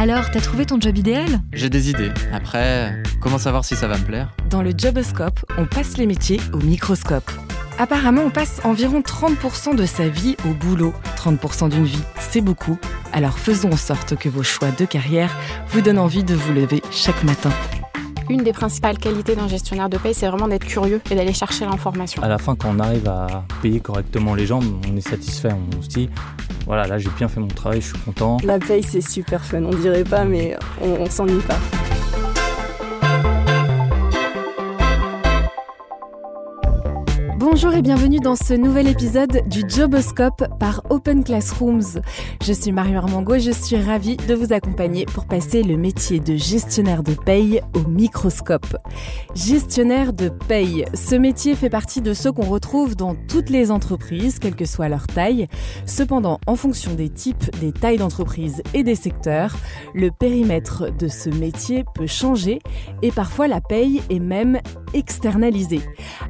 Alors, 0.00 0.30
t'as 0.30 0.40
trouvé 0.40 0.64
ton 0.64 0.80
job 0.80 0.96
idéal 0.96 1.40
J'ai 1.52 1.68
des 1.68 1.90
idées. 1.90 2.12
Après, 2.32 3.02
comment 3.20 3.36
savoir 3.36 3.64
si 3.64 3.74
ça 3.74 3.88
va 3.88 3.98
me 3.98 4.04
plaire? 4.04 4.30
Dans 4.48 4.62
le 4.62 4.70
Joboscope, 4.70 5.40
on 5.58 5.66
passe 5.66 5.96
les 5.96 6.06
métiers 6.06 6.38
au 6.52 6.58
microscope. 6.58 7.28
Apparemment, 7.78 8.22
on 8.22 8.30
passe 8.30 8.60
environ 8.62 9.00
30% 9.00 9.74
de 9.74 9.86
sa 9.86 10.08
vie 10.08 10.36
au 10.48 10.54
boulot. 10.54 10.94
30% 11.16 11.70
d'une 11.70 11.84
vie, 11.84 12.04
c'est 12.20 12.40
beaucoup. 12.40 12.78
Alors 13.12 13.40
faisons 13.40 13.72
en 13.72 13.76
sorte 13.76 14.14
que 14.14 14.28
vos 14.28 14.44
choix 14.44 14.70
de 14.70 14.84
carrière 14.84 15.36
vous 15.70 15.80
donnent 15.80 15.98
envie 15.98 16.22
de 16.22 16.36
vous 16.36 16.52
lever 16.52 16.80
chaque 16.92 17.24
matin. 17.24 17.50
Une 18.30 18.42
des 18.42 18.52
principales 18.52 18.98
qualités 18.98 19.34
d'un 19.34 19.48
gestionnaire 19.48 19.88
de 19.88 19.96
paye, 19.96 20.12
c'est 20.12 20.28
vraiment 20.28 20.48
d'être 20.48 20.66
curieux 20.66 21.00
et 21.10 21.14
d'aller 21.14 21.32
chercher 21.32 21.64
l'information. 21.64 22.22
À 22.22 22.28
la 22.28 22.36
fin, 22.36 22.54
quand 22.56 22.70
on 22.76 22.78
arrive 22.78 23.08
à 23.08 23.44
payer 23.62 23.80
correctement 23.80 24.34
les 24.34 24.44
gens, 24.44 24.60
on 24.86 24.96
est 24.96 25.08
satisfait. 25.08 25.48
On 25.78 25.82
se 25.82 25.88
dit, 25.88 26.10
voilà, 26.66 26.86
là 26.86 26.98
j'ai 26.98 27.08
bien 27.16 27.28
fait 27.28 27.40
mon 27.40 27.46
travail, 27.48 27.80
je 27.80 27.86
suis 27.86 27.98
content. 27.98 28.36
La 28.44 28.58
paye, 28.58 28.82
c'est 28.82 29.00
super 29.00 29.42
fun, 29.42 29.62
on 29.64 29.74
dirait 29.74 30.04
pas, 30.04 30.24
mais 30.24 30.56
on, 30.82 30.88
on 31.00 31.08
s'ennuie 31.08 31.40
pas. 31.40 31.58
Bonjour 37.60 37.74
et 37.74 37.82
bienvenue 37.82 38.20
dans 38.20 38.36
ce 38.36 38.54
nouvel 38.54 38.86
épisode 38.86 39.42
du 39.48 39.64
Joboscope 39.68 40.44
par 40.60 40.80
Open 40.90 41.24
Classrooms. 41.24 42.00
Je 42.40 42.52
suis 42.52 42.70
Marie 42.70 42.94
Armango 42.94 43.34
et 43.34 43.40
je 43.40 43.50
suis 43.50 43.76
ravie 43.76 44.16
de 44.16 44.32
vous 44.32 44.52
accompagner 44.52 45.06
pour 45.06 45.26
passer 45.26 45.64
le 45.64 45.76
métier 45.76 46.20
de 46.20 46.36
gestionnaire 46.36 47.02
de 47.02 47.14
paye 47.14 47.60
au 47.74 47.80
microscope. 47.80 48.76
Gestionnaire 49.34 50.12
de 50.12 50.28
paye, 50.28 50.84
ce 50.94 51.16
métier 51.16 51.56
fait 51.56 51.68
partie 51.68 52.00
de 52.00 52.14
ceux 52.14 52.30
qu'on 52.30 52.46
retrouve 52.46 52.94
dans 52.94 53.16
toutes 53.26 53.50
les 53.50 53.72
entreprises, 53.72 54.38
quelle 54.38 54.54
que 54.54 54.64
soit 54.64 54.88
leur 54.88 55.08
taille. 55.08 55.48
Cependant, 55.84 56.38
en 56.46 56.54
fonction 56.54 56.94
des 56.94 57.08
types, 57.08 57.50
des 57.58 57.72
tailles 57.72 57.98
d'entreprise 57.98 58.62
et 58.72 58.84
des 58.84 58.94
secteurs, 58.94 59.56
le 59.94 60.12
périmètre 60.12 60.96
de 60.96 61.08
ce 61.08 61.28
métier 61.28 61.84
peut 61.96 62.06
changer 62.06 62.60
et 63.02 63.10
parfois 63.10 63.48
la 63.48 63.60
paye 63.60 64.00
est 64.10 64.20
même 64.20 64.60
externalisée. 64.94 65.80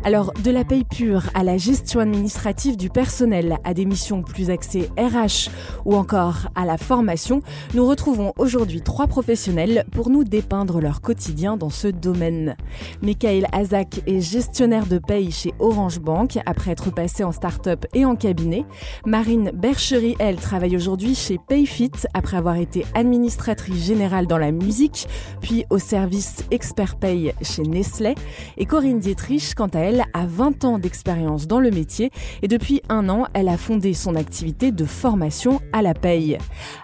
Alors, 0.05 0.33
de 0.45 0.51
la 0.51 0.65
paye 0.65 0.85
pure 0.85 1.25
à 1.35 1.43
la 1.43 1.57
gestion 1.57 2.01
administrative 2.01 2.77
du 2.77 2.91
personnel, 2.91 3.59
à 3.65 3.75
des 3.75 3.85
missions 3.85 4.23
plus 4.23 4.51
axées 4.51 4.89
RH 4.99 5.51
ou 5.85 5.95
encore 5.95 6.49
à 6.55 6.65
la 6.65 6.79
formation, 6.79 7.43
nous 7.75 7.87
retrouvons 7.87 8.33
aujourd'hui 8.39 8.81
trois 8.83 9.07
professionnels 9.07 9.85
pour 9.93 10.11
nous 10.11 10.25
dépeindre 10.25 10.81
leur 10.81 11.01
quotidien 11.01 11.57
dans 11.57 11.71
ce 11.71 11.89
domaine. 11.89 12.57
Michael 13.03 13.47
Azak 13.53 14.03
est 14.07 14.21
gestionnaire 14.21 14.87
de 14.87 14.99
paye 14.99 15.31
chez 15.31 15.53
Orange 15.59 16.01
Bank 16.01 16.39
après 16.47 16.73
être 16.73 16.91
passé 16.91 17.25
en 17.25 17.33
start-up 17.33 17.87
et 17.95 18.05
en 18.05 18.17
cabinet. 18.17 18.65
Marine 19.07 19.51
Berchery, 19.55 20.17
elle, 20.19 20.37
travaille 20.37 20.77
aujourd'hui 20.77 21.15
chez 21.15 21.39
Payfit 21.49 21.93
après 22.15 22.37
avoir 22.37 22.57
été 22.57 22.85
administratrice 22.95 23.85
générale 23.85 24.27
dans 24.27 24.39
la 24.39 24.53
musique, 24.53 25.07
puis 25.41 25.65
au 25.71 25.79
service 25.79 26.45
Expert 26.51 26.97
Pay 26.97 27.35
chez 27.43 27.63
Nestlé. 27.63 28.15
Et 28.59 28.67
Corinne 28.67 28.99
Dietrich, 28.99 29.55
quant 29.55 29.69
à 29.69 29.79
elle, 29.79 30.05
a 30.13 30.27
20 30.27 30.65
ans 30.65 30.79
d'expérience 30.79 30.99
expérience 30.99 31.47
dans 31.47 31.61
le 31.61 31.71
métier 31.71 32.11
et 32.43 32.49
depuis 32.49 32.83
un 32.89 33.09
an, 33.09 33.29
elle 33.33 33.49
a 33.49 33.57
fondé 33.57 33.95
son 33.95 34.17
activité 34.17 34.73
de 34.73 34.85
formation 34.85 35.61
à 35.73 35.81
la 35.81 35.95
paye. 35.95 36.37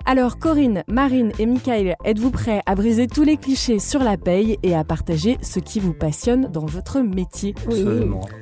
Alors 0.07 0.39
Corinne, 0.39 0.85
Marine 0.87 1.33
et 1.41 1.47
Michael, 1.47 1.97
êtes-vous 2.05 2.31
prêts 2.31 2.63
à 2.65 2.77
briser 2.77 3.09
tous 3.09 3.25
les 3.25 3.37
clichés 3.37 3.81
sur 3.81 4.05
la 4.05 4.17
paye 4.17 4.57
et 4.63 4.75
à 4.75 4.85
partager 4.85 5.37
ce 5.43 5.59
qui 5.59 5.81
vous 5.81 5.95
passionne 5.95 6.47
dans 6.47 6.65
votre 6.65 7.01
métier? 7.01 7.57
Oui, 7.69 7.85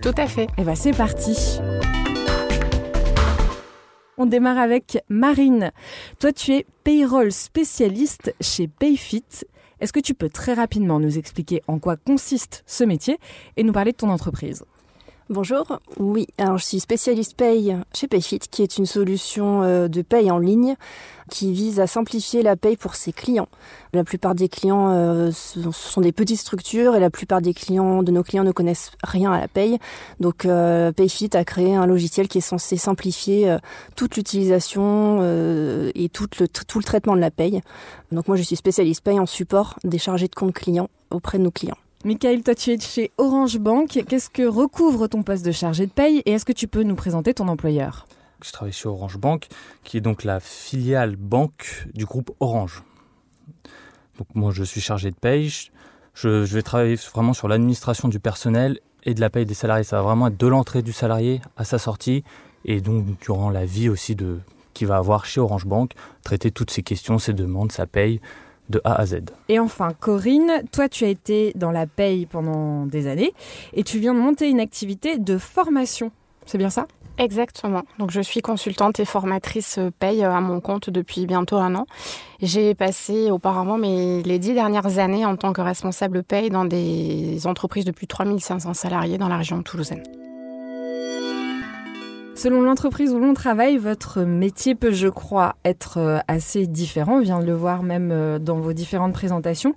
tout 0.03 0.15
à 0.17 0.27
fait. 0.27 0.45
Et 0.45 0.49
eh 0.59 0.63
bien 0.63 0.75
c'est 0.75 0.93
parti. 0.93 1.59
On 4.19 4.27
démarre 4.27 4.59
avec 4.59 4.99
Marine. 5.09 5.73
Toi, 6.21 6.33
tu 6.33 6.53
es 6.53 6.67
payroll 6.85 7.33
spécialiste 7.33 8.35
chez 8.41 8.69
Payfit. 8.69 9.25
Est-ce 9.83 9.93
que 9.93 9.99
tu 9.99 10.15
peux 10.15 10.29
très 10.29 10.55
rapidement 10.55 11.01
nous 11.01 11.19
expliquer 11.19 11.61
en 11.67 11.81
quoi 11.81 11.97
consiste 11.97 12.63
ce 12.67 12.85
métier 12.85 13.19
et 13.57 13.65
nous 13.65 13.73
parler 13.73 13.91
de 13.91 13.97
ton 13.97 14.11
entreprise? 14.11 14.65
Bonjour, 15.31 15.79
oui, 16.01 16.27
alors 16.37 16.59
je 16.59 16.65
suis 16.65 16.81
spécialiste 16.81 17.37
paye 17.37 17.77
chez 17.95 18.09
Payfit, 18.09 18.41
qui 18.41 18.61
est 18.63 18.77
une 18.77 18.87
solution 18.87 19.63
euh, 19.63 19.87
de 19.87 20.03
paye 20.03 20.33
en 20.33 20.39
ligne 20.39 20.75
qui 21.31 21.53
vise 21.53 21.79
à 21.79 21.87
simplifier 21.87 22.43
la 22.43 22.57
paye 22.57 22.77
pour 22.77 22.97
ses 22.97 23.13
clients. 23.13 23.49
La 23.93 24.03
plupart 24.03 24.35
des 24.35 24.49
clients 24.49 24.91
euh, 24.91 25.31
sont 25.31 26.01
des 26.01 26.11
petites 26.11 26.41
structures 26.41 26.97
et 26.97 27.01
la 27.01 27.09
plupart 27.09 27.41
des 27.41 27.55
clients 27.55 28.03
de 28.03 28.11
nos 28.11 28.25
clients 28.25 28.43
ne 28.43 28.51
connaissent 28.51 28.91
rien 29.05 29.33
à 29.33 29.41
la 29.41 29.47
paye. 29.47 29.79
Donc 30.19 30.45
euh, 30.45 30.91
Payfit 30.91 31.31
a 31.35 31.45
créé 31.45 31.77
un 31.77 31.87
logiciel 31.87 32.27
qui 32.27 32.39
est 32.39 32.43
censé 32.43 32.77
simplifier 32.77 33.57
toute 33.95 34.17
l'utilisation 34.17 35.23
et 35.95 36.09
tout 36.09 36.27
le, 36.41 36.83
traitement 36.83 37.15
de 37.15 37.21
la 37.21 37.31
paye. 37.31 37.61
Donc 38.11 38.27
moi 38.27 38.37
je 38.37 38.43
suis 38.43 38.57
spécialiste 38.57 39.03
paye 39.03 39.21
en 39.21 39.27
support 39.27 39.79
des 39.85 39.99
chargés 39.99 40.27
de 40.27 40.35
compte 40.35 40.53
clients 40.53 40.91
auprès 41.11 41.39
de 41.39 41.45
nos 41.45 41.53
clients. 41.53 41.79
Michael, 42.05 42.43
toi 42.43 42.57
tu 42.57 42.71
es 42.71 42.81
chez 42.81 43.13
Orange 43.17 43.59
Bank. 43.59 44.03
Qu'est-ce 44.09 44.29
que 44.29 44.43
recouvre 44.43 45.07
ton 45.07 45.23
poste 45.23 45.45
de 45.45 45.53
chargé 45.53 45.87
de 45.87 45.93
paye 45.93 46.21
et 46.27 46.33
est-ce 46.33 46.45
que 46.45 46.53
tu 46.53 46.67
peux 46.67 46.83
nous 46.83 46.97
présenter 46.97 47.33
ton 47.33 47.47
employeur? 47.47 48.09
Je 48.45 48.51
travaille 48.51 48.73
chez 48.73 48.89
Orange 48.89 49.19
Bank, 49.19 49.47
qui 49.85 49.99
est 49.99 50.01
donc 50.01 50.25
la 50.25 50.41
filiale 50.41 51.15
banque 51.15 51.87
du 51.95 52.05
groupe 52.05 52.33
Orange. 52.41 52.83
Donc 54.19 54.27
moi 54.35 54.51
je 54.51 54.65
suis 54.65 54.81
chargé 54.81 55.13
de 55.13 55.17
paye. 55.17 55.49
Je, 56.15 56.29
vais 56.29 56.63
travailler 56.63 56.97
vraiment 56.97 57.35
sur 57.35 57.47
l'administration 57.47 58.09
du 58.09 58.19
personnel 58.19 58.81
et 59.05 59.15
de 59.15 59.21
la 59.21 59.31
paye 59.31 59.47
des 59.47 59.55
salariés. 59.55 59.85
Ça 59.85 59.99
va 59.99 60.03
vraiment 60.03 60.27
être 60.27 60.37
de 60.37 60.47
l'entrée 60.49 60.83
du 60.83 60.93
salarié 60.93 61.41
à 61.57 61.63
sa 61.63 61.79
sortie 61.79 62.25
et 62.65 62.81
donc 62.81 63.05
durant 63.21 63.49
la 63.49 63.65
vie 63.65 63.89
aussi 63.89 64.17
de 64.17 64.41
qu'il 64.75 64.89
va 64.89 64.97
avoir 64.97 65.25
chez 65.25 65.41
Orange 65.41 65.67
Bank, 65.67 65.93
traiter 66.25 66.51
toutes 66.51 66.73
ces 66.73 66.83
questions, 66.83 67.21
ses 67.21 67.35
demandes, 67.35 67.71
sa 67.71 67.87
paye, 67.87 68.21
de 68.69 68.81
A 68.85 68.95
à 69.01 69.07
Z. 69.07 69.21
Et 69.49 69.59
enfin, 69.59 69.91
Corinne, 69.99 70.63
toi 70.73 70.89
tu 70.89 71.05
as 71.05 71.09
été 71.09 71.53
dans 71.55 71.71
la 71.71 71.87
paye 71.87 72.27
pendant 72.27 72.87
des 72.87 73.07
années 73.07 73.33
et 73.73 73.83
tu 73.83 73.99
viens 73.99 74.15
de 74.15 74.21
monter 74.21 74.49
une 74.49 74.61
activité 74.61 75.19
de 75.19 75.39
formation. 75.39 76.11
C'est 76.47 76.59
bien 76.59 76.71
ça? 76.71 76.87
Exactement. 77.19 77.83
Donc 77.99 78.11
je 78.11 78.21
suis 78.21 78.41
consultante 78.41 78.99
et 78.99 79.05
formatrice 79.05 79.79
paye 79.99 80.25
à 80.25 80.41
mon 80.41 80.61
compte 80.61 80.91
depuis 80.91 81.27
bientôt 81.27 81.57
un 81.57 81.75
an. 81.75 81.87
J'ai 82.41 82.75
passé 82.75 83.31
auparavant 83.31 83.79
mes, 83.79 84.23
les 84.23 84.39
dix 84.39 84.55
dernières 84.55 84.99
années 84.99 85.27
en 85.27 85.37
tant 85.37 85.53
que 85.53 85.61
responsable 85.61 86.23
paye 86.23 86.51
dans 86.51 86.65
des 86.65 87.47
entreprises 87.47 87.85
de 87.85 87.93
plus 87.93 88.07
de 88.07 88.09
3500 88.09 88.75
salariés 88.75 89.19
dans 89.19 89.29
la 89.29 89.37
région 89.37 89.63
toulousaine. 89.63 90.03
Selon 92.43 92.61
l'entreprise 92.61 93.13
où 93.13 93.21
l'on 93.21 93.35
travaille, 93.35 93.77
votre 93.77 94.23
métier 94.23 94.75
peut, 94.75 94.91
je 94.91 95.07
crois, 95.07 95.55
être 95.65 95.99
euh, 95.99 96.19
assez 96.27 96.67
différent. 96.67 97.19
On 97.19 97.21
vient 97.21 97.39
de 97.39 97.47
le 97.47 97.53
voir 97.53 97.85
même 97.85 98.11
euh, 98.11 98.41
dans 98.41 98.59
vos 98.59 98.73
différentes 98.73 99.13
présentations. 99.13 99.77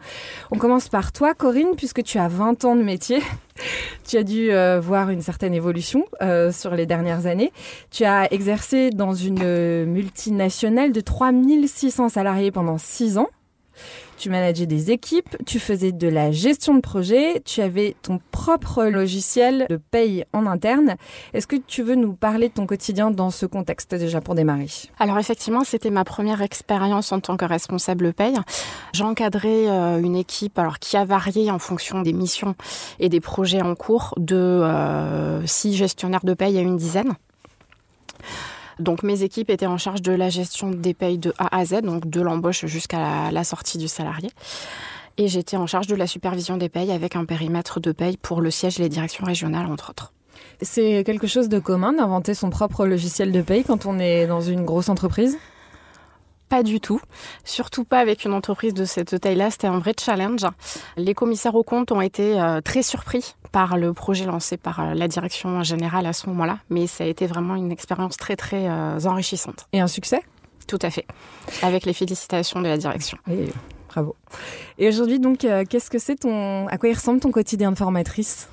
On 0.49 0.57
commence 0.57 0.89
par 0.89 1.11
toi, 1.11 1.35
Corinne, 1.35 1.75
puisque 1.77 2.01
tu 2.01 2.17
as 2.17 2.27
20 2.27 2.65
ans 2.65 2.75
de 2.75 2.81
métier. 2.81 3.21
tu 4.07 4.17
as 4.17 4.23
dû 4.23 4.51
euh, 4.51 4.79
voir 4.79 5.11
une 5.11 5.21
certaine 5.21 5.53
évolution 5.53 6.05
sur 6.51 6.73
les 6.73 6.87
dernières 6.87 7.27
années. 7.27 7.51
Tu 7.91 8.03
as 8.03 8.33
exercé 8.33 8.89
dans 8.89 9.13
une 9.13 9.85
multinationale 9.85 10.91
de 10.91 11.01
3600 11.01 12.09
salariés 12.09 12.49
pendant 12.49 12.79
6 12.79 13.19
ans 13.19 13.27
tu 14.17 14.29
manageais 14.29 14.65
des 14.65 14.91
équipes, 14.91 15.35
tu 15.45 15.59
faisais 15.59 15.91
de 15.91 16.07
la 16.07 16.31
gestion 16.31 16.75
de 16.75 16.81
projet, 16.81 17.41
tu 17.45 17.61
avais 17.61 17.95
ton 18.01 18.19
propre 18.31 18.85
logiciel 18.85 19.65
de 19.69 19.77
paye 19.77 20.25
en 20.33 20.45
interne. 20.45 20.95
Est-ce 21.33 21.47
que 21.47 21.55
tu 21.55 21.83
veux 21.83 21.95
nous 21.95 22.13
parler 22.13 22.49
de 22.49 22.53
ton 22.53 22.65
quotidien 22.65 23.11
dans 23.11 23.29
ce 23.29 23.45
contexte 23.45 23.95
déjà 23.95 24.21
pour 24.21 24.35
démarrer? 24.35 24.67
Alors 24.99 25.19
effectivement, 25.19 25.63
c'était 25.63 25.89
ma 25.89 26.03
première 26.03 26.41
expérience 26.41 27.11
en 27.11 27.19
tant 27.19 27.37
que 27.37 27.45
responsable 27.45 28.13
paye. 28.13 28.37
J'encadrais 28.93 29.67
euh, 29.67 29.99
une 29.99 30.15
équipe 30.15 30.57
alors 30.57 30.79
qui 30.79 30.97
a 30.97 31.05
varié 31.05 31.51
en 31.51 31.59
fonction 31.59 32.01
des 32.01 32.13
missions 32.13 32.55
et 32.99 33.09
des 33.09 33.19
projets 33.19 33.61
en 33.61 33.75
cours 33.75 34.13
de 34.17 34.35
euh, 34.35 35.45
six 35.45 35.75
gestionnaires 35.75 36.23
de 36.25 36.33
paye 36.33 36.57
à 36.57 36.61
une 36.61 36.77
dizaine. 36.77 37.15
Donc 38.79 39.03
mes 39.03 39.23
équipes 39.23 39.49
étaient 39.49 39.65
en 39.65 39.77
charge 39.77 40.01
de 40.01 40.11
la 40.11 40.29
gestion 40.29 40.69
des 40.69 40.93
payes 40.93 41.17
de 41.17 41.33
A 41.37 41.57
à 41.57 41.65
Z, 41.65 41.81
donc 41.81 42.09
de 42.09 42.21
l'embauche 42.21 42.65
jusqu'à 42.65 43.31
la, 43.31 43.43
sortie 43.43 43.77
du 43.77 43.87
salarié. 43.87 44.29
Et 45.17 45.27
j'étais 45.27 45.55
en 45.55 45.65
charge 45.65 45.87
de 45.87 45.95
la 45.95 46.07
supervision 46.07 46.57
des 46.57 46.67
payes 46.67 46.91
avec 46.91 47.15
un 47.15 47.25
périmètre 47.25 47.79
de 47.79 47.91
paye 47.91 48.17
pour 48.17 48.41
le 48.41 48.51
siège 48.51 48.79
et 48.79 48.83
les 48.83 48.89
directions 48.89 49.25
régionales, 49.25 49.67
entre 49.67 49.91
autres. 49.91 50.11
C'est 50.61 51.03
quelque 51.05 51.27
chose 51.27 51.47
de 51.47 51.59
commun 51.59 51.93
d'inventer 51.93 52.33
son 52.33 52.49
propre 52.49 52.85
logiciel 52.85 53.31
de 53.31 53.41
paye 53.41 53.63
quand 53.63 53.85
on 53.85 53.99
est 53.99 54.27
dans 54.27 54.41
une 54.41 54.65
grosse 54.65 54.89
entreprise? 54.89 55.37
Pas 56.49 56.63
du 56.63 56.79
tout, 56.79 57.01
surtout 57.43 57.83
pas 57.83 57.99
avec 57.99 58.25
une 58.25 58.33
entreprise 58.33 58.73
de 58.73 58.85
cette 58.85 59.19
taille-là. 59.19 59.51
C'était 59.51 59.67
un 59.67 59.79
vrai 59.79 59.93
challenge. 59.99 60.45
Les 60.97 61.13
commissaires 61.13 61.55
aux 61.55 61.63
comptes 61.63 61.91
ont 61.91 62.01
été 62.01 62.39
euh, 62.39 62.61
très 62.61 62.83
surpris 62.83 63.35
par 63.51 63.77
le 63.77 63.93
projet 63.93 64.25
lancé 64.25 64.57
par 64.57 64.79
euh, 64.79 64.93
la 64.93 65.07
direction 65.07 65.63
générale 65.63 66.05
à 66.05 66.13
ce 66.13 66.27
moment-là, 66.27 66.59
mais 66.69 66.87
ça 66.87 67.03
a 67.03 67.07
été 67.07 67.27
vraiment 67.27 67.55
une 67.55 67.71
expérience 67.71 68.17
très 68.17 68.35
très 68.35 68.67
euh, 68.67 68.99
enrichissante. 69.05 69.67
Et 69.73 69.79
un 69.79 69.87
succès? 69.87 70.21
Tout 70.67 70.79
à 70.81 70.89
fait, 70.89 71.05
avec 71.61 71.85
les 71.85 71.93
félicitations 71.93 72.59
de 72.59 72.67
la 72.67 72.77
direction. 72.77 73.19
Bravo. 73.89 74.15
Et 74.79 74.87
aujourd'hui 74.87 75.19
donc, 75.19 75.45
qu'est-ce 75.69 75.91
que 75.91 75.99
c'est 75.99 76.15
ton, 76.15 76.67
à 76.67 76.79
quoi 76.79 76.89
il 76.89 76.95
ressemble 76.95 77.19
ton 77.19 77.29
quotidien 77.29 77.71
de 77.71 77.77
formatrice? 77.77 78.49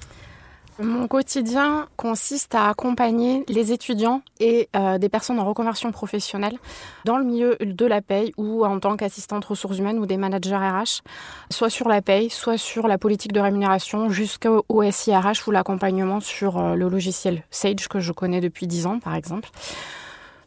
Mon 0.78 1.06
quotidien 1.06 1.86
consiste 1.96 2.54
à 2.54 2.68
accompagner 2.68 3.44
les 3.48 3.72
étudiants 3.72 4.22
et 4.40 4.70
euh, 4.74 4.96
des 4.96 5.10
personnes 5.10 5.38
en 5.38 5.44
reconversion 5.44 5.92
professionnelle 5.92 6.58
dans 7.04 7.18
le 7.18 7.24
milieu 7.24 7.56
de 7.60 7.86
la 7.86 8.00
paye 8.00 8.32
ou 8.38 8.64
en 8.64 8.80
tant 8.80 8.96
qu'assistante 8.96 9.44
ressources 9.44 9.78
humaines 9.78 9.98
ou 9.98 10.06
des 10.06 10.16
managers 10.16 10.56
RH, 10.56 11.02
soit 11.50 11.68
sur 11.68 11.88
la 11.88 12.00
paye, 12.00 12.30
soit 12.30 12.56
sur 12.56 12.88
la 12.88 12.96
politique 12.96 13.32
de 13.32 13.40
rémunération 13.40 14.08
jusqu'au 14.08 14.64
SIRH 14.90 15.46
ou 15.46 15.50
l'accompagnement 15.50 16.20
sur 16.20 16.58
euh, 16.58 16.74
le 16.74 16.88
logiciel 16.88 17.44
Sage 17.50 17.88
que 17.88 18.00
je 18.00 18.12
connais 18.12 18.40
depuis 18.40 18.66
10 18.66 18.86
ans 18.86 18.98
par 18.98 19.14
exemple. 19.14 19.50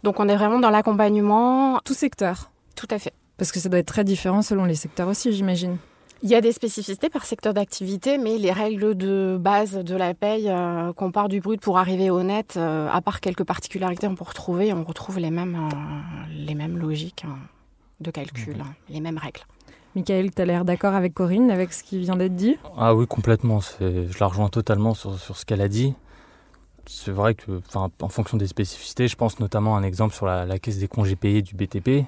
Donc 0.02 0.20
on 0.20 0.28
est 0.28 0.36
vraiment 0.36 0.60
dans 0.60 0.72
l'accompagnement. 0.72 1.80
Tout 1.86 1.94
secteur 1.94 2.50
Tout 2.76 2.88
à 2.90 2.98
fait. 2.98 3.14
Parce 3.38 3.52
que 3.52 3.60
ça 3.60 3.70
doit 3.70 3.80
être 3.80 3.86
très 3.86 4.04
différent 4.04 4.42
selon 4.42 4.66
les 4.66 4.76
secteurs 4.76 5.08
aussi, 5.08 5.32
j'imagine. 5.34 5.78
Il 6.24 6.30
y 6.30 6.36
a 6.36 6.42
des 6.42 6.52
spécificités 6.52 7.10
par 7.10 7.26
secteur 7.26 7.54
d'activité, 7.54 8.18
mais 8.18 8.38
les 8.38 8.52
règles 8.52 8.96
de 8.96 9.38
base 9.40 9.76
de 9.76 9.96
la 9.96 10.14
paye, 10.14 10.50
euh, 10.50 10.94
qu'on 10.94 11.12
part 11.12 11.30
du 11.30 11.42
brut 11.42 11.62
pour 11.62 11.78
arriver 11.78 12.10
au 12.10 12.24
net, 12.24 12.56
euh, 12.58 12.88
à 12.90 13.02
part 13.02 13.20
quelques 13.20 13.44
particularités 13.44 14.08
on 14.08 14.16
peut 14.16 14.24
retrouver, 14.24 14.74
on 14.74 14.84
retrouve 14.84 15.20
les 15.20 15.30
mêmes, 15.30 15.56
euh, 15.56 15.76
les 16.34 16.56
mêmes 16.56 16.78
logiques 16.78 17.26
hein, 17.28 17.38
de 18.00 18.12
calcul, 18.12 18.56
hein, 18.60 18.74
les 18.90 19.02
mêmes 19.02 19.18
règles. 19.18 19.42
Michael, 19.96 20.34
tu 20.34 20.42
as 20.42 20.46
l'air 20.46 20.66
d'accord 20.66 20.94
avec 20.94 21.14
Corinne, 21.14 21.52
avec 21.52 21.72
ce 21.74 21.84
qui 21.84 22.00
vient 22.00 22.16
d'être 22.16 22.36
dit? 22.36 22.58
Ah 22.78 22.96
oui, 22.96 23.08
complètement. 23.08 23.60
Je 23.80 24.20
la 24.20 24.28
rejoins 24.28 24.50
totalement 24.50 24.94
sur, 24.94 25.18
sur 25.20 25.38
ce 25.38 25.46
qu'elle 25.46 25.62
a 25.62 25.70
dit. 25.70 25.94
C'est 26.86 27.12
vrai 27.12 27.34
que, 27.34 27.62
en 27.76 28.10
fonction 28.10 28.38
des 28.38 28.48
spécificités, 28.48 29.08
je 29.08 29.16
pense 29.16 29.40
notamment 29.40 29.76
à 29.76 29.80
un 29.80 29.84
exemple 29.84 30.14
sur 30.14 30.26
la, 30.26 30.46
la 30.46 30.60
caisse 30.60 30.80
des 30.80 30.88
congés 30.88 31.16
payés 31.16 31.42
du 31.42 31.56
BTP. 31.56 32.06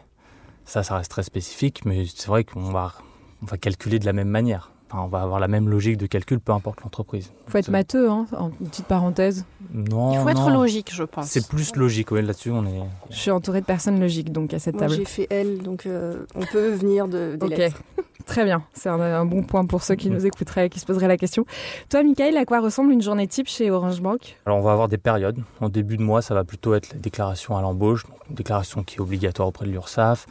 Ça, 0.66 0.84
ça 0.84 0.98
reste 0.98 1.12
très 1.12 1.24
spécifique, 1.24 1.86
mais 1.86 2.06
c'est 2.06 2.28
vrai 2.28 2.44
qu'on 2.44 2.72
va 2.72 2.94
on 3.42 3.46
va 3.46 3.58
calculer 3.58 4.00
de 4.00 4.06
la 4.06 4.14
même 4.14 4.30
manière. 4.30 4.72
Enfin, 4.90 5.04
on 5.04 5.08
va 5.08 5.22
avoir 5.22 5.42
la 5.42 5.50
même 5.50 5.68
logique 5.68 5.98
de 5.98 6.06
calcul, 6.06 6.40
peu 6.40 6.54
importe 6.54 6.82
l'entreprise. 6.82 7.34
Il 7.48 7.52
faut 7.52 7.58
être 7.58 7.70
matheux, 7.70 8.10
hein, 8.10 8.26
en 8.38 8.52
petite 8.52 8.86
parenthèse. 8.86 9.44
Non. 9.74 10.14
Il 10.14 10.20
faut 10.22 10.30
être 10.30 10.50
logique, 10.50 10.94
je 10.94 11.04
pense. 11.04 11.28
C'est 11.28 11.46
plus 11.46 11.76
logique, 11.76 12.12
oui, 12.12 12.22
là-dessus, 12.22 12.52
on 12.52 12.66
est. 12.66 12.80
Je 13.10 13.18
suis 13.18 13.32
entourée 13.32 13.60
de 13.60 13.66
personnes 13.66 14.00
logiques, 14.00 14.32
donc 14.32 14.54
à 14.54 14.60
cette 14.60 14.76
Moi, 14.76 14.84
table. 14.84 14.96
J'ai 14.96 15.06
fait 15.06 15.28
L, 15.30 15.62
donc 15.62 15.86
euh, 15.86 16.26
on 16.36 16.46
peut 16.46 16.70
venir 16.70 17.10
de, 17.10 17.36
des 17.36 17.48
lettres. 17.48 17.82
Très 18.26 18.46
bien, 18.46 18.64
c'est 18.74 18.90
un, 18.90 19.00
un 19.00 19.26
bon 19.26 19.44
point 19.44 19.66
pour 19.66 19.84
ceux 19.84 19.96
qui 19.96 20.10
nous 20.10 20.26
écouteraient 20.26 20.68
et 20.68 20.70
qui 20.70 20.80
se 20.80 20.86
poseraient 20.86 21.08
la 21.08 21.18
question. 21.18 21.46
Toi, 21.90 22.04
Michael, 22.04 22.36
à 22.38 22.46
quoi 22.46 22.60
ressemble 22.60 22.92
une 22.92 23.02
journée 23.02 23.28
type 23.28 23.48
chez 23.48 23.72
Orange 23.72 24.02
Bank? 24.02 24.38
Alors, 24.46 24.58
on 24.58 24.62
va 24.62 24.72
avoir 24.72 24.88
des 24.88 24.98
périodes. 24.98 25.40
En 25.60 25.70
début 25.70 25.98
de 25.98 26.04
mois, 26.04 26.22
ça 26.22 26.34
va 26.34 26.44
plutôt 26.46 26.76
être 26.76 26.94
la 26.94 27.00
déclaration 27.00 27.58
à 27.58 27.62
l'embauche, 27.62 28.06
donc 28.06 28.18
une 28.30 28.36
déclaration 28.36 28.84
qui 28.84 28.98
est 28.98 29.00
obligatoire 29.02 29.50
auprès 29.50 29.66
de 29.66 29.72
l'URSSAF, 29.72 30.28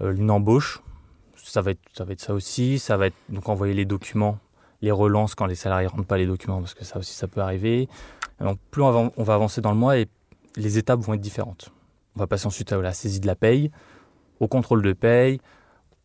euh, 0.00 0.14
une 0.14 0.30
embauche. 0.30 0.82
Ça 1.48 1.62
va, 1.62 1.70
être, 1.72 1.80
ça 1.92 2.04
va 2.04 2.12
être 2.12 2.20
ça 2.20 2.34
aussi. 2.34 2.78
Ça 2.78 2.96
va 2.96 3.06
être 3.06 3.16
donc 3.28 3.48
envoyer 3.48 3.74
les 3.74 3.84
documents, 3.84 4.38
les 4.82 4.90
relances 4.90 5.34
quand 5.34 5.46
les 5.46 5.54
salariés 5.54 5.86
ne 5.86 5.92
rentrent 5.92 6.06
pas 6.06 6.18
les 6.18 6.26
documents, 6.26 6.60
parce 6.60 6.74
que 6.74 6.84
ça 6.84 6.98
aussi, 6.98 7.14
ça 7.14 7.26
peut 7.26 7.40
arriver. 7.40 7.88
Donc, 8.40 8.58
plus 8.70 8.82
on 8.82 8.90
va, 8.90 9.10
on 9.16 9.22
va 9.22 9.34
avancer 9.34 9.60
dans 9.60 9.72
le 9.72 9.78
mois 9.78 9.98
et 9.98 10.06
les 10.56 10.78
étapes 10.78 11.00
vont 11.00 11.14
être 11.14 11.20
différentes. 11.20 11.70
On 12.16 12.20
va 12.20 12.26
passer 12.26 12.46
ensuite 12.46 12.72
à 12.72 12.76
la 12.78 12.92
saisie 12.92 13.20
de 13.20 13.26
la 13.26 13.34
paye, 13.34 13.70
au 14.40 14.48
contrôle 14.48 14.82
de 14.82 14.92
paye, 14.92 15.40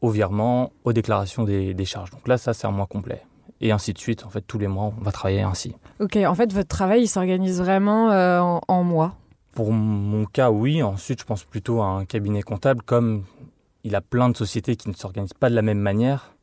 au 0.02 0.10
virement, 0.10 0.72
aux 0.84 0.94
déclarations 0.94 1.44
des, 1.44 1.74
des 1.74 1.86
charges. 1.86 2.12
Donc 2.12 2.28
là, 2.28 2.38
ça, 2.38 2.54
c'est 2.54 2.68
un 2.68 2.72
mois 2.72 2.88
complet. 2.88 3.22
Et 3.62 3.72
ainsi 3.72 3.94
de 3.94 3.98
suite. 3.98 4.26
En 4.26 4.30
fait, 4.30 4.42
tous 4.42 4.60
les 4.60 4.68
mois, 4.68 4.94
on 5.00 5.04
va 5.04 5.12
travailler 5.12 5.42
ainsi. 5.42 5.76
Ok, 6.00 6.18
en 6.18 6.36
fait, 6.36 6.52
votre 6.52 6.68
travail, 6.68 7.04
il 7.04 7.08
s'organise 7.08 7.62
vraiment 7.62 8.12
euh, 8.12 8.40
en, 8.40 8.62
en 8.68 8.84
mois? 8.84 9.16
Pour 9.54 9.72
mon 9.72 10.26
cas, 10.26 10.52
oui. 10.52 10.84
Ensuite, 10.84 11.22
je 11.22 11.26
pense 11.26 11.44
plutôt 11.46 11.82
à 11.82 11.86
un 11.86 12.06
cabinet 12.06 12.42
comptable. 12.42 12.82
Comme 12.82 13.24
il 13.84 13.96
a 13.96 14.02
plein 14.02 14.30
de 14.30 14.38
sociétés 14.38 14.76
qui 14.76 14.90
ne 14.90 14.94
s'organisent 14.94 15.34
pas 15.34 15.50
de 15.50 15.56
la 15.56 15.62
même 15.62 15.80
manière, 15.80 16.36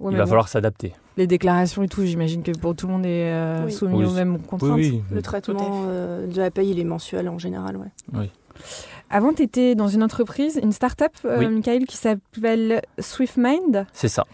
Ouais, 0.00 0.12
il 0.12 0.16
va 0.16 0.24
bon, 0.24 0.28
falloir 0.28 0.48
s'adapter. 0.48 0.94
Les 1.16 1.26
déclarations 1.26 1.82
et 1.82 1.88
tout, 1.88 2.04
j'imagine 2.04 2.44
que 2.44 2.52
pour 2.52 2.76
tout 2.76 2.86
le 2.86 2.92
monde 2.92 3.04
est 3.06 3.32
euh, 3.32 3.64
Oui. 3.64 3.72
soumis 3.72 3.96
Oui, 3.98 4.04
aux 4.04 4.12
mêmes 4.12 4.38
contraintes. 4.38 4.76
Oui, 4.76 4.90
oui. 4.94 5.02
Le 5.10 5.22
traitement 5.22 5.82
euh, 5.86 6.28
de 6.28 6.36
la 6.40 6.52
paye, 6.52 6.70
il 6.70 6.78
est 6.78 6.84
mensuel 6.84 7.28
en 7.28 7.38
général, 7.38 7.76
ouais. 7.76 8.30
Avant, 9.10 9.32
tu 9.32 9.42
étais 9.42 9.74
dans 9.74 9.88
une 9.88 10.02
entreprise, 10.04 10.60
une 10.62 10.70
start-up, 10.72 11.12
euh, 11.24 11.38
Oui. 11.40 11.48
Michael, 11.48 11.86
qui 11.86 11.96
s'appelle 11.96 12.82
SwiftMind. 13.00 13.86
C'est 13.92 14.08
ça. 14.08 14.24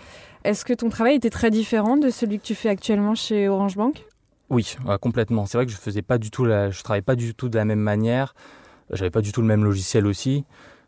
Est-ce 0.44 0.67
que 0.67 0.75
ton 0.75 0.91
travail 0.91 1.14
était 1.17 1.31
très 1.31 1.50
différent 1.50 1.96
de 1.96 2.11
celui 2.11 2.38
que 2.38 2.44
tu 2.44 2.55
fais 2.55 2.69
actuellement 2.69 3.14
chez 3.14 3.49
Orange 3.49 3.76
Bank? 3.76 4.05
Oui, 4.50 4.76
ouais, 4.87 4.99
complètement. 4.99 5.46
C'est 5.46 5.56
vrai 5.56 5.64
que 5.64 5.73
je 5.73 5.76
faisais 5.79 6.02
pas 6.02 6.19
du 6.19 6.31
tout 6.31 6.44
la, 6.44 6.70
je 6.70 6.82
travaillais 6.82 7.00
pas 7.02 7.17
du 7.17 7.35
tout 7.35 7.49
de 7.49 7.56
la 7.56 7.64
même 7.64 7.79
manière. 7.81 8.35
J'avais 8.91 9.11
pas 9.11 9.23
du 9.23 9.32
tout 9.32 9.41
le 9.41 9.46
même 9.46 9.64
logiciel 9.64 10.06
aussi. 10.06 10.44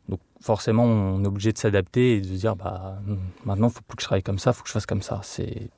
Donc 0.08 0.20
forcément, 0.40 0.84
on 0.84 1.24
est 1.24 1.26
obligé 1.26 1.52
de 1.52 1.58
s'adapter 1.58 2.16
et 2.16 2.20
de 2.20 2.26
se 2.26 2.32
dire 2.32 2.56
bah 2.56 2.98
maintenant, 3.44 3.68
faut 3.68 3.80
plus 3.86 3.96
que 3.96 4.02
je 4.02 4.06
travaille 4.06 4.22
comme 4.22 4.38
ça, 4.38 4.52
faut 4.52 4.62
que 4.62 4.68
je 4.68 4.72
fasse 4.72 4.86
comme 4.86 5.02
ça. 5.02 5.20
C'est 5.22 5.68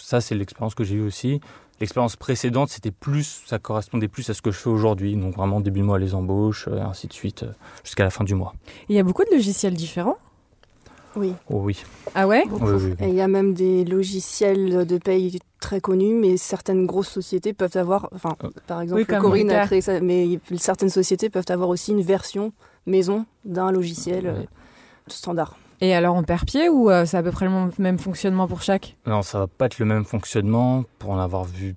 ça, 0.00 0.20
c'est 0.20 0.34
l'expérience 0.34 0.74
que 0.74 0.84
j'ai 0.84 0.96
eue 0.96 1.06
aussi. 1.06 1.40
L'expérience 1.80 2.16
précédente, 2.16 2.70
c'était 2.70 2.90
plus, 2.90 3.42
ça 3.46 3.60
correspondait 3.60 4.08
plus 4.08 4.28
à 4.30 4.34
ce 4.34 4.42
que 4.42 4.50
je 4.50 4.58
fais 4.58 4.70
aujourd'hui. 4.70 5.16
Donc 5.16 5.36
vraiment 5.36 5.60
début 5.60 5.80
de 5.80 5.84
mois 5.84 5.98
les 5.98 6.14
embauches, 6.14 6.66
euh, 6.66 6.78
et 6.78 6.80
ainsi 6.80 7.06
de 7.06 7.12
suite, 7.12 7.44
euh, 7.44 7.52
jusqu'à 7.84 8.02
la 8.02 8.10
fin 8.10 8.24
du 8.24 8.34
mois. 8.34 8.52
Il 8.88 8.96
y 8.96 8.98
a 8.98 9.04
beaucoup 9.04 9.24
de 9.24 9.30
logiciels 9.30 9.74
différents? 9.74 10.18
Oui. 11.14 11.32
Oh 11.48 11.60
oui. 11.62 11.80
Ah 12.14 12.26
ouais? 12.26 12.44
Beaucoup. 12.46 12.66
Oui, 12.66 12.72
oui, 12.82 12.94
oui. 12.98 13.06
Et 13.06 13.08
il 13.10 13.14
y 13.14 13.20
a 13.20 13.28
même 13.28 13.54
des 13.54 13.84
logiciels 13.84 14.86
de 14.86 14.98
paye 14.98 15.38
très 15.60 15.80
connus, 15.80 16.14
mais 16.14 16.36
certaines 16.36 16.86
grosses 16.86 17.08
sociétés 17.08 17.52
peuvent 17.52 17.76
avoir, 17.76 18.08
enfin, 18.12 18.36
Euh, 18.44 18.48
par 18.66 18.80
exemple, 18.80 19.04
Corinne 19.04 19.50
a 19.50 19.66
créé 19.66 19.80
ça, 19.80 20.00
mais 20.00 20.38
certaines 20.56 20.90
sociétés 20.90 21.30
peuvent 21.30 21.48
avoir 21.48 21.68
aussi 21.68 21.92
une 21.92 22.02
version 22.02 22.52
maison 22.88 23.26
d'un 23.44 23.70
logiciel 23.70 24.26
euh, 24.26 24.42
standard. 25.06 25.56
Et 25.80 25.94
alors 25.94 26.16
on 26.16 26.24
perd 26.24 26.44
pied 26.44 26.68
ou 26.68 26.90
euh, 26.90 27.06
c'est 27.06 27.16
à 27.16 27.22
peu 27.22 27.30
près 27.30 27.46
le 27.46 27.70
même- 27.78 27.98
fonctionnement 27.98 28.48
pour 28.48 28.62
chaque? 28.62 28.96
Non, 29.06 29.22
ça 29.22 29.38
va 29.38 29.46
pas 29.46 29.66
être 29.66 29.78
le 29.78 29.84
même 29.86 30.04
fonctionnement. 30.04 30.84
Pour 30.98 31.10
en 31.10 31.18
avoir 31.20 31.44
vu 31.44 31.76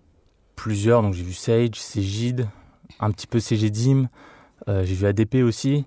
plusieurs, 0.55 1.01
donc 1.03 1.13
j'ai 1.13 1.23
vu 1.23 1.33
Sage, 1.33 1.75
Cegid, 1.75 2.47
un 2.99 3.11
petit 3.11 3.27
peu 3.27 3.39
CGDIM, 3.39 4.07
euh, 4.67 4.83
j'ai 4.85 4.95
vu 4.95 5.05
ADP 5.05 5.43
aussi. 5.43 5.85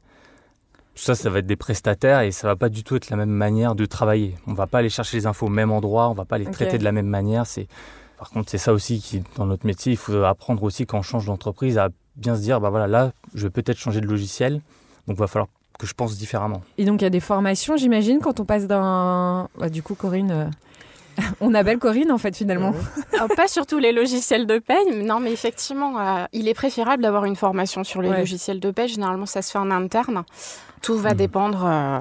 Tout 0.94 1.02
ça, 1.02 1.16
ça 1.16 1.28
va 1.28 1.40
être 1.40 1.46
des 1.46 1.56
prestataires 1.56 2.20
et 2.20 2.30
ça 2.30 2.46
va 2.46 2.54
pas 2.54 2.68
du 2.68 2.84
tout 2.84 2.94
être 2.94 3.10
la 3.10 3.16
même 3.16 3.30
manière 3.30 3.74
de 3.74 3.84
travailler. 3.84 4.36
On 4.46 4.52
va 4.54 4.68
pas 4.68 4.78
aller 4.78 4.88
chercher 4.90 5.16
les 5.16 5.26
infos 5.26 5.46
au 5.46 5.50
même 5.50 5.72
endroit, 5.72 6.08
on 6.08 6.14
va 6.14 6.24
pas 6.24 6.38
les 6.38 6.44
traiter 6.44 6.78
de 6.78 6.84
la 6.84 6.92
même 6.92 7.08
manière. 7.08 7.46
C'est 7.46 7.66
par 8.16 8.30
contre, 8.30 8.48
c'est 8.48 8.58
ça 8.58 8.72
aussi 8.72 9.00
qui, 9.00 9.24
dans 9.36 9.44
notre 9.46 9.66
métier, 9.66 9.92
il 9.92 9.96
faut 9.98 10.22
apprendre 10.22 10.62
aussi 10.62 10.86
quand 10.86 10.98
on 10.98 11.02
change 11.02 11.26
d'entreprise 11.26 11.78
à 11.78 11.88
bien 12.14 12.36
se 12.36 12.42
dire, 12.42 12.60
bah 12.60 12.70
voilà, 12.70 12.86
là, 12.86 13.12
je 13.34 13.42
vais 13.42 13.50
peut-être 13.50 13.76
changer 13.76 14.00
de 14.00 14.06
logiciel, 14.06 14.60
donc 15.06 15.16
il 15.16 15.20
va 15.20 15.26
falloir 15.26 15.48
que 15.78 15.86
je 15.86 15.94
pense 15.94 16.16
différemment. 16.16 16.62
Et 16.78 16.84
donc 16.84 17.00
il 17.00 17.04
y 17.04 17.06
a 17.06 17.10
des 17.10 17.20
formations, 17.20 17.76
j'imagine, 17.76 18.20
quand 18.20 18.40
on 18.40 18.44
passe 18.44 18.66
d'un... 18.66 19.48
Bah, 19.58 19.68
du 19.68 19.82
coup, 19.82 19.94
Corinne... 19.94 20.50
on 21.40 21.54
appelle 21.54 21.78
Corinne 21.78 22.10
en 22.12 22.18
fait 22.18 22.36
finalement. 22.36 22.72
Alors, 23.14 23.28
pas 23.36 23.48
sur 23.48 23.66
tous 23.66 23.78
les 23.78 23.92
logiciels 23.92 24.46
de 24.46 24.58
paye, 24.58 24.76
mais 24.90 25.04
non, 25.04 25.20
mais 25.20 25.32
effectivement, 25.32 25.98
euh, 25.98 26.24
il 26.32 26.48
est 26.48 26.54
préférable 26.54 27.02
d'avoir 27.02 27.24
une 27.24 27.36
formation 27.36 27.84
sur 27.84 28.02
les 28.02 28.08
Ouais. 28.10 28.18
logiciels 28.18 28.60
de 28.60 28.70
paye. 28.70 28.88
Généralement, 28.88 29.26
ça 29.26 29.42
se 29.42 29.50
fait 29.50 29.58
en 29.58 29.70
interne. 29.70 30.24
Tout 30.82 30.96
va 30.98 31.10
Mhm. 31.10 31.16
dépendre 31.16 31.64
euh, 31.66 31.98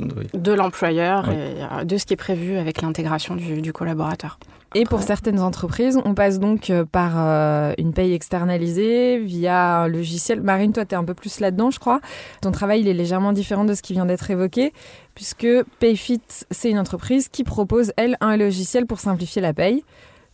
Oui. 0.00 0.26
de 0.34 0.52
l'employeur 0.52 1.24
Oui. 1.28 1.34
et 1.34 1.62
euh, 1.80 1.84
de 1.84 1.96
ce 1.96 2.04
qui 2.06 2.12
est 2.14 2.16
prévu 2.16 2.56
avec 2.58 2.82
l'intégration 2.82 3.36
du, 3.36 3.62
du 3.62 3.72
collaborateur. 3.72 4.38
Et 4.76 4.84
pour 4.84 5.02
certaines 5.02 5.40
entreprises, 5.40 5.98
on 6.04 6.14
passe 6.14 6.38
donc 6.38 6.70
par 6.92 7.14
euh, 7.16 7.72
une 7.76 7.92
paye 7.92 8.14
externalisée 8.14 9.18
via 9.18 9.78
un 9.80 9.88
logiciel. 9.88 10.42
Marine, 10.42 10.72
toi, 10.72 10.84
tu 10.84 10.94
es 10.94 10.98
un 10.98 11.02
peu 11.02 11.14
plus 11.14 11.40
là-dedans, 11.40 11.72
je 11.72 11.80
crois. 11.80 12.00
Ton 12.40 12.52
travail, 12.52 12.80
il 12.82 12.86
est 12.88 12.92
légèrement 12.94 13.32
différent 13.32 13.64
de 13.64 13.74
ce 13.74 13.82
qui 13.82 13.94
vient 13.94 14.06
d'être 14.06 14.30
évoqué, 14.30 14.72
puisque 15.20 15.46
Payfit, 15.80 16.22
c'est 16.50 16.70
une 16.70 16.78
entreprise 16.78 17.28
qui 17.28 17.44
propose, 17.44 17.92
elle, 17.98 18.16
un 18.22 18.38
logiciel 18.38 18.86
pour 18.86 19.00
simplifier 19.00 19.42
la 19.42 19.52
paye. 19.52 19.84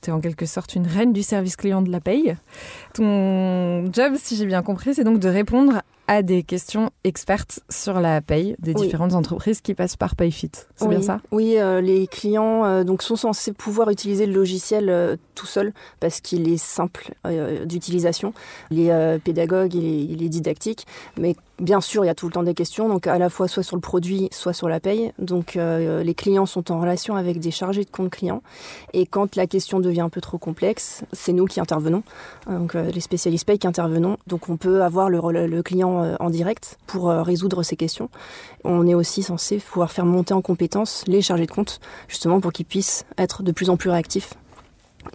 Tu 0.00 0.10
es 0.10 0.12
en 0.12 0.20
quelque 0.20 0.46
sorte 0.46 0.76
une 0.76 0.86
reine 0.86 1.12
du 1.12 1.24
service 1.24 1.56
client 1.56 1.82
de 1.82 1.90
la 1.90 2.00
paye. 2.00 2.36
Ton 2.94 3.92
job, 3.92 4.14
si 4.16 4.36
j'ai 4.36 4.46
bien 4.46 4.62
compris, 4.62 4.94
c'est 4.94 5.02
donc 5.02 5.18
de 5.18 5.28
répondre 5.28 5.82
à 6.08 6.22
des 6.22 6.42
questions 6.42 6.90
expertes 7.04 7.60
sur 7.68 8.00
la 8.00 8.20
paye 8.20 8.56
des 8.58 8.74
Oui. 8.74 8.82
différentes 8.82 9.14
entreprises 9.14 9.60
qui 9.60 9.74
passent 9.74 9.96
par 9.96 10.14
Payfit. 10.16 10.50
C'est 10.76 10.84
oui. 10.84 10.96
bien 10.96 11.02
ça? 11.02 11.20
Oui, 11.32 11.56
euh, 11.58 11.80
les 11.80 12.06
clients 12.06 12.64
euh, 12.64 12.84
donc 12.84 13.02
sont 13.02 13.16
censés 13.16 13.52
pouvoir 13.52 13.90
utiliser 13.90 14.26
le 14.26 14.32
logiciel 14.32 14.88
euh, 14.88 15.16
tout 15.34 15.46
seul 15.46 15.72
parce 16.00 16.20
qu'il 16.20 16.48
est 16.48 16.56
simple 16.56 17.12
d'utilisation. 17.66 18.32
Il 18.70 18.80
est 18.80 19.18
pédagogue, 19.18 19.74
il 19.74 19.84
est, 19.84 20.04
il 20.04 20.22
est 20.22 20.28
didactique, 20.28 20.86
mais 21.18 21.36
bien 21.58 21.82
sûr, 21.82 22.04
il 22.04 22.06
y 22.06 22.10
a 22.10 22.14
tout 22.14 22.26
le 22.26 22.32
temps 22.32 22.42
des 22.42 22.54
questions, 22.54 22.88
donc 22.88 23.06
à 23.06 23.18
la 23.18 23.28
fois 23.28 23.46
soit 23.46 23.62
sur 23.62 23.76
le 23.76 23.82
produit, 23.82 24.28
soit 24.32 24.54
sur 24.54 24.68
la 24.68 24.80
paye. 24.80 25.12
Donc 25.18 25.58
les 25.58 26.14
clients 26.14 26.46
sont 26.46 26.72
en 26.72 26.80
relation 26.80 27.16
avec 27.16 27.38
des 27.38 27.50
chargés 27.50 27.84
de 27.84 27.90
compte 27.90 28.10
clients, 28.10 28.42
et 28.94 29.04
quand 29.04 29.36
la 29.36 29.46
question 29.46 29.78
devient 29.78 30.00
un 30.00 30.08
peu 30.08 30.22
trop 30.22 30.38
complexe, 30.38 31.02
c'est 31.12 31.34
nous 31.34 31.44
qui 31.44 31.60
intervenons, 31.60 32.02
donc 32.46 32.72
les 32.72 33.00
spécialistes 33.00 33.46
paye 33.46 33.58
qui 33.58 33.66
intervenons. 33.66 34.16
Donc 34.26 34.48
on 34.48 34.56
peut 34.56 34.82
avoir 34.82 35.10
le, 35.10 35.46
le 35.46 35.62
client 35.62 35.95
euh, 36.02 36.16
en 36.20 36.30
direct 36.30 36.78
pour 36.86 37.10
euh, 37.10 37.22
résoudre 37.22 37.62
ces 37.62 37.76
questions. 37.76 38.08
On 38.64 38.86
est 38.86 38.94
aussi 38.94 39.22
censé 39.22 39.58
pouvoir 39.58 39.90
faire 39.90 40.06
monter 40.06 40.34
en 40.34 40.42
compétence 40.42 41.04
les 41.06 41.22
chargés 41.22 41.46
de 41.46 41.50
compte, 41.50 41.80
justement 42.08 42.40
pour 42.40 42.52
qu'ils 42.52 42.66
puissent 42.66 43.04
être 43.18 43.42
de 43.42 43.52
plus 43.52 43.70
en 43.70 43.76
plus 43.76 43.90
réactifs 43.90 44.34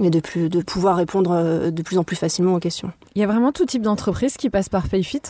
et 0.02 0.10
de, 0.10 0.20
plus, 0.20 0.50
de 0.50 0.62
pouvoir 0.62 0.96
répondre 0.96 1.32
euh, 1.32 1.72
de 1.72 1.82
plus 1.82 1.98
en 1.98 2.04
plus 2.04 2.16
facilement 2.16 2.56
aux 2.56 2.60
questions. 2.60 2.92
Il 3.16 3.22
y 3.22 3.24
a 3.24 3.28
vraiment 3.28 3.52
tout 3.52 3.66
type 3.66 3.82
d'entreprise 3.82 4.38
qui 4.38 4.50
passe 4.50 4.70
par 4.70 4.88
Payfit? 4.88 5.22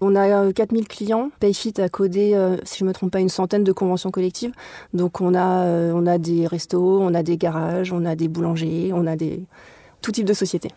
On 0.00 0.16
a 0.16 0.28
euh, 0.28 0.52
4000 0.52 0.88
clients. 0.88 1.30
Payfit 1.40 1.74
a 1.78 1.88
codé, 1.88 2.36
si 2.64 2.78
je 2.78 2.84
ne 2.84 2.88
me 2.88 2.94
trompe 2.94 3.12
pas, 3.12 3.20
une 3.20 3.28
centaine 3.28 3.64
de 3.64 3.72
conventions 3.72 4.10
collectives. 4.10 4.52
Donc 4.92 5.20
on 5.20 5.34
a, 5.34 5.66
on 5.92 6.06
a 6.06 6.18
des 6.18 6.46
restos, 6.46 7.00
on 7.00 7.14
a 7.14 7.22
des 7.22 7.36
garages, 7.36 7.92
on 7.92 8.04
a 8.04 8.16
des 8.16 8.28
boulangers, 8.28 8.90
on 8.92 9.06
a 9.06 9.16
des, 9.16 9.44
tout 10.02 10.12
type 10.12 10.26
de 10.26 10.34
société. 10.34 10.68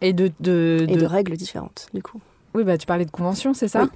Et 0.00 0.12
de, 0.12 0.30
de, 0.40 0.86
Et 0.88 0.96
de 0.96 1.06
règles 1.06 1.36
différentes, 1.36 1.88
du 1.94 2.02
coup. 2.02 2.20
Oui, 2.54 2.64
bah 2.64 2.76
tu 2.78 2.86
parlais 2.86 3.04
de 3.04 3.10
convention, 3.10 3.54
c'est 3.54 3.68
ça? 3.68 3.82
Oui. 3.84 3.88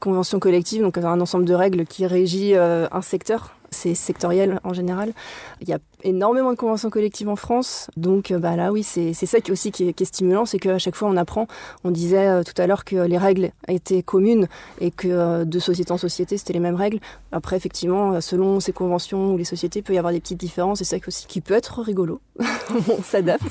Convention 0.00 0.38
collective, 0.38 0.82
donc 0.82 0.96
un 0.96 1.20
ensemble 1.20 1.44
de 1.44 1.54
règles 1.54 1.84
qui 1.84 2.06
régit 2.06 2.54
euh, 2.54 2.86
un 2.92 3.02
secteur. 3.02 3.54
C'est 3.70 3.94
sectoriel 3.94 4.60
en 4.64 4.72
général. 4.72 5.12
Il 5.60 5.68
y 5.68 5.74
a 5.74 5.78
énormément 6.02 6.50
de 6.52 6.56
conventions 6.56 6.88
collectives 6.88 7.28
en 7.28 7.36
France. 7.36 7.90
Donc 7.96 8.30
euh, 8.30 8.38
bah, 8.38 8.56
là, 8.56 8.72
oui, 8.72 8.82
c'est 8.82 9.12
c'est 9.12 9.26
ça 9.26 9.40
qui 9.40 9.52
aussi 9.52 9.72
qui 9.72 9.88
est, 9.88 9.92
qui 9.92 10.04
est 10.04 10.06
stimulant, 10.06 10.46
c'est 10.46 10.58
qu'à 10.58 10.78
chaque 10.78 10.94
fois 10.94 11.08
on 11.08 11.16
apprend. 11.16 11.46
On 11.84 11.90
disait 11.90 12.28
euh, 12.28 12.42
tout 12.42 12.54
à 12.60 12.66
l'heure 12.66 12.84
que 12.84 12.96
les 12.96 13.18
règles 13.18 13.50
étaient 13.66 14.02
communes 14.02 14.48
et 14.80 14.90
que 14.90 15.08
euh, 15.08 15.44
de 15.44 15.58
société 15.58 15.92
en 15.92 15.98
société, 15.98 16.38
c'était 16.38 16.54
les 16.54 16.60
mêmes 16.60 16.76
règles. 16.76 17.00
Après, 17.30 17.56
effectivement, 17.56 18.20
selon 18.20 18.60
ces 18.60 18.72
conventions 18.72 19.32
ou 19.32 19.36
les 19.36 19.44
sociétés, 19.44 19.80
il 19.80 19.82
peut 19.82 19.94
y 19.94 19.98
avoir 19.98 20.12
des 20.12 20.20
petites 20.20 20.40
différences. 20.40 20.80
Et 20.80 20.84
c'est 20.84 20.96
ça 20.96 21.00
qui 21.00 21.08
aussi 21.08 21.26
qui 21.26 21.40
peut 21.40 21.54
être 21.54 21.82
rigolo. 21.82 22.20
on 22.40 23.02
s'adapte. 23.02 23.44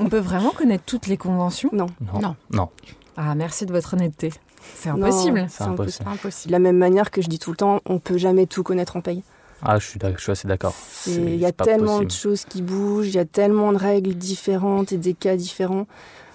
On 0.00 0.08
peut 0.08 0.18
vraiment 0.18 0.50
connaître 0.50 0.84
toutes 0.84 1.06
les 1.06 1.16
conventions? 1.16 1.70
Non. 1.72 1.86
Non. 2.12 2.20
Non. 2.20 2.36
Non. 2.50 2.68
Ah, 3.16 3.34
merci 3.34 3.66
de 3.66 3.72
votre 3.72 3.94
honnêteté. 3.94 4.32
C'est 4.76 4.88
impossible. 4.88 5.46
C'est 5.50 5.64
impossible. 5.64 6.08
Impossible. 6.08 6.48
De 6.48 6.52
la 6.52 6.58
même 6.58 6.78
manière 6.78 7.10
que 7.10 7.20
je 7.22 7.28
dis 7.28 7.38
tout 7.38 7.50
le 7.50 7.56
temps, 7.56 7.80
on 7.86 7.98
peut 7.98 8.16
jamais 8.18 8.46
tout 8.46 8.62
connaître 8.62 8.96
en 8.96 9.00
paye. 9.00 9.22
Ah, 9.64 9.78
je 9.78 9.86
suis, 9.86 10.00
je 10.16 10.20
suis 10.22 10.32
assez 10.32 10.48
d'accord. 10.48 10.74
Il 11.06 11.36
y 11.36 11.44
a 11.46 11.52
tellement 11.52 11.86
possible. 11.98 12.06
de 12.06 12.12
choses 12.12 12.44
qui 12.44 12.62
bougent, 12.62 13.08
il 13.08 13.14
y 13.14 13.18
a 13.18 13.24
tellement 13.24 13.72
de 13.72 13.78
règles 13.78 14.14
différentes 14.14 14.92
et 14.92 14.96
des 14.96 15.14
cas 15.14 15.36
différents. 15.36 15.86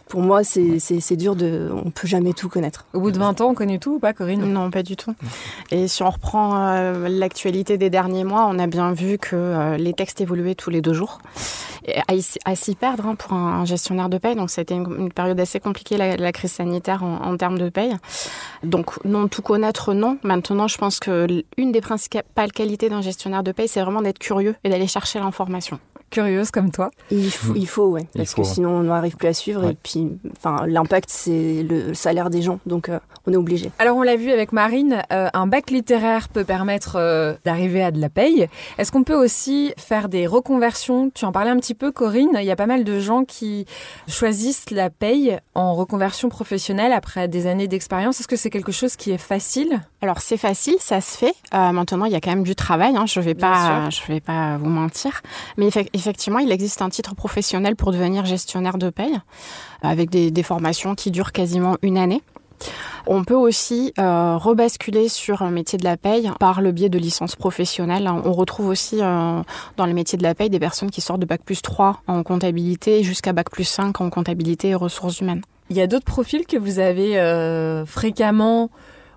Pour 0.07 0.21
moi, 0.21 0.45
c'est 0.45 0.79
c'est- 0.79 1.01
c'est 1.01 1.17
dur 1.17 1.35
de. 1.35 1.69
On 1.85 1.91
peut 1.91 2.07
jamais 2.07 2.31
tout 2.31 2.47
connaître. 2.47 2.85
Au 2.93 3.01
bout 3.01 3.11
de 3.11 3.17
20 3.19 3.41
ans, 3.41 3.49
on 3.49 3.53
connaît 3.53 3.77
tout 3.79 3.95
ou 3.95 3.99
pas, 3.99 4.13
Corinne? 4.13 4.45
Non, 4.45 4.71
pas 4.71 4.81
du 4.81 4.95
tout. 4.95 5.13
Et 5.69 5.89
si 5.89 6.01
on 6.03 6.09
reprend 6.09 6.55
euh, 6.69 7.09
l'actualité 7.09 7.77
des 7.77 7.89
derniers 7.89 8.23
mois, 8.23 8.47
on 8.49 8.57
a 8.59 8.67
bien 8.67 8.93
vu 8.93 9.17
que 9.17 9.35
euh, 9.35 9.75
les 9.75 9.91
textes 9.91 10.21
évoluaient 10.21 10.55
tous 10.55 10.69
les 10.69 10.81
deux 10.81 10.93
jours. 10.93 11.19
À, 12.45 12.55
s'y 12.55 12.75
perdre 12.75 13.05
hein, 13.05 13.15
pour 13.15 13.33
un, 13.33 13.61
un 13.61 13.65
gestionnaire 13.65 14.09
de 14.09 14.17
paye, 14.17 14.35
donc 14.35 14.49
c'était 14.49 14.75
une, 14.75 14.93
une 14.99 15.11
période 15.11 15.39
assez 15.39 15.59
compliquée, 15.59 15.97
la, 15.97 16.17
la 16.17 16.31
crise 16.31 16.51
sanitaire 16.51 17.03
en, 17.03 17.21
en 17.23 17.37
termes 17.37 17.57
de 17.57 17.69
paye. 17.69 17.95
Donc 18.63 19.03
non, 19.05 19.27
tout 19.27 19.41
connaître, 19.41 19.93
non. 19.93 20.17
Maintenant, 20.23 20.67
je 20.67 20.77
pense 20.77 20.99
que 20.99 21.27
l'une 21.57 21.71
des 21.71 21.81
principales 21.81 22.51
qualités 22.51 22.89
d'un 22.89 23.01
gestionnaire 23.01 23.43
de 23.43 23.51
paye, 23.51 23.67
c'est 23.67 23.81
vraiment 23.81 24.01
d'être 24.01 24.19
curieux 24.19 24.55
et 24.63 24.69
d'aller 24.69 24.87
chercher 24.87 25.19
l'information. 25.19 25.79
Curieuse 26.09 26.51
comme 26.51 26.71
toi. 26.71 26.89
Il 27.11 27.29
faut, 27.31 27.53
il 27.55 27.67
faut 27.67 27.87
ouais. 27.87 28.07
Il 28.15 28.19
Parce 28.19 28.33
faut. 28.33 28.41
que 28.43 28.47
sinon, 28.47 28.69
on 28.77 28.83
n'arrive 28.83 29.17
plus 29.17 29.27
à 29.27 29.33
suivre. 29.33 29.65
Ouais. 29.65 29.71
Et 29.73 29.77
puis, 29.81 30.07
enfin, 30.37 30.65
l'impact, 30.65 31.09
c'est 31.09 31.63
le 31.63 31.93
salaire 31.93 32.29
des 32.29 32.41
gens. 32.41 32.59
Donc, 32.65 32.87
euh, 32.87 32.99
on 33.27 33.33
est 33.33 33.37
obligé. 33.37 33.71
Alors 33.77 33.97
on 33.97 34.01
l'a 34.01 34.15
vu 34.15 34.31
avec 34.31 34.51
Marine, 34.53 35.03
euh, 35.11 35.27
un 35.33 35.47
bac 35.47 35.69
littéraire 35.69 36.29
peut 36.29 36.45
permettre 36.45 36.95
euh, 36.95 37.33
d'arriver 37.45 37.83
à 37.83 37.91
de 37.91 37.99
la 37.99 38.09
paye. 38.09 38.47
Est-ce 38.77 38.91
qu'on 38.91 39.03
peut 39.03 39.15
aussi 39.15 39.73
faire 39.77 40.09
des 40.09 40.25
reconversions? 40.25 41.11
Tu 41.13 41.25
en 41.25 41.31
parlais 41.31 41.51
un 41.51 41.57
petit 41.57 41.75
peu 41.75 41.91
Corinne, 41.91 42.31
il 42.35 42.45
y 42.45 42.51
a 42.51 42.55
pas 42.55 42.65
mal 42.65 42.83
de 42.83 42.99
gens 42.99 43.25
qui 43.25 43.65
choisissent 44.07 44.71
la 44.71 44.89
paye 44.89 45.37
en 45.53 45.75
reconversion 45.75 46.29
professionnelle 46.29 46.93
après 46.93 47.27
des 47.27 47.47
années 47.47 47.67
d'expérience. 47.67 48.19
Est-ce 48.19 48.27
que 48.27 48.37
c'est 48.37 48.49
quelque 48.49 48.71
chose 48.71 48.95
qui 48.95 49.11
est 49.11 49.17
facile? 49.17 49.81
Alors 50.01 50.21
c'est 50.21 50.37
facile, 50.37 50.75
ça 50.79 51.01
se 51.01 51.17
fait. 51.17 51.33
Euh, 51.53 51.71
maintenant, 51.71 52.05
il 52.05 52.13
y 52.13 52.15
a 52.15 52.21
quand 52.21 52.29
même 52.31 52.43
du 52.43 52.55
travail. 52.55 52.95
Hein, 52.95 53.05
je 53.05 53.19
vais 53.19 53.33
Bien 53.33 53.51
pas, 53.51 53.89
je 53.89 54.01
vais 54.07 54.21
pas 54.21 54.57
vous 54.57 54.69
mentir. 54.69 55.21
Mais 55.57 55.67
effe- 55.67 55.89
effectivement, 55.93 56.39
il 56.39 56.51
existe 56.51 56.81
un 56.81 56.89
titre 56.89 57.13
professionnel 57.13 57.75
pour 57.75 57.91
devenir 57.91 58.25
gestionnaire 58.25 58.77
de 58.77 58.89
paye, 58.89 59.17
avec 59.81 60.09
des, 60.09 60.31
des 60.31 60.43
formations 60.43 60.95
qui 60.95 61.11
durent 61.11 61.33
quasiment 61.33 61.75
une 61.81 61.97
année. 61.97 62.21
On 63.05 63.23
peut 63.23 63.35
aussi 63.35 63.93
euh, 63.99 64.37
rebasculer 64.37 65.07
sur 65.07 65.41
un 65.41 65.49
métier 65.51 65.77
de 65.79 65.83
la 65.85 65.95
paye 65.95 66.29
par 66.39 66.61
le 66.61 66.71
biais 66.71 66.89
de 66.89 66.97
licences 66.97 67.35
professionnelles. 67.35 68.09
On 68.09 68.33
retrouve 68.33 68.67
aussi 68.67 69.01
euh, 69.01 69.41
dans 69.77 69.85
les 69.85 69.93
métiers 69.93 70.17
de 70.17 70.23
la 70.23 70.35
paye 70.35 70.49
des 70.49 70.59
personnes 70.59 70.91
qui 70.91 70.99
sortent 71.01 71.21
de 71.21 71.25
bac 71.25 71.41
plus 71.45 71.61
3 71.61 72.01
en 72.07 72.23
comptabilité 72.23 73.03
jusqu'à 73.03 73.31
bac 73.33 73.49
plus 73.49 73.63
5 73.63 74.01
en 74.01 74.09
comptabilité 74.09 74.69
et 74.69 74.75
ressources 74.75 75.21
humaines. 75.21 75.41
Il 75.69 75.77
y 75.77 75.81
a 75.81 75.87
d'autres 75.87 76.05
profils 76.05 76.45
que 76.45 76.57
vous 76.57 76.79
avez 76.79 77.17
euh, 77.19 77.85
fréquemment 77.85 78.69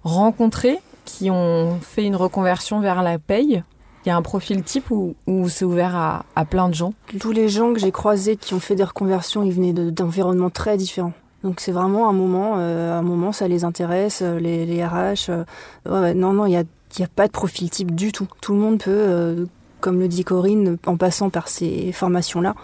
rencontrés 0.04 0.78
qui 1.04 1.30
ont 1.30 1.78
fait 1.80 2.04
une 2.04 2.16
reconversion 2.16 2.80
vers 2.80 3.02
la 3.02 3.18
paye? 3.18 3.62
Il 4.04 4.08
y 4.08 4.12
a 4.12 4.16
un 4.16 4.22
profil 4.22 4.62
type 4.62 4.90
ou, 4.90 5.14
ou 5.26 5.48
c'est 5.48 5.64
ouvert 5.64 5.94
à, 5.94 6.24
à 6.34 6.44
plein 6.44 6.68
de 6.68 6.74
gens? 6.74 6.94
Tous 7.18 7.32
les 7.32 7.48
gens 7.48 7.72
que 7.74 7.78
j'ai 7.80 7.92
croisés 7.92 8.36
qui 8.36 8.54
ont 8.54 8.60
fait 8.60 8.74
des 8.74 8.84
reconversions, 8.84 9.42
ils 9.42 9.52
venaient 9.52 9.72
de- 9.74 9.90
d'environnements 9.90 10.48
très 10.50 10.76
différents. 10.78 11.12
Donc 11.42 11.60
c'est 11.60 11.72
vraiment 11.72 12.08
un 12.08 12.12
moment, 12.12 12.56
euh, 12.58 12.98
un 12.98 13.02
moment 13.02 13.32
ça 13.32 13.48
les 13.48 13.64
intéresse, 13.64 14.20
euh, 14.22 14.38
les, 14.38 14.66
les 14.66 14.84
RH. 14.84 15.30
euh, 15.30 15.44
ouais, 15.86 16.14
non, 16.14 16.32
non, 16.32 16.46
il 16.46 16.50
n'y 16.50 16.56
a, 16.56 16.64
y 16.98 17.02
a 17.02 17.08
pas 17.08 17.26
de 17.26 17.32
profil 17.32 17.70
type 17.70 17.94
du 17.94 18.12
tout. 18.12 18.28
Tout 18.42 18.52
le 18.52 18.58
monde 18.60 18.78
peut, 18.78 18.90
euh, 18.90 19.46
comme 19.80 19.98
le 19.98 20.08
dit 20.08 20.24
Corinne, 20.24 20.76
en 20.86 20.96
passant 20.96 21.30
par 21.30 21.48
ces 21.48 21.92
formations-là, 21.92 22.54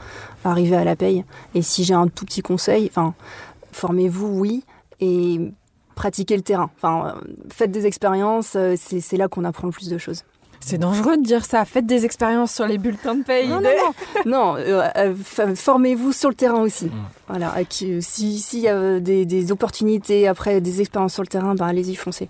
arriver 0.44 0.76
à 0.76 0.84
la 0.84 0.94
paye. 0.94 1.24
Et 1.54 1.62
si 1.62 1.84
j'ai 1.84 1.94
un 1.94 2.08
tout 2.08 2.26
petit 2.26 2.42
conseil, 2.42 2.88
enfin, 2.90 3.14
formez-vous, 3.72 4.28
oui, 4.38 4.64
et 5.00 5.40
pratiquez 5.94 6.36
le 6.36 6.42
terrain. 6.42 6.70
Enfin, 6.76 7.14
euh, 7.16 7.32
faites 7.50 7.70
des 7.70 7.86
expériences, 7.86 8.56
c'est 8.76 9.16
là 9.16 9.28
qu'on 9.28 9.44
apprend 9.44 9.68
le 9.68 9.72
plus 9.72 9.88
de 9.88 9.96
choses. 9.96 10.22
C'est 10.66 10.78
dangereux 10.78 11.16
de 11.16 11.22
dire 11.22 11.44
ça. 11.44 11.64
Faites 11.64 11.86
des 11.86 12.04
expériences 12.04 12.52
sur 12.52 12.66
les 12.66 12.76
bulletins 12.76 13.14
de 13.14 13.22
paye. 13.22 13.46
Non, 13.46 13.60
non, 13.60 13.70
non. 13.70 13.92
non 14.26 14.56
euh, 14.56 14.88
euh, 14.96 15.54
formez-vous 15.54 16.12
sur 16.12 16.28
le 16.28 16.34
terrain 16.34 16.60
aussi. 16.60 16.90
Voilà. 17.28 17.50
avec, 17.50 17.82
euh, 17.82 18.00
si 18.00 18.40
s'il 18.40 18.60
y 18.60 18.68
a 18.68 18.98
des, 18.98 19.26
des 19.26 19.52
opportunités 19.52 20.26
après 20.26 20.60
des 20.60 20.80
expériences 20.80 21.14
sur 21.14 21.22
le 21.22 21.28
terrain, 21.28 21.54
ben 21.54 21.66
allez-y, 21.66 21.94
foncez. 21.94 22.28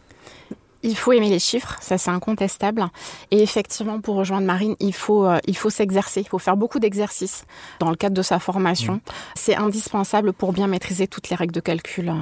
Il 0.83 0.97
faut 0.97 1.12
aimer 1.12 1.31
les 1.31 1.38
chiffres, 1.38 1.76
ça 1.81 1.99
c'est 1.99 2.11
incontestable. 2.11 2.87
Et 3.31 3.43
effectivement, 3.43 4.00
pour 4.00 4.14
rejoindre 4.14 4.47
Marine, 4.47 4.76
il 4.78 4.95
faut, 4.95 5.25
euh, 5.26 5.38
il 5.47 5.57
faut 5.57 5.71
s'exercer, 5.71 6.21
il 6.21 6.28
faut 6.28 6.38
faire 6.38 6.57
beaucoup 6.57 6.78
d'exercices 6.78 7.45
dans 7.81 7.90
le 7.90 7.97
cadre 7.97 8.14
de 8.14 8.23
sa 8.23 8.38
formation. 8.38 9.00
C'est 9.35 9.57
indispensable 9.57 10.33
pour 10.33 10.52
bien 10.52 10.69
maîtriser 10.69 11.09
toutes 11.09 11.28
les 11.31 11.37
règles 11.37 11.55
de 11.55 11.61
calcul 11.61 12.11
euh, 12.11 12.12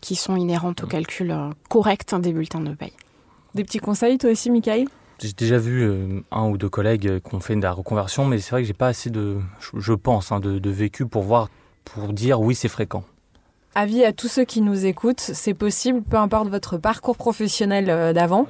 qui 0.00 0.16
sont 0.16 0.34
inhérentes 0.36 0.82
au 0.82 0.86
calcul 0.86 1.30
euh, 1.30 1.50
correct 1.68 2.14
des 2.16 2.32
bulletins 2.32 2.60
de 2.60 2.74
paye. 2.74 2.92
Des 3.54 3.62
petits 3.62 3.78
conseils, 3.78 4.18
toi 4.18 4.30
aussi, 4.30 4.50
Michael 4.50 4.88
J'ai 5.22 5.32
déjà 5.32 5.58
vu 5.58 5.82
euh, 5.82 6.20
un 6.30 6.48
ou 6.48 6.56
deux 6.56 6.68
collègues 6.70 7.06
euh, 7.06 7.20
qui 7.20 7.34
ont 7.34 7.40
fait 7.40 7.54
de 7.54 7.60
la 7.62 7.72
reconversion, 7.72 8.24
mais 8.24 8.38
c'est 8.38 8.50
vrai 8.52 8.62
que 8.62 8.66
j'ai 8.66 8.72
pas 8.74 8.88
assez 8.88 9.10
de, 9.10 9.38
je, 9.74 9.92
pense, 9.92 10.32
hein, 10.32 10.40
de, 10.40 10.58
de 10.58 10.70
vécu 10.70 11.06
pour 11.06 11.22
voir, 11.22 11.48
pour 11.84 12.12
dire 12.12 12.40
oui, 12.40 12.54
c'est 12.54 12.68
fréquent. 12.68 13.04
Avis 13.74 14.04
à 14.04 14.12
tous 14.12 14.26
ceux 14.26 14.44
qui 14.44 14.62
nous 14.62 14.84
écoutent, 14.86 15.20
c'est 15.20 15.54
possible, 15.54 16.02
peu 16.02 16.16
importe 16.16 16.48
votre 16.48 16.76
parcours 16.76 17.16
professionnel 17.16 17.88
euh, 17.88 18.12
d'avant, 18.12 18.46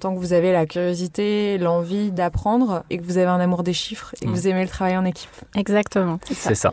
tant 0.00 0.14
que 0.14 0.18
vous 0.18 0.32
avez 0.32 0.50
la 0.50 0.66
curiosité, 0.66 1.58
l'envie 1.58 2.10
d'apprendre 2.10 2.84
et 2.90 2.98
que 2.98 3.04
vous 3.04 3.18
avez 3.18 3.28
un 3.28 3.38
amour 3.38 3.62
des 3.62 3.72
chiffres 3.72 4.14
et 4.20 4.24
que 4.24 4.30
Mm. 4.30 4.34
vous 4.34 4.48
aimez 4.48 4.62
le 4.62 4.68
travail 4.68 4.96
en 4.96 5.04
équipe. 5.04 5.30
Exactement. 5.54 6.18
C'est 6.28 6.56
ça. 6.56 6.72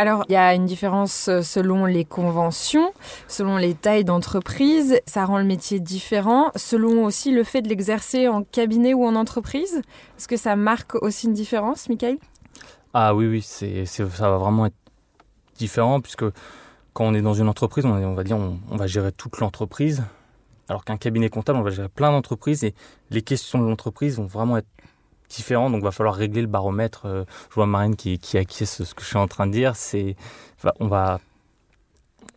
Alors, 0.00 0.24
il 0.30 0.32
y 0.32 0.36
a 0.36 0.54
une 0.54 0.64
différence 0.64 1.28
euh, 1.28 1.42
selon 1.42 1.84
les 1.84 2.06
conventions, 2.06 2.94
selon 3.28 3.58
les 3.58 3.74
tailles 3.74 4.02
d'entreprise. 4.02 4.98
Ça 5.04 5.26
rend 5.26 5.36
le 5.36 5.44
métier 5.44 5.78
différent. 5.78 6.52
Selon 6.56 7.04
aussi 7.04 7.32
le 7.32 7.44
fait 7.44 7.60
de 7.60 7.68
l'exercer 7.68 8.26
en 8.26 8.42
cabinet 8.42 8.94
ou 8.94 9.04
en 9.04 9.14
entreprise. 9.14 9.82
Est-ce 10.16 10.26
que 10.26 10.38
ça 10.38 10.56
marque 10.56 10.94
aussi 11.02 11.26
une 11.26 11.34
différence, 11.34 11.90
Michael? 11.90 12.16
Ah 12.94 13.14
oui, 13.14 13.26
oui, 13.26 13.42
c'est, 13.42 13.84
ça 13.84 14.06
va 14.06 14.38
vraiment 14.38 14.64
être 14.64 14.74
différent 15.58 16.00
puisque 16.00 16.24
quand 16.94 17.04
on 17.04 17.12
est 17.12 17.20
dans 17.20 17.34
une 17.34 17.48
entreprise, 17.50 17.84
on 17.84 18.14
va 18.14 18.24
dire, 18.24 18.38
on, 18.38 18.58
on 18.70 18.76
va 18.76 18.86
gérer 18.86 19.12
toute 19.12 19.38
l'entreprise, 19.40 20.02
alors 20.70 20.86
qu'un 20.86 20.96
cabinet 20.96 21.28
comptable, 21.28 21.58
on 21.58 21.62
va 21.62 21.68
gérer 21.68 21.90
plein 21.90 22.10
d'entreprises 22.10 22.64
et 22.64 22.74
les 23.10 23.20
questions 23.20 23.58
de 23.58 23.68
l'entreprise 23.68 24.16
vont 24.16 24.24
vraiment 24.24 24.56
être 24.56 24.66
différentes. 25.30 25.72
Donc, 25.72 25.80
il 25.80 25.84
va 25.84 25.90
falloir 25.92 26.14
régler 26.14 26.40
le 26.42 26.46
baromètre. 26.46 27.02
Euh, 27.06 27.24
Je 27.48 27.54
vois 27.54 27.66
Marine 27.66 27.96
qui, 27.96 28.18
qui 28.18 28.36
acquiesce 28.38 28.82
ce 28.84 28.94
que 28.94 29.02
je 29.02 29.06
suis 29.06 29.16
en 29.18 29.28
train 29.28 29.46
de 29.46 29.52
dire. 29.52 29.76
C'est, 29.76 30.16
on 30.80 30.88
va, 30.88 31.20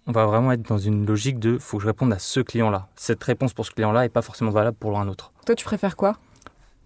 on 0.08 0.12
va 0.12 0.26
vraiment 0.26 0.52
être 0.52 0.68
dans 0.68 0.78
une 0.78 1.06
logique 1.06 1.40
de, 1.40 1.58
faut 1.58 1.78
que 1.78 1.84
je 1.84 1.88
réponde 1.88 2.14
à 2.14 2.20
ce 2.20 2.40
client-là. 2.40 2.88
Cette 2.96 3.24
réponse 3.24 3.54
pour 3.54 3.66
ce 3.66 3.72
client-là 3.72 4.06
est 4.06 4.10
pas 4.10 4.22
forcément 4.22 4.52
valable 4.52 4.78
pour 4.80 4.98
un 5.00 5.08
autre. 5.08 5.32
Toi, 5.46 5.56
tu 5.56 5.66
préfères 5.66 5.96
quoi? 5.96 6.18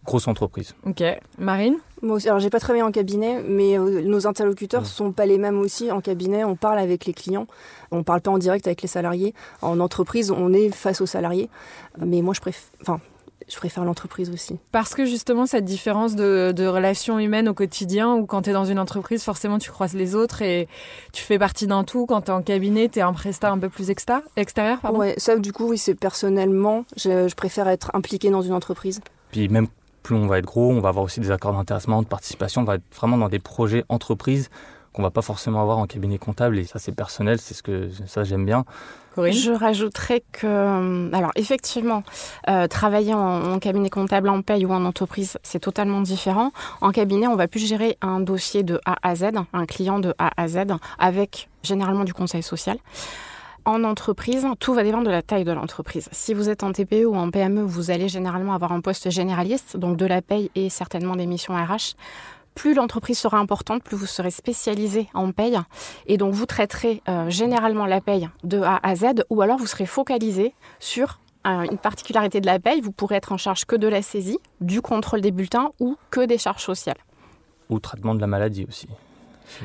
Grosse 0.05 0.27
entreprise. 0.29 0.73
Ok. 0.85 1.03
Marine? 1.37 1.75
Moi 2.01 2.15
aussi, 2.15 2.29
alors 2.29 2.39
j'ai 2.39 2.49
pas 2.49 2.59
travaillé 2.61 2.81
en 2.83 2.91
cabinet, 2.91 3.43
mais 3.45 3.77
euh, 3.77 4.01
nos 4.03 4.25
interlocuteurs 4.25 4.83
Mm. 4.83 4.85
sont 4.85 5.11
pas 5.11 5.25
les 5.25 5.37
mêmes 5.37 5.59
aussi 5.59 5.91
en 5.91 5.99
cabinet. 5.99 6.45
On 6.45 6.55
parle 6.55 6.79
avec 6.79 7.05
les 7.05 7.13
clients, 7.13 7.45
on 7.91 8.03
parle 8.03 8.21
pas 8.21 8.31
en 8.31 8.37
direct 8.37 8.67
avec 8.67 8.81
les 8.83 8.87
salariés. 8.87 9.33
En 9.61 9.81
entreprise, 9.81 10.31
on 10.31 10.53
est 10.53 10.69
face 10.69 11.01
aux 11.01 11.05
salariés, 11.07 11.49
mais 11.99 12.21
moi 12.21 12.33
je 12.33 12.39
préfère, 12.39 12.69
enfin, 12.81 13.01
je 13.47 13.55
préfère 13.55 13.85
l'entreprise 13.85 14.29
aussi. 14.29 14.57
Parce 14.71 14.93
que 14.93 15.05
justement, 15.05 15.45
cette 15.45 15.65
différence 15.65 16.15
de, 16.15 16.53
de 16.55 16.67
relations 16.67 17.19
humaines 17.19 17.47
au 17.47 17.53
quotidien, 17.53 18.13
où 18.15 18.25
quand 18.25 18.43
tu 18.43 18.49
es 18.49 18.53
dans 18.53 18.65
une 18.65 18.79
entreprise, 18.79 19.23
forcément, 19.23 19.57
tu 19.57 19.71
croises 19.71 19.93
les 19.93 20.15
autres 20.15 20.41
et 20.41 20.67
tu 21.13 21.23
fais 21.23 21.39
partie 21.39 21.67
d'un 21.67 21.83
tout. 21.83 22.05
Quand 22.05 22.21
tu 22.21 22.31
es 22.31 22.33
en 22.33 22.41
cabinet, 22.41 22.89
tu 22.89 22.99
es 22.99 23.01
un 23.01 23.13
prestat 23.13 23.51
un 23.51 23.57
peu 23.57 23.69
plus 23.69 23.89
exta, 23.89 24.21
extérieur. 24.35 24.79
Pardon. 24.79 24.99
Ouais, 24.99 25.15
ça 25.17 25.37
du 25.37 25.53
coup, 25.53 25.69
oui, 25.69 25.77
c'est 25.77 25.95
personnellement, 25.95 26.85
je, 26.97 27.27
je 27.27 27.35
préfère 27.35 27.67
être 27.67 27.91
impliqué 27.93 28.29
dans 28.29 28.41
une 28.41 28.53
entreprise. 28.53 29.01
Puis 29.31 29.47
même 29.49 29.67
plus 30.03 30.15
on 30.15 30.27
va 30.27 30.39
être 30.39 30.45
gros, 30.45 30.71
on 30.71 30.79
va 30.79 30.89
avoir 30.89 31.05
aussi 31.05 31.19
des 31.19 31.31
accords 31.31 31.53
d'intéressement, 31.53 32.01
de 32.01 32.07
participation, 32.07 32.61
on 32.61 32.65
va 32.65 32.75
être 32.75 32.83
vraiment 32.95 33.17
dans 33.17 33.29
des 33.29 33.39
projets 33.39 33.83
entreprises 33.89 34.49
qu'on 34.97 35.03
va 35.03 35.11
pas 35.11 35.21
forcément 35.21 35.61
avoir 35.61 35.77
en 35.77 35.85
cabinet 35.85 36.17
comptable. 36.17 36.57
Et 36.57 36.63
ça, 36.63 36.79
c'est 36.79 36.91
personnel, 36.91 37.37
c'est 37.37 37.53
ce 37.53 37.61
que 37.61 37.89
ça 38.07 38.23
j'aime 38.23 38.45
bien. 38.45 38.65
Je 39.15 39.51
rajouterais 39.51 40.23
que, 40.31 40.47
euh, 40.47 41.09
alors 41.13 41.31
effectivement, 41.35 42.03
euh, 42.49 42.67
travailler 42.67 43.13
en, 43.13 43.59
cabinet 43.59 43.89
comptable 43.89 44.29
en 44.29 44.41
paye 44.41 44.65
ou 44.65 44.71
en 44.71 44.85
entreprise, 44.85 45.37
c'est 45.43 45.59
totalement 45.59 46.01
différent. 46.01 46.51
En 46.81 46.91
cabinet, 46.91 47.27
on 47.27 47.35
va 47.35 47.47
plus 47.47 47.65
gérer 47.65 47.97
un 48.01 48.19
dossier 48.19 48.63
de 48.63 48.79
A 48.85 48.95
à 49.03 49.15
Z, 49.15 49.25
un 49.53 49.65
client 49.65 49.99
de 49.99 50.15
A 50.17 50.31
à 50.35 50.47
Z, 50.47 50.65
avec 50.97 51.47
généralement 51.63 52.03
du 52.03 52.13
conseil 52.13 52.41
social. 52.41 52.77
En 53.65 53.83
entreprise, 53.83 54.47
tout 54.59 54.73
va 54.73 54.83
dépendre 54.83 55.05
de 55.05 55.11
la 55.11 55.21
taille 55.21 55.43
de 55.43 55.51
l'entreprise. 55.51 56.09
Si 56.11 56.33
vous 56.33 56.49
êtes 56.49 56.63
en 56.63 56.71
TPE 56.71 57.05
ou 57.05 57.15
en 57.15 57.29
PME, 57.29 57.61
vous 57.61 57.91
allez 57.91 58.07
généralement 58.07 58.53
avoir 58.53 58.71
un 58.71 58.81
poste 58.81 59.11
généraliste, 59.11 59.77
donc 59.77 59.97
de 59.97 60.05
la 60.05 60.21
paye 60.21 60.49
et 60.55 60.69
certainement 60.69 61.15
des 61.15 61.25
missions 61.25 61.53
RH 61.53 61.95
plus 62.57 62.73
l'entreprise 62.73 63.19
sera 63.19 63.37
importante, 63.37 63.83
plus 63.83 63.95
vous 63.95 64.07
serez 64.07 64.31
spécialisé 64.31 65.07
en 65.13 65.31
paye. 65.31 65.59
Et 66.07 66.17
donc, 66.17 66.33
vous 66.33 66.47
traiterez 66.47 67.03
euh, 67.07 67.29
généralement 67.29 67.85
la 67.85 68.01
paye 68.01 68.27
de 68.43 68.59
A 68.59 68.79
à 68.81 68.95
Z, 68.95 69.23
ou 69.29 69.41
alors 69.41 69.57
vous 69.59 69.67
serez 69.67 69.85
focalisé 69.85 70.53
sur 70.79 71.19
euh, 71.45 71.61
une 71.71 71.77
particularité 71.77 72.41
de 72.41 72.47
la 72.47 72.59
paye. 72.59 72.81
Vous 72.81 72.91
pourrez 72.91 73.15
être 73.15 73.31
en 73.31 73.37
charge 73.37 73.65
que 73.65 73.75
de 73.75 73.87
la 73.87 74.01
saisie, 74.01 74.39
du 74.59 74.81
contrôle 74.81 75.21
des 75.21 75.31
bulletins 75.31 75.69
ou 75.79 75.97
que 76.09 76.25
des 76.25 76.39
charges 76.39 76.63
sociales. 76.63 76.97
Ou 77.69 77.79
traitement 77.79 78.15
de 78.15 78.21
la 78.21 78.27
maladie 78.27 78.65
aussi. 78.67 78.87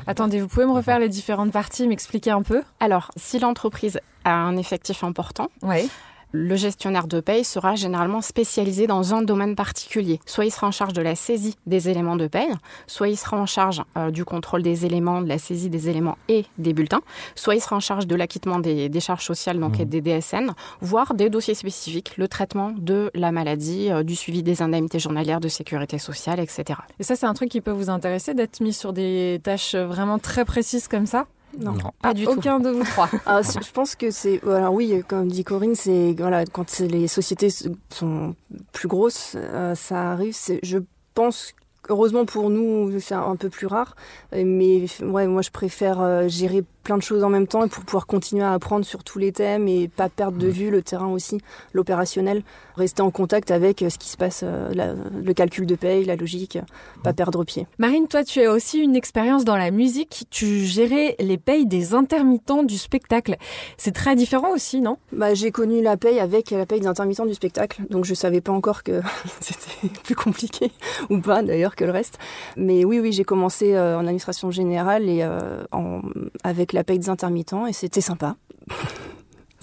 Attendez, 0.05 0.39
vous 0.39 0.47
pouvez 0.47 0.65
me 0.65 0.71
refaire 0.71 0.99
les 0.99 1.09
différentes 1.09 1.51
parties, 1.51 1.87
m'expliquer 1.87 2.29
un 2.29 2.43
peu? 2.43 2.61
Alors, 2.79 3.11
si 3.17 3.39
l'entreprise 3.39 3.99
a 4.23 4.33
un 4.33 4.55
effectif 4.55 5.03
important, 5.03 5.49
oui 5.63 5.89
le 6.33 6.55
gestionnaire 6.55 7.07
de 7.07 7.19
paye 7.19 7.43
sera 7.43 7.75
généralement 7.75 8.21
spécialisé 8.21 8.87
dans 8.87 9.13
un 9.13 9.21
domaine 9.21 9.55
particulier. 9.55 10.19
Soit 10.25 10.45
il 10.45 10.51
sera 10.51 10.67
en 10.67 10.71
charge 10.71 10.93
de 10.93 11.01
la 11.01 11.15
saisie 11.15 11.55
des 11.67 11.89
éléments 11.89 12.15
de 12.15 12.27
paye, 12.27 12.49
soit 12.87 13.07
il 13.07 13.15
sera 13.15 13.37
en 13.37 13.45
charge 13.45 13.83
euh, 13.97 14.09
du 14.09 14.25
contrôle 14.25 14.63
des 14.63 14.85
éléments, 14.85 15.21
de 15.21 15.29
la 15.29 15.37
saisie 15.37 15.69
des 15.69 15.89
éléments 15.89 16.17
et 16.27 16.45
des 16.57 16.73
bulletins, 16.73 17.01
soit 17.35 17.55
il 17.55 17.61
sera 17.61 17.75
en 17.75 17.79
charge 17.79 18.07
de 18.07 18.15
l'acquittement 18.15 18.59
des, 18.59 18.89
charges 18.99 19.25
sociales, 19.25 19.59
donc 19.59 19.79
mmh. 19.79 19.85
des 19.85 20.01
DSN, 20.01 20.51
voire 20.81 21.13
des 21.13 21.29
dossiers 21.29 21.55
spécifiques, 21.55 22.17
le 22.17 22.27
traitement 22.27 22.73
de 22.75 23.11
la 23.13 23.31
maladie, 23.31 23.91
euh, 23.91 24.01
du 24.01 24.15
suivi 24.15 24.41
des 24.41 24.63
indemnités 24.63 24.99
journalières 24.99 25.39
de 25.39 25.49
sécurité 25.49 25.99
sociale, 25.99 26.39
etc. 26.39 26.79
Et 26.99 27.03
ça, 27.03 27.15
c'est 27.15 27.27
un 27.27 27.33
truc 27.33 27.49
qui 27.49 27.61
peut 27.61 27.71
vous 27.71 27.91
intéresser 27.91 28.33
d'être 28.33 28.59
mis 28.59 28.73
sur 28.73 28.91
des 28.91 29.39
tâches 29.43 29.75
vraiment 29.75 30.17
très 30.17 30.45
précises 30.45 30.87
comme 30.87 31.05
ça? 31.05 31.27
Non, 31.59 31.75
pas 32.01 32.13
du 32.13 32.25
tout. 32.25 32.31
Aucun 32.31 32.59
de 32.59 32.69
vous 32.69 32.83
trois. 32.83 33.09
Ah, 33.25 33.41
je 33.41 33.71
pense 33.71 33.95
que 33.95 34.11
c'est. 34.11 34.41
Alors 34.47 34.73
oui, 34.73 35.01
comme 35.07 35.27
dit 35.27 35.43
Corinne, 35.43 35.75
c'est 35.75 36.15
voilà, 36.17 36.45
quand 36.45 36.79
les 36.79 37.07
sociétés 37.07 37.49
sont 37.89 38.35
plus 38.71 38.87
grosses, 38.87 39.35
euh, 39.35 39.75
ça 39.75 40.11
arrive. 40.11 40.35
Je 40.63 40.79
pense 41.13 41.53
heureusement 41.89 42.25
pour 42.25 42.49
nous, 42.49 42.99
c'est 42.99 43.13
un 43.13 43.35
peu 43.35 43.49
plus 43.49 43.67
rare. 43.67 43.95
Mais 44.31 44.85
ouais, 45.01 45.27
moi, 45.27 45.41
je 45.41 45.51
préfère 45.51 46.01
euh, 46.01 46.27
gérer 46.27 46.63
plein 46.83 46.97
de 46.97 47.01
choses 47.01 47.23
en 47.23 47.29
même 47.29 47.47
temps 47.47 47.65
et 47.65 47.69
pour 47.69 47.83
pouvoir 47.83 48.05
continuer 48.05 48.43
à 48.43 48.53
apprendre 48.53 48.85
sur 48.85 49.03
tous 49.03 49.17
les 49.17 49.31
thèmes 49.31 49.67
et 49.67 49.87
pas 49.87 50.09
perdre 50.09 50.37
de 50.37 50.47
vue 50.47 50.69
le 50.69 50.81
terrain 50.81 51.07
aussi, 51.07 51.39
l'opérationnel, 51.71 52.43
rester 52.75 53.01
en 53.01 53.09
contact 53.09 53.51
avec 53.51 53.81
euh, 53.81 53.89
ce 53.89 53.97
qui 53.97 54.09
se 54.09 54.17
passe, 54.17 54.41
euh, 54.43 54.95
le 55.23 55.33
calcul 55.33 55.65
de 55.65 55.75
paye, 55.75 56.03
la 56.05 56.15
logique, 56.15 56.57
pas 57.03 57.13
perdre 57.13 57.43
pied. 57.43 57.67
Marine, 57.77 58.07
toi 58.07 58.23
tu 58.23 58.41
as 58.41 58.51
aussi 58.51 58.79
une 58.79 58.95
expérience 58.95 59.45
dans 59.45 59.55
la 59.55 59.71
musique, 59.71 60.25
tu 60.29 60.59
gérais 60.59 61.15
les 61.19 61.37
payes 61.37 61.65
des 61.65 61.93
intermittents 61.93 62.63
du 62.63 62.77
spectacle. 62.77 63.37
C'est 63.77 63.93
très 63.93 64.15
différent 64.15 64.51
aussi, 64.51 64.81
non? 64.81 64.97
Bah, 65.11 65.33
J'ai 65.33 65.51
connu 65.51 65.81
la 65.81 65.95
paye 65.97 66.19
avec 66.19 66.51
la 66.51 66.65
paye 66.65 66.81
des 66.81 66.87
intermittents 66.87 67.25
du 67.25 67.33
spectacle, 67.33 67.81
donc 67.89 68.03
je 68.03 68.13
savais 68.13 68.41
pas 68.41 68.51
encore 68.51 68.83
que 68.83 69.01
c'était 69.39 69.87
plus 70.03 70.15
compliqué, 70.15 70.71
ou 71.09 71.19
pas 71.19 71.41
d'ailleurs 71.41 71.75
que 71.75 71.85
le 71.85 71.91
reste. 71.91 72.19
Mais 72.57 72.83
oui, 72.83 72.99
oui, 72.99 73.13
j'ai 73.13 73.23
commencé 73.23 73.73
euh, 73.73 73.97
en 73.97 74.01
administration 74.01 74.51
générale 74.51 75.07
et 75.07 75.23
en, 75.71 76.01
avec 76.43 76.72
la 76.73 76.83
paye 76.83 76.99
des 76.99 77.09
intermittents 77.09 77.67
et 77.67 77.73
c'était 77.73 78.01
sympa. 78.01 78.35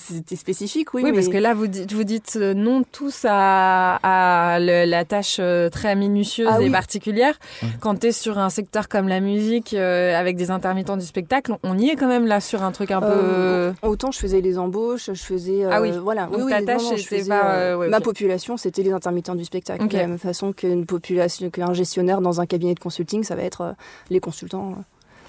C'était 0.00 0.36
spécifique, 0.36 0.94
oui. 0.94 1.02
Oui, 1.04 1.12
parce 1.12 1.28
que 1.28 1.36
là, 1.36 1.54
vous 1.54 1.66
dites, 1.66 1.92
vous 1.92 2.04
dites 2.04 2.38
euh, 2.40 2.54
non 2.54 2.82
tous 2.90 3.26
à, 3.28 4.58
la 4.60 5.04
tâche 5.04 5.36
euh, 5.38 5.68
très 5.68 5.94
minutieuse 5.94 6.48
ah 6.50 6.60
et 6.60 6.70
particulière. 6.70 7.38
Quand 7.80 8.00
tu 8.00 8.08
es 8.08 8.12
sur 8.12 8.38
un 8.38 8.50
secteur 8.50 8.88
comme 8.88 9.08
la 9.08 9.20
musique, 9.20 9.74
euh, 9.74 10.18
avec 10.18 10.36
des 10.36 10.50
intermittents 10.50 10.96
du 10.96 11.04
spectacle, 11.04 11.56
on 11.62 11.78
y 11.78 11.90
est 11.90 11.96
quand 11.96 12.08
même 12.08 12.26
là 12.26 12.40
sur 12.40 12.62
un 12.62 12.72
truc 12.72 12.90
un 12.90 13.00
peu... 13.00 13.72
Autant 13.82 14.10
je 14.10 14.18
faisais 14.18 14.40
les 14.40 14.58
embauches, 14.58 15.10
je 15.12 15.22
faisais... 15.22 15.64
ah 15.70 15.80
oui, 15.80 15.92
voilà. 16.02 16.26
Donc 16.26 16.48
ta 16.48 16.62
tâche, 16.62 16.82
c'était 16.96 17.28
pas... 17.28 17.76
ma 17.76 18.00
population, 18.00 18.56
c'était 18.56 18.82
les 18.82 18.92
intermittents 18.92 19.34
du 19.34 19.44
spectacle. 19.44 19.86
De 19.86 19.96
la 19.96 20.06
même 20.06 20.18
façon 20.18 20.52
qu'une 20.52 20.86
population, 20.86 21.50
qu'un 21.50 21.74
gestionnaire 21.74 22.20
dans 22.20 22.40
un 22.40 22.46
cabinet 22.46 22.74
de 22.74 22.80
consulting, 22.80 23.22
ça 23.22 23.34
va 23.34 23.42
être 23.42 23.74
les 24.08 24.20
consultants. 24.20 24.76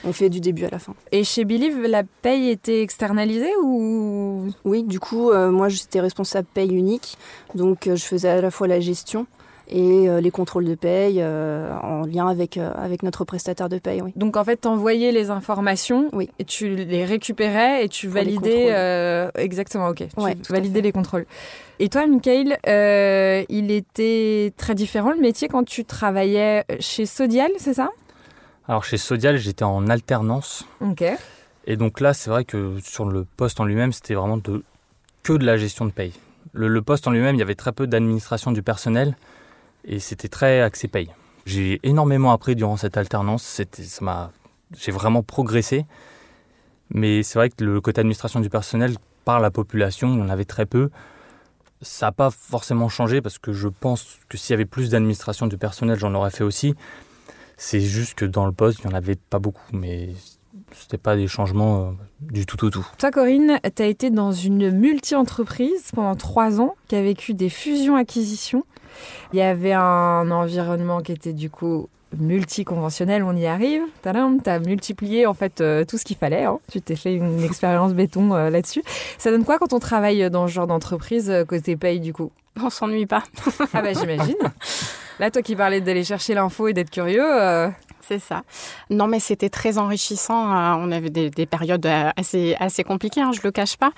On 0.06 0.14
fait 0.14 0.30
du 0.30 0.40
début 0.40 0.66
à 0.66 0.70
la 0.70 0.80
fin. 0.80 0.94
Et 1.12 1.24
chez 1.24 1.46
Believe, 1.46 1.82
la 1.84 2.04
paye 2.04 2.50
était 2.50 2.82
externalisée 2.82 3.52
ou? 3.64 4.48
Oui, 4.66 4.84
du 4.84 5.00
coup, 5.00 5.32
euh, 5.32 5.52
moi 5.52 5.70
j'étais 5.70 6.00
responsable 6.00 6.48
paye 6.54 6.74
unique, 6.74 7.18
donc 7.56 7.88
euh, 7.88 7.96
je 7.96 8.04
faisais 8.04 8.30
à 8.30 8.42
la 8.42 8.52
fois 8.52 8.68
la 8.68 8.80
gestion 8.80 9.28
et 9.70 10.10
euh, 10.10 10.20
les 10.20 10.32
contrôles 10.32 10.66
de 10.66 10.76
paye 10.76 11.24
en 11.24 12.02
lien 12.02 12.28
avec, 12.28 12.58
avec 12.58 13.04
notre 13.04 13.24
prestataire 13.26 13.70
de 13.70 13.78
paye. 13.78 14.02
Oui. 14.02 14.12
Donc 14.16 14.36
en 14.38 14.44
fait, 14.44 14.62
tu 14.62 14.68
envoyais 14.68 15.12
les 15.12 15.30
informations 15.30 16.10
oui. 16.14 16.30
et 16.40 16.46
tu 16.46 16.76
les 16.76 17.06
récupérais 17.06 17.86
et 17.86 17.90
tu 17.90 18.08
validais. 18.08 19.30
exactement, 19.36 19.90
ok. 19.90 20.04
Tu 20.44 20.52
validais 20.52 20.82
les 20.82 20.92
contrôles. 20.92 21.26
Et 21.80 21.90
toi, 21.90 22.06
Michael, 22.08 22.58
il 23.50 23.72
était 23.72 24.52
très 24.58 24.76
différent 24.76 25.12
le 25.12 25.22
métier 25.22 25.48
quand 25.48 25.64
tu 25.64 25.86
travaillais 25.86 26.66
chez 26.80 27.06
Sodial, 27.06 27.52
c'est 27.58 27.76
ça? 27.76 27.92
Alors 28.68 28.84
chez 28.84 28.98
Sodial, 28.98 29.38
j'étais 29.38 29.64
en 29.64 29.88
alternance. 29.88 30.66
Ok. 30.82 31.04
Et 31.66 31.78
donc 31.78 32.00
là, 32.00 32.14
c'est 32.14 32.30
vrai 32.30 32.46
que 32.46 32.78
sur 32.84 33.06
le 33.06 33.26
poste 33.26 33.60
en 33.60 33.66
lui-même, 33.66 33.94
c'était 33.94 34.14
vraiment 34.14 34.38
de, 34.38 34.64
que 35.24 35.34
de 35.34 35.46
la 35.46 35.58
gestion 35.58 35.86
de 35.86 35.92
paye. 35.92 36.14
Le, 36.54 36.82
poste 36.82 37.08
en 37.08 37.12
lui-même, 37.12 37.36
il 37.36 37.40
y 37.40 37.44
avait 37.44 37.56
très 37.56 37.72
peu 37.72 37.88
d'administration 37.88 38.52
du 38.52 38.62
personnel 38.62 39.16
et 39.86 40.00
c'était 40.00 40.28
très 40.28 40.62
axé 40.62 40.88
paye. 40.88 41.10
J'ai 41.46 41.80
énormément 41.84 42.32
appris 42.32 42.56
durant 42.56 42.78
cette 42.78 42.98
alternance. 42.98 43.44
C'était, 43.44 43.84
ça 43.84 44.04
m'a, 44.04 44.32
j'ai 44.78 44.92
vraiment 44.92 45.24
progressé. 45.24 45.86
Mais 46.94 47.24
c'est 47.24 47.40
vrai 47.40 47.50
que 47.50 47.64
le 47.64 47.80
côté 47.80 48.02
administration 48.02 48.42
du 48.42 48.50
personnel 48.50 48.96
par 49.24 49.40
la 49.40 49.50
population, 49.50 50.10
on 50.10 50.30
avait 50.30 50.46
très 50.46 50.66
peu. 50.66 50.90
Ça 51.82 52.08
n'a 52.08 52.12
pas 52.12 52.30
forcément 52.32 52.90
changé 52.90 53.22
parce 53.22 53.40
que 53.40 53.54
je 53.54 53.70
pense 53.70 54.20
que 54.28 54.38
s'il 54.38 54.54
y 54.54 54.56
avait 54.56 54.66
plus 54.66 54.90
d'administration 54.90 55.48
du 55.48 55.58
personnel, 55.58 55.98
j'en 55.98 56.14
aurais 56.14 56.32
fait 56.32 56.44
aussi. 56.44 56.76
C'est 57.64 57.80
juste 57.80 58.16
que 58.16 58.26
dans 58.26 58.48
le 58.48 58.52
poste, 58.52 58.80
il 58.80 58.88
n'y 58.88 58.94
en 58.96 58.98
avait 58.98 59.16
pas 59.16 59.38
beaucoup, 59.38 59.62
mais 59.72 60.10
c'était 60.72 60.98
pas 60.98 61.16
des 61.16 61.28
changements 61.28 61.80
euh, 61.80 61.92
du 62.20 62.48
tout 62.48 62.66
au 62.66 62.72
tout. 62.72 62.88
Toi, 62.98 63.12
Corinne, 63.12 63.60
tu 63.76 63.84
as 63.84 63.86
été 63.86 64.10
dans 64.10 64.32
une 64.32 64.72
multi-entreprise 64.72 65.92
pendant 65.94 66.16
trois 66.16 66.60
ans 66.60 66.74
qui 66.88 66.96
a 66.96 67.04
vécu 67.04 67.36
des 67.36 67.50
fusions-acquisitions. 67.50 68.66
Il 69.32 69.38
y 69.38 69.44
avait 69.44 69.74
un 69.74 70.32
environnement 70.32 71.02
qui 71.02 71.12
était 71.12 71.34
du 71.34 71.52
coup 71.52 71.88
multi-conventionnel, 72.18 73.24
on 73.24 73.36
y 73.36 73.46
arrive. 73.46 73.84
Tu 74.02 74.10
as 74.10 74.60
multiplié 74.60 75.28
en 75.28 75.36
fait 75.36 75.62
euh, 75.62 75.86
tout 75.86 76.00
ce 76.00 76.04
qu'il 76.04 76.18
fallait. 76.18 76.46
Hein. 76.46 76.58
Tu 76.72 76.82
t'es 76.82 76.96
fait 76.96 77.14
une 77.14 77.44
expérience 77.44 77.94
béton 77.94 78.34
euh, 78.34 78.50
là-dessus. 78.50 78.82
Ça 79.20 79.30
donne 79.30 79.46
quoi 79.46 79.60
quand 79.60 79.72
on 79.74 79.80
travaille 79.80 80.32
dans 80.32 80.48
ce 80.48 80.52
genre 80.52 80.68
d'entreprise 80.68 81.32
côté 81.48 81.76
paye 81.76 82.00
du 82.00 82.12
coup? 82.12 82.32
On 82.60 82.70
s'ennuie 82.70 83.06
pas. 83.06 83.24
ah 83.74 83.82
bah 83.82 83.94
j'imagine. 83.94 84.36
Là, 85.22 85.30
toi 85.30 85.44
qui 85.44 85.56
parlais 85.56 85.82
d'aller 85.82 86.04
chercher 86.04 86.34
l'info 86.34 86.68
et 86.68 86.74
d'être 86.74 86.90
curieux. 86.90 87.24
Euh, 87.24 87.70
c'est 88.02 88.18
ça. 88.18 88.42
Non, 88.90 89.06
mais 89.06 89.20
c'était 89.20 89.50
très 89.50 89.78
enrichissant. 89.78 90.52
Euh, 90.52 90.74
on 90.80 90.92
avait 90.92 91.12
des, 91.12 91.46
périodes 91.46 91.86
euh, 91.86 92.10
assez, 92.18 92.56
assez 92.60 92.84
compliquées, 92.84 93.22
hein, 93.22 93.32
je 93.32 93.42
le 93.44 93.52
cache 93.52 93.78
pas. 93.78 93.92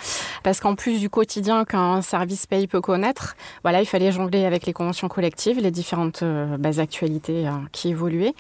Parce 0.43 0.59
qu'en 0.59 0.75
plus 0.75 0.99
du 0.99 1.09
quotidien 1.09 1.63
qu'un 1.63 2.01
service 2.01 2.45
paye 2.45 2.67
peut 2.67 2.81
connaître, 2.81 3.37
voilà, 3.63 3.79
il 3.79 3.85
fallait 3.85 4.11
jongler 4.11 4.43
avec 4.43 4.65
les 4.65 4.73
conventions 4.73 5.07
collectives, 5.07 5.59
les 5.59 5.71
différentes 5.71 6.25
bases 6.59 6.81
actualités 6.81 7.49
qui 7.71 7.89
évoluaient. 7.89 8.33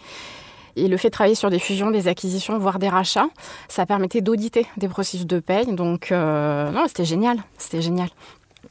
Et 0.75 0.89
le 0.89 0.97
fait 0.97 1.07
de 1.07 1.13
travailler 1.13 1.35
sur 1.35 1.49
des 1.49 1.59
fusions, 1.59 1.89
des 1.89 2.09
acquisitions, 2.09 2.57
voire 2.57 2.79
des 2.79 2.89
rachats, 2.89 3.29
ça 3.69 3.85
permettait 3.85 4.19
d'auditer 4.19 4.65
des 4.75 4.89
processus 4.89 5.25
de 5.25 5.39
paye. 5.39 5.73
Donc, 5.73 6.11
non, 6.11 6.83
c'était 6.87 7.05
génial. 7.05 7.37
C'était 7.57 7.81
génial. 7.81 8.09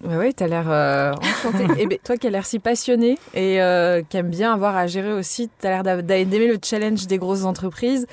Oui, 0.05 0.35
tu 0.35 0.43
as 0.43 0.49
l'air 0.49 0.65
euh, 0.69 1.13
enchanté. 1.13 1.67
et 1.81 1.87
ben, 1.87 1.99
toi 2.03 2.17
qui 2.17 2.27
as 2.27 2.31
l'air 2.31 2.47
si 2.47 2.59
passionné 2.59 3.19
et 3.35 3.61
euh, 3.61 4.03
qui 4.09 4.17
aime 4.17 4.31
bien 4.31 4.53
avoir 4.53 4.77
à 4.77 4.87
gérer 4.87 5.13
aussi, 5.13 5.51
tu 5.61 5.67
as 5.67 5.83
l'air 5.83 6.03
d'aimer 6.03 6.49
le 6.49 6.59
challenge 6.63 7.07
des 7.07 7.19
grosses 7.19 7.45
entreprises 7.45 8.07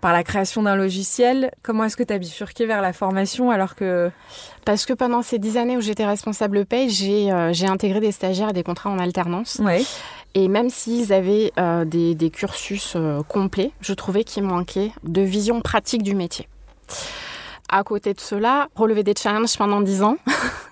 par 0.00 0.12
la 0.12 0.22
création 0.22 0.62
d'un 0.62 0.76
logiciel. 0.76 1.50
Comment 1.62 1.84
est-ce 1.84 1.96
que 1.96 2.02
tu 2.02 2.12
as 2.12 2.18
bifurqué 2.18 2.66
vers 2.66 2.80
la 2.80 2.92
formation 2.92 3.50
alors 3.50 3.74
que... 3.74 4.10
Parce 4.64 4.86
que 4.86 4.92
pendant 4.92 5.22
ces 5.22 5.38
dix 5.38 5.56
années 5.56 5.76
où 5.76 5.80
j'étais 5.80 6.06
responsable 6.06 6.64
paye, 6.64 6.88
j'ai 6.88 7.30
euh, 7.30 7.52
intégré 7.68 8.00
des 8.00 8.12
stagiaires 8.12 8.50
et 8.50 8.54
des 8.54 8.62
contrats 8.62 8.90
en 8.90 8.98
alternance. 8.98 9.60
Ouais. 9.62 9.82
Et 10.34 10.48
même 10.48 10.70
s'ils 10.70 11.12
avaient 11.12 11.52
euh, 11.58 11.84
des, 11.84 12.14
des, 12.14 12.30
cursus 12.30 12.96
complets, 13.28 13.72
je 13.80 13.92
trouvais 13.92 14.24
qu'il 14.24 14.44
manquait 14.44 14.92
de 15.02 15.22
vision 15.22 15.60
pratique 15.60 16.02
du 16.02 16.14
métier. 16.14 16.48
À 17.68 17.82
côté 17.82 18.14
de 18.14 18.20
cela, 18.20 18.68
relever 18.74 19.02
des 19.02 19.14
challenges 19.16 19.56
pendant 19.56 19.80
dix 19.80 20.02
ans. 20.02 20.16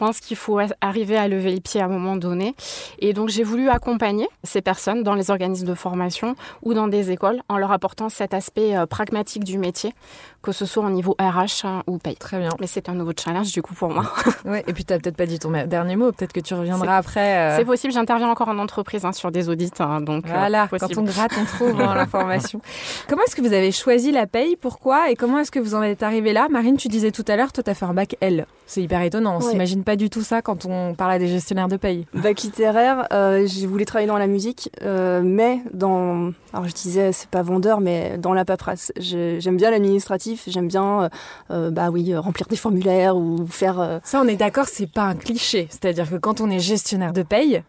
pense 0.00 0.20
qu'il 0.20 0.36
faut 0.36 0.58
arriver 0.80 1.16
à 1.16 1.28
lever 1.28 1.50
les 1.52 1.60
pieds 1.60 1.80
à 1.80 1.84
un 1.84 1.88
moment 1.88 2.16
donné. 2.16 2.54
Et 2.98 3.12
donc 3.12 3.28
j'ai 3.28 3.44
voulu 3.44 3.68
accompagner 3.68 4.26
ces 4.44 4.62
personnes 4.62 5.02
dans 5.02 5.14
les 5.14 5.30
organismes 5.30 5.66
de 5.66 5.74
formation 5.74 6.36
ou 6.62 6.72
dans 6.72 6.88
des 6.88 7.10
écoles 7.10 7.42
en 7.48 7.58
leur 7.58 7.70
apportant 7.70 8.08
cet 8.08 8.32
aspect 8.32 8.76
euh, 8.76 8.86
pragmatique 8.86 9.44
du 9.44 9.58
métier, 9.58 9.94
que 10.42 10.52
ce 10.52 10.64
soit 10.64 10.84
au 10.84 10.90
niveau 10.90 11.14
RH 11.20 11.66
hein, 11.66 11.82
ou 11.86 11.98
paye. 11.98 12.16
Très 12.16 12.38
bien. 12.38 12.50
Mais 12.60 12.66
c'est 12.66 12.88
un 12.88 12.94
nouveau 12.94 13.12
challenge 13.18 13.52
du 13.52 13.60
coup 13.62 13.74
pour 13.74 13.90
moi. 13.90 14.04
ouais, 14.44 14.64
et 14.66 14.72
puis 14.72 14.84
tu 14.84 14.92
n'as 14.92 14.98
peut-être 14.98 15.16
pas 15.16 15.26
dit 15.26 15.38
ton 15.38 15.50
dernier 15.66 15.96
mot, 15.96 16.12
peut-être 16.12 16.32
que 16.32 16.40
tu 16.40 16.54
reviendras 16.54 16.96
après. 16.96 17.36
Euh. 17.36 17.56
C'est 17.58 17.64
possible, 17.64 17.92
j'interviens 17.92 18.30
encore 18.30 18.48
en 18.48 18.58
entreprise 18.58 19.04
hein, 19.04 19.12
sur 19.12 19.30
des 19.30 19.48
audits. 19.48 19.70
Hein, 19.80 20.00
donc, 20.00 20.26
euh, 20.26 20.32
voilà, 20.32 20.68
quand 20.68 20.96
on 20.96 21.02
gratte, 21.02 21.32
on 21.38 21.44
trouve 21.44 21.78
l'information. 21.78 22.60
comment 23.08 23.22
est-ce 23.22 23.36
que 23.36 23.42
vous 23.42 23.52
avez 23.52 23.72
choisi 23.72 24.12
la 24.12 24.26
paye 24.26 24.56
Pourquoi 24.56 25.10
Et 25.10 25.16
comment 25.16 25.38
est-ce 25.38 25.50
que 25.50 25.58
vous 25.58 25.74
en 25.74 25.82
êtes 25.82 26.02
arrivé 26.02 26.32
là? 26.32 26.48
Marine, 26.48 26.76
tu 26.76 26.88
disais 26.88 27.10
tout 27.10 27.24
à 27.28 27.36
l'heure, 27.36 27.52
toi 27.52 27.62
tu 27.62 27.70
as 27.70 27.74
fait 27.74 27.84
un 27.86 27.94
bac 27.94 28.16
L. 28.20 28.46
C'est 28.66 28.82
hyper 28.82 29.02
étonnant, 29.02 29.36
on 29.36 29.40
s'imagine 29.40 29.82
pas 29.82 29.96
du 29.96 30.10
tout 30.10 30.22
ça 30.22 30.42
quand 30.42 30.64
on 30.64 30.94
parle 30.94 31.12
à 31.12 31.18
des 31.18 31.26
gestionnaires 31.26 31.66
de 31.66 31.76
paye. 31.76 32.06
Bac 32.14 32.40
littéraire, 32.42 33.08
euh, 33.12 33.44
j'ai 33.44 33.66
voulu 33.66 33.84
travailler 33.84 34.06
dans 34.06 34.18
la 34.18 34.28
musique, 34.28 34.70
mais 34.80 35.60
dans... 35.72 36.30
Alors 36.52 36.68
je 36.68 36.72
disais, 36.74 37.10
c'est 37.12 37.28
pas 37.28 37.42
vendeur, 37.42 37.80
mais 37.80 38.16
dans 38.18 38.32
la 38.32 38.44
paperasse. 38.44 38.92
J'aime 38.96 39.56
bien 39.56 39.72
l'administratif, 39.72 40.29
j'aime 40.46 40.68
bien, 40.68 41.08
bah 41.48 41.90
oui, 41.90 42.14
remplir 42.14 42.46
des 42.46 42.56
formulaires 42.56 43.16
ou 43.16 43.46
faire... 43.46 44.00
Ça, 44.04 44.20
on 44.22 44.28
est 44.28 44.36
d'accord, 44.36 44.66
c'est 44.68 44.90
pas 44.90 45.04
un 45.04 45.14
cliché. 45.14 45.66
C'est-à-dire 45.70 46.08
que 46.10 46.16
quand 46.16 46.40
on 46.40 46.50
est 46.50 46.60
gestionnaire 46.60 47.12
de 47.12 47.22
paye, 47.22 47.62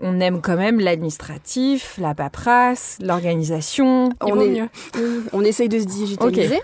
on 0.00 0.20
aime 0.20 0.40
quand 0.40 0.56
même 0.56 0.80
l'administratif, 0.80 1.96
la 1.98 2.14
paperasse, 2.14 2.98
l'organisation. 3.00 4.10
On, 4.20 4.40
est, 4.40 4.48
mieux. 4.48 4.68
on 5.32 5.42
essaye 5.42 5.68
de 5.68 5.78
se 5.78 5.86
digitaliser. 5.86 6.60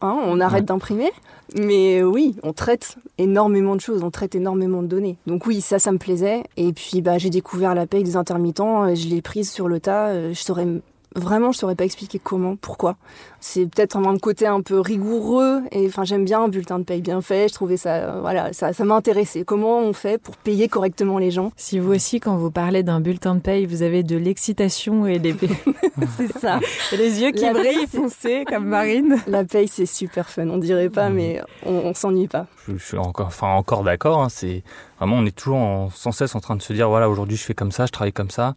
Hein, 0.00 0.16
on 0.26 0.40
arrête 0.40 0.64
d'imprimer. 0.64 1.10
Mais 1.56 2.02
oui, 2.02 2.36
on 2.42 2.52
traite 2.52 2.96
énormément 3.18 3.76
de 3.76 3.80
choses, 3.80 4.02
on 4.02 4.10
traite 4.10 4.34
énormément 4.34 4.82
de 4.82 4.86
données. 4.86 5.18
Donc 5.26 5.46
oui, 5.46 5.60
ça, 5.60 5.78
ça 5.78 5.92
me 5.92 5.98
plaisait. 5.98 6.44
Et 6.56 6.72
puis 6.72 7.00
bah, 7.00 7.18
j'ai 7.18 7.30
découvert 7.30 7.74
la 7.74 7.86
paye 7.86 8.02
des 8.02 8.16
intermittents, 8.16 8.94
je 8.94 9.08
l'ai 9.08 9.22
prise 9.22 9.50
sur 9.50 9.68
le 9.68 9.80
tas. 9.80 10.08
Euh, 10.08 10.32
je 10.32 10.40
saurais 10.40 10.66
Vraiment, 11.16 11.52
je 11.52 11.58
saurais 11.58 11.76
pas 11.76 11.84
expliquer 11.84 12.18
comment, 12.18 12.56
pourquoi. 12.56 12.96
C'est 13.38 13.66
peut-être 13.66 13.96
un 13.96 14.18
côté 14.18 14.46
un 14.46 14.62
peu 14.62 14.80
rigoureux. 14.80 15.62
Et 15.70 15.86
enfin, 15.86 16.02
j'aime 16.04 16.24
bien 16.24 16.42
un 16.42 16.48
bulletin 16.48 16.80
de 16.80 16.84
paye 16.84 17.02
bien 17.02 17.20
fait. 17.20 17.48
Je 17.48 17.54
trouvais 17.54 17.76
ça, 17.76 17.94
euh, 17.94 18.20
voilà, 18.20 18.52
ça, 18.52 18.72
ça 18.72 18.84
m'a 18.84 18.96
intéressé. 18.96 19.44
Comment 19.44 19.78
on 19.78 19.92
fait 19.92 20.18
pour 20.18 20.36
payer 20.36 20.66
correctement 20.66 21.18
les 21.18 21.30
gens? 21.30 21.52
Si 21.56 21.78
vous 21.78 21.94
aussi, 21.94 22.18
quand 22.18 22.36
vous 22.36 22.50
parlez 22.50 22.82
d'un 22.82 23.00
bulletin 23.00 23.36
de 23.36 23.40
paye, 23.40 23.64
vous 23.64 23.82
avez 23.82 24.02
de 24.02 24.16
l'excitation 24.16 25.06
et 25.06 25.20
des 25.20 25.34
c'est 26.16 26.38
ça. 26.38 26.58
les 26.92 27.20
yeux 27.20 27.30
qui 27.30 27.48
brillent 27.48 27.86
foncés 27.86 28.44
comme 28.48 28.66
Marine. 28.66 29.16
La 29.28 29.44
paye, 29.44 29.68
c'est 29.68 29.86
super 29.86 30.28
fun. 30.28 30.48
On 30.48 30.58
dirait 30.58 30.90
pas, 30.90 31.10
mmh. 31.10 31.14
mais 31.14 31.40
on, 31.64 31.94
s'ennuie 31.94 32.28
pas. 32.28 32.46
Je, 32.66 32.76
suis 32.76 32.98
encore, 32.98 33.28
enfin 33.28 33.52
encore 33.52 33.84
d'accord. 33.84 34.22
Hein. 34.22 34.28
c'est 34.30 34.64
vraiment, 34.98 35.16
on 35.16 35.26
est 35.26 35.36
toujours 35.36 35.92
sans 35.94 36.10
cesse 36.10 36.34
en 36.34 36.40
train 36.40 36.56
de 36.56 36.62
se 36.62 36.72
dire, 36.72 36.88
voilà, 36.88 37.08
aujourd'hui 37.08 37.36
je 37.36 37.44
fais 37.44 37.54
comme 37.54 37.70
ça, 37.70 37.86
je 37.86 37.92
travaille 37.92 38.12
comme 38.12 38.30
ça 38.30 38.54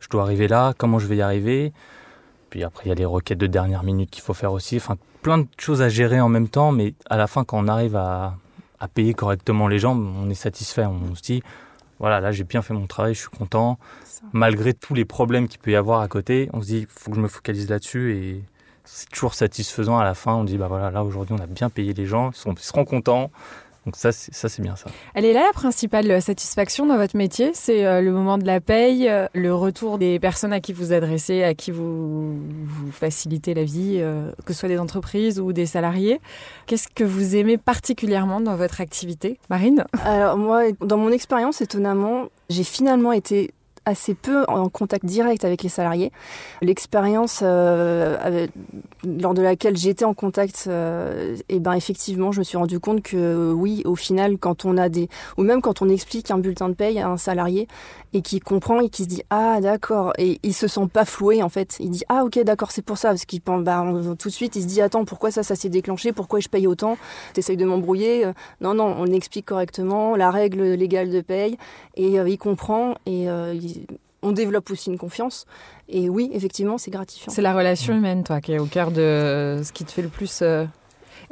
je 0.00 0.08
dois 0.08 0.22
arriver 0.22 0.48
là, 0.48 0.74
comment 0.76 0.98
je 0.98 1.06
vais 1.06 1.16
y 1.16 1.22
arriver? 1.22 1.72
Puis 2.50 2.64
après, 2.64 2.86
il 2.86 2.88
y 2.88 2.92
a 2.92 2.94
les 2.94 3.04
requêtes 3.04 3.38
de 3.38 3.46
dernière 3.46 3.82
minute 3.82 4.10
qu'il 4.10 4.22
faut 4.22 4.34
faire 4.34 4.52
aussi. 4.52 4.76
Enfin, 4.76 4.96
plein 5.22 5.38
de 5.38 5.46
choses 5.58 5.82
à 5.82 5.88
gérer 5.88 6.20
en 6.20 6.28
même 6.28 6.48
temps, 6.48 6.72
mais 6.72 6.94
à 7.10 7.16
la 7.16 7.26
fin, 7.26 7.44
quand 7.44 7.58
on 7.58 7.68
arrive 7.68 7.96
à, 7.96 8.36
payer 8.94 9.12
correctement 9.12 9.68
les 9.68 9.78
gens, 9.78 9.96
on 9.96 10.30
est 10.30 10.34
satisfait. 10.34 10.86
On 10.86 11.14
se 11.14 11.22
dit, 11.22 11.42
voilà, 11.98 12.20
là, 12.20 12.32
j'ai 12.32 12.44
bien 12.44 12.62
fait 12.62 12.74
mon 12.74 12.86
travail, 12.86 13.14
je 13.14 13.20
suis 13.20 13.28
content. 13.28 13.78
Malgré 14.32 14.72
tous 14.72 14.94
les 14.94 15.04
problèmes 15.04 15.48
qu'il 15.48 15.60
peut 15.60 15.72
y 15.72 15.76
avoir 15.76 16.00
à 16.00 16.08
côté, 16.08 16.48
on 16.52 16.62
se 16.62 16.66
dit, 16.66 16.78
il 16.80 16.86
faut 16.86 17.10
que 17.10 17.16
je 17.16 17.20
me 17.20 17.28
focalise 17.28 17.68
là-dessus 17.68 18.16
et 18.16 18.44
c'est 18.84 19.10
toujours 19.10 19.34
satisfaisant 19.34 19.98
à 19.98 20.04
la 20.04 20.14
fin. 20.14 20.34
On 20.34 20.44
dit, 20.44 20.56
bah 20.56 20.68
voilà, 20.68 20.90
là, 20.90 21.02
aujourd'hui, 21.04 21.34
on 21.38 21.42
a 21.42 21.46
bien 21.46 21.70
payé 21.70 21.92
les 21.92 22.06
gens, 22.06 22.30
ils 22.30 22.58
seront 22.58 22.84
contents. 22.84 23.30
Donc 23.88 23.96
ça, 23.96 24.12
c'est 24.12 24.60
bien 24.60 24.76
ça. 24.76 24.90
Elle 25.14 25.24
est 25.24 25.32
là 25.32 25.44
la 25.46 25.52
principale 25.54 26.20
satisfaction 26.20 26.84
dans 26.84 26.98
votre 26.98 27.16
métier, 27.16 27.52
c'est 27.54 27.86
euh, 27.86 28.02
le 28.02 28.12
moment 28.12 28.36
de 28.36 28.44
la 28.44 28.60
paye, 28.60 29.08
euh, 29.08 29.28
le 29.32 29.54
retour 29.54 29.96
des 29.96 30.20
personnes 30.20 30.52
à 30.52 30.60
qui 30.60 30.74
vous 30.74 30.92
adressez, 30.92 31.42
à 31.42 31.54
qui 31.54 31.70
vous, 31.70 32.34
vous 32.36 32.92
facilitez 32.92 33.54
la 33.54 33.64
vie, 33.64 33.96
euh, 33.96 34.30
que 34.44 34.52
ce 34.52 34.60
soit 34.60 34.68
des 34.68 34.78
entreprises 34.78 35.40
ou 35.40 35.54
des 35.54 35.64
salariés? 35.64 36.20
Qu'est-ce 36.66 36.88
que 36.94 37.02
vous 37.02 37.34
aimez 37.34 37.56
particulièrement 37.56 38.42
dans 38.42 38.56
votre 38.56 38.82
activité, 38.82 39.40
Marine? 39.48 39.86
Alors 40.04 40.36
moi, 40.36 40.64
dans 40.82 40.98
mon 40.98 41.10
expérience, 41.10 41.62
étonnamment, 41.62 42.26
j'ai 42.50 42.64
finalement 42.64 43.12
été 43.12 43.52
assez 43.88 44.14
peu 44.14 44.44
en 44.48 44.68
contact 44.68 45.04
direct 45.04 45.44
avec 45.44 45.62
les 45.62 45.68
salariés. 45.68 46.12
L'expérience 46.62 47.40
euh, 47.42 48.46
lors 49.04 49.34
de 49.34 49.42
laquelle 49.42 49.76
j'étais 49.76 50.04
en 50.04 50.14
contact, 50.14 50.64
et 50.66 50.70
euh, 50.70 51.36
eh 51.48 51.58
ben 51.58 51.72
effectivement, 51.72 52.32
je 52.32 52.40
me 52.40 52.44
suis 52.44 52.58
rendu 52.58 52.78
compte 52.78 53.02
que 53.02 53.52
oui, 53.52 53.82
au 53.84 53.96
final, 53.96 54.38
quand 54.38 54.64
on 54.64 54.76
a 54.76 54.88
des, 54.88 55.08
ou 55.36 55.42
même 55.42 55.60
quand 55.60 55.82
on 55.82 55.88
explique 55.88 56.30
un 56.30 56.38
bulletin 56.38 56.68
de 56.68 56.74
paye 56.74 57.00
à 57.00 57.08
un 57.08 57.16
salarié 57.16 57.66
et 58.12 58.22
qui 58.22 58.40
comprend 58.40 58.80
et 58.80 58.88
qui 58.88 59.04
se 59.04 59.08
dit 59.08 59.22
ah 59.28 59.60
d'accord 59.60 60.12
et 60.16 60.38
il 60.42 60.54
se 60.54 60.66
sent 60.66 60.88
pas 60.90 61.04
floué 61.04 61.42
en 61.42 61.48
fait, 61.50 61.76
il 61.80 61.90
dit 61.90 62.04
ah 62.08 62.24
ok 62.24 62.38
d'accord 62.42 62.70
c'est 62.70 62.84
pour 62.84 62.98
ça. 62.98 63.08
Parce 63.08 63.24
qu'il 63.24 63.40
pense 63.40 63.62
bah, 63.62 63.84
tout 64.18 64.28
de 64.28 64.34
suite 64.34 64.56
il 64.56 64.62
se 64.62 64.66
dit 64.66 64.80
attends 64.80 65.04
pourquoi 65.04 65.30
ça 65.30 65.42
ça 65.42 65.54
s'est 65.56 65.68
déclenché, 65.68 66.12
pourquoi 66.12 66.40
je 66.40 66.48
paye 66.48 66.66
autant, 66.66 66.96
t'essayes 67.34 67.56
de 67.56 67.64
m'embrouiller, 67.64 68.26
euh, 68.26 68.32
non 68.60 68.74
non 68.74 68.94
on 68.98 69.06
explique 69.06 69.46
correctement 69.46 70.16
la 70.16 70.30
règle 70.30 70.62
légale 70.74 71.10
de 71.10 71.20
paye 71.20 71.58
et 71.96 72.14
il 72.14 72.38
comprend 72.38 72.94
et 73.06 73.24
il 73.24 73.77
on 74.22 74.32
développe 74.32 74.70
aussi 74.70 74.90
une 74.90 74.98
confiance. 74.98 75.46
Et 75.88 76.08
oui, 76.08 76.30
effectivement, 76.32 76.78
c'est 76.78 76.90
gratifiant. 76.90 77.32
C'est 77.32 77.42
la 77.42 77.54
relation 77.54 77.94
humaine, 77.94 78.24
toi, 78.24 78.40
qui 78.40 78.52
est 78.52 78.58
au 78.58 78.66
cœur 78.66 78.90
de 78.90 79.60
ce 79.62 79.72
qui 79.72 79.84
te 79.84 79.92
fait 79.92 80.02
le 80.02 80.08
plus. 80.08 80.42
Euh, 80.42 80.64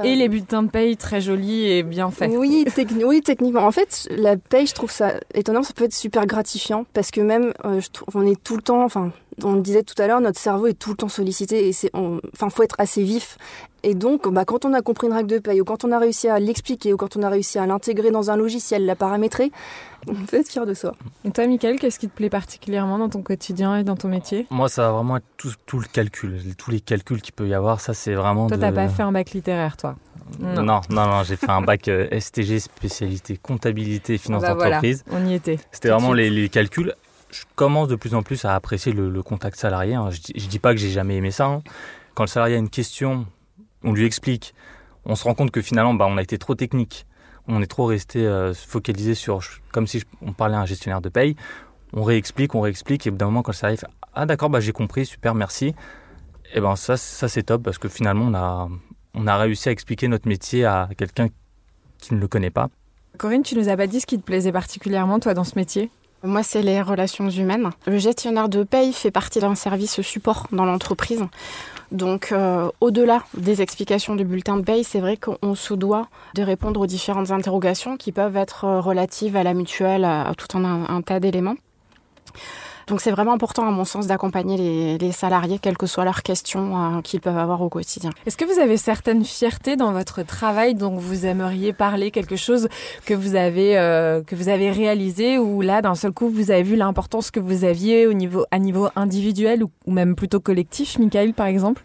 euh, 0.01 0.05
et 0.05 0.15
les 0.15 0.29
bulletins 0.29 0.63
de 0.63 0.69
paye 0.69 0.97
très 0.97 1.21
jolis 1.21 1.71
et 1.71 1.83
bien 1.83 2.11
faits. 2.11 2.31
Oui, 2.37 2.67
oui, 3.05 3.23
techniquement. 3.23 3.67
En 3.67 3.73
fait, 3.73 4.09
la 4.11 4.37
paye, 4.37 4.67
je 4.67 4.75
trouve 4.75 4.91
ça 4.91 5.15
étonnant. 5.35 5.63
Ça 5.63 5.73
peut 5.75 5.85
être 5.85 5.95
super 5.95 6.27
gratifiant 6.27 6.85
parce 6.93 7.11
que 7.11 7.21
même, 7.21 7.53
euh, 7.65 7.81
je 7.81 7.89
trouve, 7.91 8.17
on 8.17 8.27
est 8.27 8.43
tout 8.43 8.57
le 8.57 8.63
temps, 8.63 8.85
enfin, 8.85 9.13
on 9.43 9.53
le 9.53 9.61
disait 9.63 9.83
tout 9.83 10.01
à 10.01 10.07
l'heure, 10.07 10.21
notre 10.21 10.39
cerveau 10.39 10.67
est 10.67 10.75
tout 10.75 10.91
le 10.91 10.97
temps 10.97 11.09
sollicité 11.09 11.67
et 11.69 11.73
c'est, 11.73 11.91
enfin, 11.95 12.51
faut 12.51 12.63
être 12.63 12.77
assez 12.79 13.03
vif. 13.03 13.39
Et 13.83 13.95
donc, 13.95 14.29
bah, 14.29 14.45
quand 14.45 14.65
on 14.65 14.73
a 14.75 14.83
compris 14.83 15.07
une 15.07 15.13
règle 15.13 15.31
de 15.31 15.39
paye 15.39 15.61
ou 15.61 15.65
quand 15.65 15.85
on 15.85 15.93
a 15.93 15.99
réussi 15.99 16.29
à 16.29 16.41
l'expliquer 16.41 16.93
ou 16.93 16.97
quand 16.97 17.17
on 17.17 17.23
a 17.23 17.29
réussi 17.29 17.59
à 17.59 17.67
l'intégrer 17.67 18.11
dans 18.11 18.31
un 18.31 18.37
logiciel, 18.37 18.85
la 18.85 18.97
paramétrer, 18.97 19.51
on 20.07 20.15
peut 20.27 20.39
être 20.39 20.49
fier 20.49 20.67
de 20.67 20.75
soi. 20.75 20.95
Et 21.25 21.31
toi, 21.31 21.47
Michael, 21.47 21.79
qu'est-ce 21.79 21.99
qui 21.99 22.09
te 22.09 22.15
plaît 22.15 22.31
particulièrement 22.31 22.99
dans 22.99 23.09
ton 23.09 23.23
quotidien 23.23 23.77
et 23.77 23.85
dans 23.85 23.97
ton 23.97 24.09
métier? 24.09 24.47
Moi, 24.51 24.69
ça 24.69 24.83
va 24.83 24.93
vraiment 24.93 25.17
être 25.17 25.27
tout, 25.37 25.79
le 25.79 25.87
calcul, 25.87 26.41
tous 26.57 26.71
les 26.71 26.81
calculs 26.81 27.21
qu'il 27.21 27.35
peut 27.35 27.49
y 27.49 27.55
avoir. 27.55 27.81
Ça, 27.81 27.95
c'est 27.95 28.15
vraiment. 28.15 28.47
Toi, 28.47 28.57
tu 28.57 28.61
t'as 28.61 28.73
pas 28.73 28.89
fait 28.89 29.03
un 29.03 29.13
bac 29.13 29.31
littéraire, 29.31 29.77
toi? 29.77 29.97
Non, 30.41 30.63
non, 30.63 30.81
non, 30.91 31.23
j'ai 31.23 31.37
fait 31.37 31.51
un 31.51 31.63
bac 31.63 31.87
euh, 31.89 32.09
STG 32.19 32.59
spécialité 32.59 33.37
comptabilité 33.37 34.15
et 34.15 34.19
finance 34.19 34.43
bah 34.43 34.55
d'entreprise. 34.55 35.05
on 35.11 35.25
y 35.25 35.35
était. 35.35 35.59
C'était 35.71 35.91
vraiment 35.91 36.13
les, 36.13 36.49
calculs 36.49 36.95
je 37.31 37.43
commence 37.55 37.89
de 37.89 37.97
plus 37.97 38.15
en 38.15 38.23
plus 38.23 38.45
à 38.45 38.55
apprécier 38.55 38.93
le, 38.93 39.23
contact 39.23 39.59
salarié. 39.59 39.95
Hein. 39.95 40.11
Je, 40.11 40.45
ne 40.45 40.49
dis 40.49 40.59
pas 40.59 40.73
que 40.73 40.81
j'ai 40.81 40.91
jamais 40.91 41.17
aimé 41.17 41.31
ça. 41.31 41.47
Hein. 41.47 41.63
Quand 42.15 42.23
le 42.23 42.29
salarié 42.29 42.55
a 42.55 42.59
une 42.59 42.71
question, 42.71 43.27
on 43.83 43.93
lui 43.93 44.07
explique. 44.07 44.55
On 45.05 45.17
se 45.17 45.25
rend 45.25 45.35
compte 45.35 45.51
que 45.51 45.61
finalement, 45.61 45.95
bah, 45.95 46.07
on 46.09 46.17
a 46.17 46.23
été 46.23 46.39
trop 46.39 46.55
technique. 46.55 47.07
On 47.49 47.63
est 47.63 47.67
trop 47.67 47.87
resté 47.87 48.27
euh, 48.27 48.55
focalisé 48.55 49.15
sur, 49.15 49.41
comme 49.73 49.87
si 49.87 50.03
on 50.21 50.33
parlait 50.33 50.57
à 50.57 50.61
un 50.61 50.67
gestionnaire 50.67 51.01
de 51.01 51.09
paye. 51.09 51.37
On 51.93 52.03
réexplique, 52.03 52.55
on 52.55 52.61
réexplique, 52.61 53.07
et 53.07 53.11
d'un 53.11 53.27
moment, 53.27 53.43
quand 53.43 53.53
salarié 53.53 53.77
fait 53.77 53.87
Ah, 54.15 54.27
d'accord, 54.27 54.51
bah, 54.51 54.61
j'ai 54.61 54.73
compris, 54.73 55.07
super, 55.07 55.35
merci. 55.35 55.75
Et 56.55 56.61
ben 56.61 56.77
ça, 56.77 56.97
ça 56.97 57.29
c'est 57.29 57.45
top 57.45 57.63
parce 57.63 57.79
que 57.79 57.89
finalement, 57.89 58.27
on 58.27 58.35
a, 58.35 58.69
on 59.15 59.27
a 59.27 59.37
réussi 59.37 59.69
à 59.69 59.73
expliquer 59.73 60.09
notre 60.09 60.29
métier 60.29 60.65
à 60.65 60.89
quelqu'un 60.97 61.29
qui 61.99 62.15
ne 62.15 62.21
le 62.21 62.29
connaît 62.29 62.51
pas. 62.51 62.69
Corinne, 63.19 63.43
tu 63.43 63.57
nous 63.57 63.69
as 63.69 63.77
pas 63.77 63.87
dit 63.87 64.01
ce 64.01 64.07
qui 64.07 64.19
te 64.19 64.25
plaisait 64.25 64.53
particulièrement, 64.53 65.19
toi, 65.19 65.35
dans 65.35 65.45
ce 65.45 65.57
métier? 65.57 65.91
Moi, 66.23 66.43
c'est 66.43 66.63
les 66.63 66.83
relations 66.83 67.29
humaines. 67.31 67.71
Le 67.87 67.99
gestionnaire 67.99 68.49
de 68.49 68.65
paye 68.65 68.93
fait 68.93 69.11
partie 69.11 69.39
d'un 69.39 69.55
service 69.55 70.01
support 70.03 70.49
dans 70.53 70.65
l'entreprise. 70.65 71.25
Donc, 71.93 72.33
euh, 72.33 72.69
au-delà 72.81 73.23
des 73.37 73.63
explications 73.63 74.17
du 74.17 74.25
bulletin 74.25 74.57
de 74.57 74.63
paye, 74.63 74.85
c'est 74.85 75.01
vrai 75.01 75.17
qu'on 75.17 75.55
se 75.55 75.75
doit 75.75 76.09
de 76.35 76.43
répondre 76.43 76.81
aux 76.81 76.87
différentes 76.87 77.31
interrogations 77.31 77.97
qui 77.97 78.13
peuvent 78.13 78.37
être 78.37 78.65
euh, 78.65 78.81
relatives 78.81 79.37
à 79.37 79.43
la 79.43 79.55
mutuelle, 79.55 80.05
à 80.05 80.33
tout 80.37 80.59
un, 80.59 80.85
un 80.89 81.03
tas 81.03 81.21
d'éléments. 81.21 81.57
Donc 82.87 83.01
c'est 83.01 83.11
vraiment 83.11 83.33
important 83.33 83.67
à 83.67 83.73
mon 83.73 83.85
sens 83.85 84.07
d'accompagner 84.07 84.97
les, 84.97 85.13
salariés, 85.13 85.59
quelles 85.59 85.77
que 85.77 85.87
soient 85.87 86.05
leurs 86.05 86.23
questions 86.23 86.99
euh, 86.99 87.01
qu'ils 87.01 87.21
peuvent 87.21 87.37
avoir 87.37 87.61
au 87.61 87.69
quotidien. 87.69 88.11
Est-ce 88.27 88.37
que 88.37 88.45
vous 88.45 88.61
avez 88.61 88.77
certaines 88.77 89.25
fiertés 89.25 89.75
dans 89.75 89.91
votre 89.91 90.23
travail 90.23 90.77
dont 90.77 90.95
vous 90.95 91.27
aimeriez 91.27 91.73
parler, 91.73 92.13
quelque 92.13 92.37
chose 92.37 92.69
que 93.05 93.13
vous 93.13 93.35
avez, 93.35 93.77
euh, 93.77 94.23
que 94.23 94.37
vous 94.37 94.49
avez 94.49 94.71
réalisé 94.71 95.37
ou 95.37 95.63
là 95.63 95.83
d'un 95.83 95.97
seul 95.97 96.13
coup 96.13 96.29
vous 96.29 96.53
avez 96.53 96.63
vu 96.63 96.77
l'importance 96.77 97.33
que 97.33 97.41
vous 97.41 97.65
aviez 97.65 98.07
au 98.07 98.13
niveau, 98.13 98.45
à 98.53 98.61
niveau 98.61 98.89
individuel 98.95 99.65
ou, 99.65 99.71
même 99.91 100.15
plutôt 100.15 100.39
collectif, 100.39 101.01
Michael 101.01 101.35
par 101.35 101.47
exemple? 101.47 101.83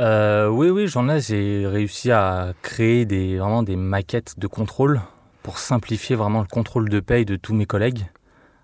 Euh, 0.00 0.48
Oui, 0.48 0.70
oui, 0.70 0.86
j'en 0.86 1.10
ai. 1.10 1.20
J'ai 1.20 1.66
réussi 1.66 2.10
à 2.10 2.54
créer 2.62 3.04
des, 3.04 3.36
vraiment 3.36 3.62
des 3.62 3.76
maquettes 3.76 4.38
de 4.38 4.46
contrôle 4.46 5.02
pour 5.42 5.58
simplifier 5.58 6.16
vraiment 6.16 6.40
le 6.40 6.46
contrôle 6.46 6.88
de 6.88 7.00
paye 7.00 7.26
de 7.26 7.36
tous 7.36 7.54
mes 7.54 7.66
collègues. 7.66 8.06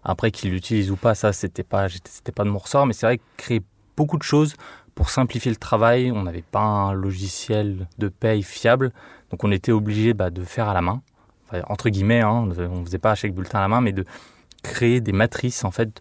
Après, 0.04 0.30
qu'ils 0.30 0.50
l'utilisent 0.50 0.90
ou 0.90 0.96
pas, 0.96 1.14
ça, 1.14 1.32
c'était 1.32 1.62
pas, 1.62 1.88
c'était 1.88 2.32
pas 2.32 2.44
de 2.44 2.50
mon 2.50 2.58
ressort. 2.58 2.86
Mais 2.86 2.92
c'est 2.92 3.06
vrai 3.06 3.18
que 3.18 3.22
créer 3.36 3.62
beaucoup 3.96 4.18
de 4.18 4.22
choses 4.22 4.54
pour 4.94 5.10
simplifier 5.10 5.50
le 5.50 5.56
travail. 5.56 6.12
On 6.12 6.22
n'avait 6.22 6.42
pas 6.42 6.60
un 6.60 6.92
logiciel 6.92 7.88
de 7.98 8.08
paye 8.08 8.42
fiable. 8.42 8.92
Donc, 9.30 9.44
on 9.44 9.50
était 9.50 9.72
obligé 9.72 10.14
bah, 10.14 10.30
de 10.30 10.44
faire 10.44 10.68
à 10.68 10.74
la 10.74 10.82
main. 10.82 11.02
entre 11.68 11.88
guillemets, 11.88 12.20
hein, 12.20 12.48
on 12.58 12.80
ne 12.80 12.84
faisait 12.84 12.98
pas 12.98 13.14
chaque 13.14 13.34
bulletin 13.34 13.58
à 13.58 13.62
la 13.62 13.68
main, 13.68 13.80
mais 13.80 13.92
de 13.92 14.04
créer 14.62 15.00
des 15.00 15.12
matrices 15.12 15.64
en 15.64 15.70
fait 15.70 16.00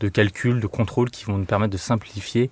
de 0.00 0.08
calcul, 0.08 0.60
de 0.60 0.66
contrôle 0.66 1.10
qui 1.10 1.24
vont 1.24 1.38
nous 1.38 1.44
permettre 1.44 1.72
de 1.72 1.78
simplifier. 1.78 2.50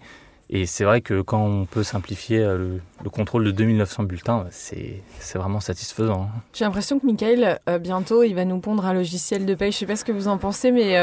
Et 0.50 0.66
c'est 0.66 0.84
vrai 0.84 1.00
que 1.00 1.20
quand 1.20 1.42
on 1.44 1.66
peut 1.66 1.82
simplifier 1.82 2.38
le, 2.38 2.80
contrôle 3.10 3.44
de 3.44 3.50
2900 3.50 4.04
bulletins, 4.04 4.46
c'est 4.50 5.02
vraiment 5.34 5.60
satisfaisant. 5.60 6.22
Hein. 6.22 6.40
J'ai 6.54 6.64
l'impression 6.64 6.98
que 6.98 7.06
Michael, 7.06 7.58
bientôt, 7.80 8.22
il 8.22 8.34
va 8.34 8.44
nous 8.44 8.58
pondre 8.58 8.86
un 8.86 8.94
logiciel 8.94 9.44
de 9.44 9.54
paye. 9.54 9.72
Je 9.72 9.76
ne 9.76 9.80
sais 9.80 9.86
pas 9.86 9.96
ce 9.96 10.04
que 10.04 10.12
vous 10.12 10.28
en 10.28 10.38
pensez, 10.38 10.70
mais 10.70 10.96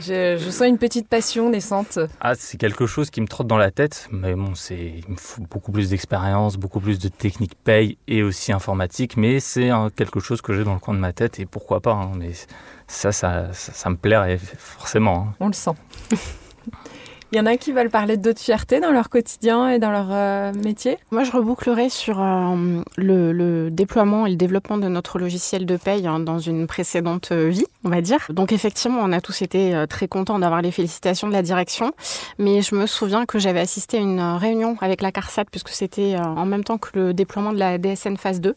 je, 0.00 0.38
sens 0.50 0.68
une 0.68 0.78
petite 0.78 1.08
passion 1.08 1.50
naissante. 1.50 1.98
Ah, 2.20 2.34
c'est 2.36 2.56
quelque 2.56 2.86
chose 2.86 3.10
qui 3.10 3.20
me 3.20 3.26
trotte 3.26 3.46
dans 3.46 3.56
la 3.56 3.70
tête, 3.70 4.08
mais 4.12 4.34
bon, 4.34 4.52
il 4.70 5.02
me 5.08 5.16
faut 5.16 5.42
beaucoup 5.42 5.72
plus 5.72 5.90
d'expérience, 5.90 6.56
beaucoup 6.56 6.80
plus 6.80 6.98
de 6.98 7.08
technique 7.08 7.54
paye 7.56 7.98
et 8.06 8.22
aussi 8.22 8.52
informatique, 8.52 9.16
mais 9.16 9.40
c'est 9.40 9.70
quelque 9.96 10.20
chose 10.20 10.40
que 10.40 10.52
j'ai 10.52 10.64
dans 10.64 10.74
le 10.74 10.80
coin 10.80 10.94
de 10.94 11.00
ma 11.00 11.12
tête 11.12 11.40
et 11.40 11.46
pourquoi 11.46 11.80
pas. 11.80 11.92
Hein, 11.92 12.12
mais 12.16 12.32
ça, 12.86 13.12
ça, 13.12 13.52
ça, 13.52 13.90
me 13.90 13.96
plairait 13.96 14.38
forcément. 14.38 15.28
Hein. 15.30 15.34
On 15.40 15.48
le 15.48 15.52
sent. 15.52 15.72
Il 17.30 17.36
y 17.36 17.40
en 17.42 17.44
a 17.44 17.58
qui 17.58 17.72
veulent 17.72 17.90
parler 17.90 18.16
d'autres 18.16 18.40
fiertés 18.40 18.80
dans 18.80 18.90
leur 18.90 19.10
quotidien 19.10 19.68
et 19.68 19.78
dans 19.78 19.90
leur 19.90 20.06
euh, 20.10 20.50
métier? 20.64 20.96
Moi, 21.10 21.24
je 21.24 21.32
rebouclerai 21.32 21.90
sur 21.90 22.22
euh, 22.22 22.80
le, 22.96 23.68
déploiement 23.68 24.24
et 24.24 24.30
le 24.30 24.36
développement 24.36 24.78
de 24.78 24.88
notre 24.88 25.18
logiciel 25.18 25.66
de 25.66 25.76
paye 25.76 26.06
hein, 26.06 26.20
dans 26.20 26.38
une 26.38 26.66
précédente 26.66 27.28
euh, 27.32 27.50
vie, 27.50 27.66
on 27.84 27.90
va 27.90 28.00
dire. 28.00 28.28
Donc, 28.30 28.50
effectivement, 28.50 29.00
on 29.02 29.12
a 29.12 29.20
tous 29.20 29.42
été 29.42 29.84
très 29.90 30.08
contents 30.08 30.38
d'avoir 30.38 30.62
les 30.62 30.70
félicitations 30.70 31.28
de 31.28 31.34
la 31.34 31.42
direction. 31.42 31.92
Mais 32.38 32.62
je 32.62 32.74
me 32.74 32.86
souviens 32.86 33.26
que 33.26 33.38
j'avais 33.38 33.60
assisté 33.60 33.98
à 33.98 34.00
une 34.00 34.20
réunion 34.20 34.78
avec 34.80 35.02
la 35.02 35.12
CARSAT, 35.12 35.44
puisque 35.50 35.68
c'était 35.68 36.16
en 36.16 36.46
même 36.46 36.64
temps 36.64 36.78
que 36.78 36.88
le 36.94 37.12
déploiement 37.12 37.52
de 37.52 37.58
la 37.58 37.76
DSN 37.76 38.16
phase 38.16 38.40
2. 38.40 38.54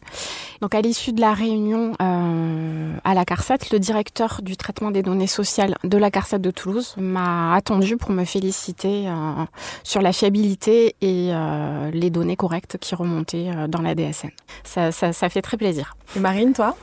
Donc, 0.62 0.74
à 0.74 0.80
l'issue 0.80 1.12
de 1.12 1.20
la 1.20 1.34
réunion 1.34 1.92
à 1.98 3.14
la 3.14 3.24
CARSAT, 3.26 3.58
le 3.70 3.78
directeur 3.78 4.40
du 4.42 4.56
traitement 4.56 4.90
des 4.90 5.02
données 5.02 5.26
sociales 5.26 5.76
de 5.84 5.98
la 5.98 6.10
CARSAT 6.10 6.38
de 6.38 6.50
Toulouse 6.50 6.94
m'a 6.96 7.54
attendu 7.54 7.98
pour 7.98 8.12
me 8.12 8.24
féliciter 8.24 8.61
euh, 8.84 9.44
sur 9.82 10.02
la 10.02 10.12
fiabilité 10.12 10.94
et 11.00 11.30
euh, 11.32 11.90
les 11.92 12.10
données 12.10 12.36
correctes 12.36 12.78
qui 12.78 12.94
remontaient 12.94 13.50
euh, 13.54 13.66
dans 13.68 13.82
la 13.82 13.94
DSN. 13.94 14.30
Ça, 14.64 14.92
ça, 14.92 15.28
fait 15.28 15.42
très 15.42 15.56
plaisir. 15.56 15.96
Et 16.16 16.20
Marine, 16.20 16.52
toi? 16.52 16.76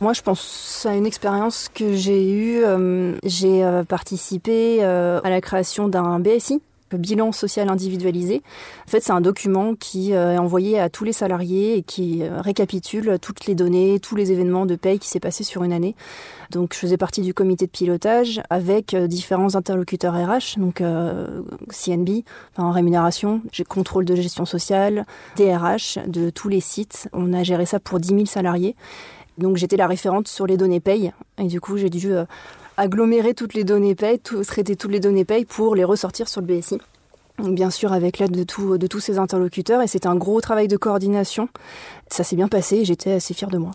Moi, 0.00 0.12
je 0.12 0.22
pense 0.22 0.86
à 0.88 0.94
une 0.94 1.06
expérience 1.06 1.70
que 1.72 1.94
j'ai 1.94 2.30
eue. 2.30 2.62
j'ai 3.24 3.64
participé 3.88 4.84
à 4.84 5.30
la 5.30 5.40
création 5.40 5.88
d'un 5.88 6.20
BSI, 6.20 6.60
bilan 6.92 7.32
social 7.32 7.68
individualisé. 7.68 8.42
En 8.86 8.90
fait, 8.90 9.00
c'est 9.00 9.12
un 9.12 9.20
document 9.20 9.74
qui 9.74 10.14
euh, 10.14 10.34
est 10.34 10.38
envoyé 10.38 10.78
à 10.78 10.88
tous 10.88 11.04
les 11.04 11.12
salariés 11.12 11.76
et 11.76 11.82
qui 11.82 12.22
euh, 12.22 12.40
récapitule 12.40 13.18
toutes 13.20 13.46
les 13.46 13.54
données, 13.54 13.98
tous 14.00 14.16
les 14.16 14.32
événements 14.32 14.66
de 14.66 14.76
paye 14.76 14.98
qui 14.98 15.08
s'est 15.08 15.20
passé 15.20 15.44
sur 15.44 15.64
une 15.64 15.72
année. 15.72 15.96
Donc, 16.50 16.74
je 16.74 16.78
faisais 16.78 16.96
partie 16.96 17.22
du 17.22 17.34
comité 17.34 17.66
de 17.66 17.70
pilotage 17.70 18.40
avec 18.50 18.94
euh, 18.94 19.06
différents 19.06 19.56
interlocuteurs 19.56 20.14
RH, 20.14 20.58
donc 20.58 20.82
CNB, 21.70 22.22
en 22.56 22.70
rémunération, 22.70 23.40
j'ai 23.52 23.64
contrôle 23.64 24.04
de 24.04 24.14
gestion 24.14 24.44
sociale, 24.44 25.06
DRH 25.36 25.98
de 26.06 26.30
tous 26.30 26.48
les 26.48 26.60
sites. 26.60 27.08
On 27.12 27.32
a 27.32 27.42
géré 27.42 27.66
ça 27.66 27.80
pour 27.80 27.98
10 27.98 28.08
000 28.08 28.26
salariés. 28.26 28.76
Donc, 29.38 29.56
j'étais 29.56 29.76
la 29.76 29.86
référente 29.86 30.28
sur 30.28 30.46
les 30.46 30.56
données 30.56 30.80
paye 30.80 31.12
et 31.38 31.44
du 31.44 31.60
coup, 31.60 31.76
j'ai 31.76 31.90
dû 31.90 32.12
agglomérer 32.76 33.34
toutes 33.34 33.54
les 33.54 33.64
données 33.64 33.94
paye, 33.94 34.20
traiter 34.46 34.76
toutes 34.76 34.90
les 34.90 35.00
données 35.00 35.24
paye 35.24 35.44
pour 35.44 35.74
les 35.74 35.84
ressortir 35.84 36.28
sur 36.28 36.40
le 36.40 36.46
BSI. 36.46 36.78
Bien 37.38 37.70
sûr, 37.70 37.92
avec 37.92 38.18
l'aide 38.18 38.32
de, 38.32 38.76
de 38.76 38.86
tous 38.86 39.00
ces 39.00 39.18
interlocuteurs, 39.18 39.82
et 39.82 39.86
c'était 39.86 40.06
un 40.06 40.16
gros 40.16 40.40
travail 40.40 40.68
de 40.68 40.76
coordination. 40.76 41.48
Ça 42.08 42.24
s'est 42.24 42.36
bien 42.36 42.48
passé 42.48 42.76
et 42.76 42.84
j'étais 42.84 43.12
assez 43.12 43.34
fière 43.34 43.50
de 43.50 43.58
moi. 43.58 43.72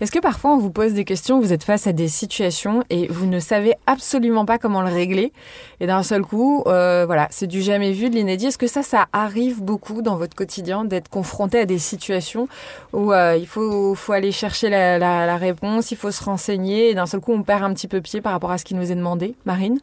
Est-ce 0.00 0.12
que 0.12 0.18
parfois 0.18 0.52
on 0.52 0.58
vous 0.58 0.70
pose 0.70 0.92
des 0.92 1.04
questions, 1.04 1.40
vous 1.40 1.52
êtes 1.52 1.64
face 1.64 1.86
à 1.86 1.92
des 1.92 2.08
situations 2.08 2.82
et 2.90 3.06
vous 3.08 3.26
ne 3.26 3.38
savez 3.38 3.74
absolument 3.86 4.44
pas 4.44 4.58
comment 4.58 4.82
le 4.82 4.92
régler 4.92 5.32
et 5.80 5.86
d'un 5.86 6.02
seul 6.02 6.22
coup, 6.22 6.62
euh, 6.66 7.04
voilà, 7.06 7.28
c'est 7.30 7.46
du 7.46 7.62
jamais 7.62 7.92
vu, 7.92 8.10
de 8.10 8.14
l'inédit. 8.14 8.46
Est-ce 8.46 8.58
que 8.58 8.66
ça, 8.66 8.82
ça 8.82 9.06
arrive 9.12 9.62
beaucoup 9.62 10.02
dans 10.02 10.16
votre 10.16 10.34
quotidien 10.34 10.84
d'être 10.84 11.08
confronté 11.08 11.60
à 11.60 11.64
des 11.66 11.78
situations 11.78 12.48
où 12.92 13.12
euh, 13.12 13.36
il 13.36 13.46
faut, 13.46 13.96
aller 14.08 14.32
chercher 14.32 14.68
la, 14.68 14.98
la 14.98 15.36
réponse, 15.36 15.90
il 15.90 15.96
faut 15.96 16.10
se 16.10 16.22
renseigner 16.22 16.90
et 16.90 16.94
d'un 16.94 17.06
seul 17.06 17.20
coup 17.20 17.32
on 17.32 17.42
perd 17.42 17.62
un 17.62 17.72
petit 17.72 17.88
peu 17.88 18.00
pied 18.00 18.20
par 18.20 18.32
rapport 18.32 18.50
à 18.50 18.58
ce 18.58 18.64
qui 18.64 18.74
nous 18.74 18.90
est 18.90 18.96
demandé? 18.96 19.34
Marine? 19.44 19.78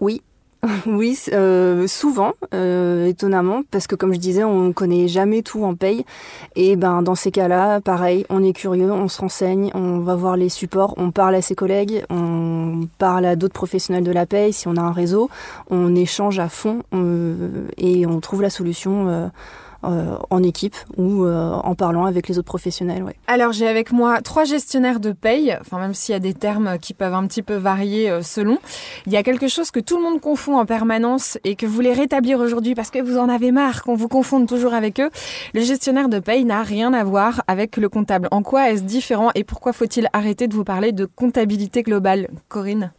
Oui, 0.00 0.22
Oui, 0.86 1.18
euh, 1.32 1.86
souvent, 1.86 2.32
euh, 2.52 3.06
étonnamment, 3.06 3.62
parce 3.70 3.86
que 3.86 3.94
comme 3.94 4.14
je 4.14 4.18
disais, 4.18 4.44
on 4.44 4.72
connaît 4.72 5.08
jamais 5.08 5.42
tout 5.42 5.64
en 5.64 5.74
paye. 5.74 6.04
Et 6.56 6.76
ben 6.76 7.02
dans 7.02 7.14
ces 7.14 7.30
cas-là, 7.30 7.80
pareil, 7.80 8.24
on 8.30 8.42
est 8.42 8.52
curieux, 8.52 8.92
on 8.92 9.08
se 9.08 9.20
renseigne, 9.20 9.70
on 9.74 9.98
va 9.98 10.14
voir 10.14 10.36
les 10.36 10.48
supports, 10.48 10.94
on 10.96 11.10
parle 11.10 11.34
à 11.34 11.42
ses 11.42 11.54
collègues, 11.54 12.04
on 12.10 12.86
parle 12.98 13.26
à 13.26 13.36
d'autres 13.36 13.54
professionnels 13.54 14.04
de 14.04 14.12
la 14.12 14.26
paye 14.26 14.52
si 14.52 14.68
on 14.68 14.76
a 14.76 14.80
un 14.80 14.92
réseau, 14.92 15.30
on 15.70 15.94
échange 15.94 16.38
à 16.38 16.48
fond 16.48 16.82
euh, 16.94 17.66
et 17.76 18.06
on 18.06 18.20
trouve 18.20 18.42
la 18.42 18.50
solution 18.50 19.30
en 20.30 20.42
équipe 20.42 20.76
ou 20.96 21.24
euh, 21.24 21.52
en 21.52 21.74
parlant 21.74 22.06
avec 22.06 22.28
les 22.28 22.38
autres 22.38 22.46
professionnels. 22.46 23.04
Alors 23.26 23.52
j'ai 23.52 23.68
avec 23.68 23.92
moi 23.92 24.20
trois 24.22 24.44
gestionnaires 24.44 25.00
de 25.00 25.12
paye, 25.12 25.56
enfin 25.60 25.78
même 25.78 25.94
s'il 25.94 26.12
y 26.12 26.16
a 26.16 26.20
des 26.20 26.34
termes 26.34 26.78
qui 26.78 26.94
peuvent 26.94 27.14
un 27.14 27.26
petit 27.26 27.42
peu 27.42 27.54
varier 27.54 28.10
euh, 28.10 28.22
selon, 28.22 28.58
il 29.06 29.12
y 29.12 29.16
a 29.16 29.22
quelque 29.22 29.48
chose 29.48 29.70
que 29.70 29.80
tout 29.80 29.96
le 29.96 30.02
monde 30.02 30.20
confond 30.20 30.58
en 30.58 30.66
permanence 30.66 31.38
et 31.44 31.56
que 31.56 31.66
vous 31.66 31.74
voulez 31.74 31.92
rétablir 31.92 32.38
aujourd'hui 32.38 32.74
parce 32.74 32.90
que 32.90 33.00
vous 33.00 33.18
en 33.18 33.28
avez 33.28 33.52
marre 33.52 33.82
qu'on 33.82 33.94
vous 33.94 34.08
confonde 34.08 34.46
toujours 34.48 34.74
avec 34.74 35.00
eux. 35.00 35.10
Le 35.54 35.60
gestionnaire 35.60 36.08
de 36.08 36.18
paye 36.18 36.44
n'a 36.44 36.62
rien 36.62 36.92
à 36.92 37.04
voir 37.04 37.42
avec 37.46 37.76
le 37.76 37.88
comptable. 37.88 38.28
En 38.30 38.42
quoi 38.42 38.70
est-ce 38.70 38.82
différent 38.82 39.30
et 39.34 39.44
pourquoi 39.44 39.72
faut-il 39.72 40.08
arrêter 40.12 40.48
de 40.48 40.54
vous 40.54 40.64
parler 40.64 40.92
de 40.92 41.04
comptabilité 41.04 41.82
globale? 41.82 42.28
Corinne? 42.48 42.92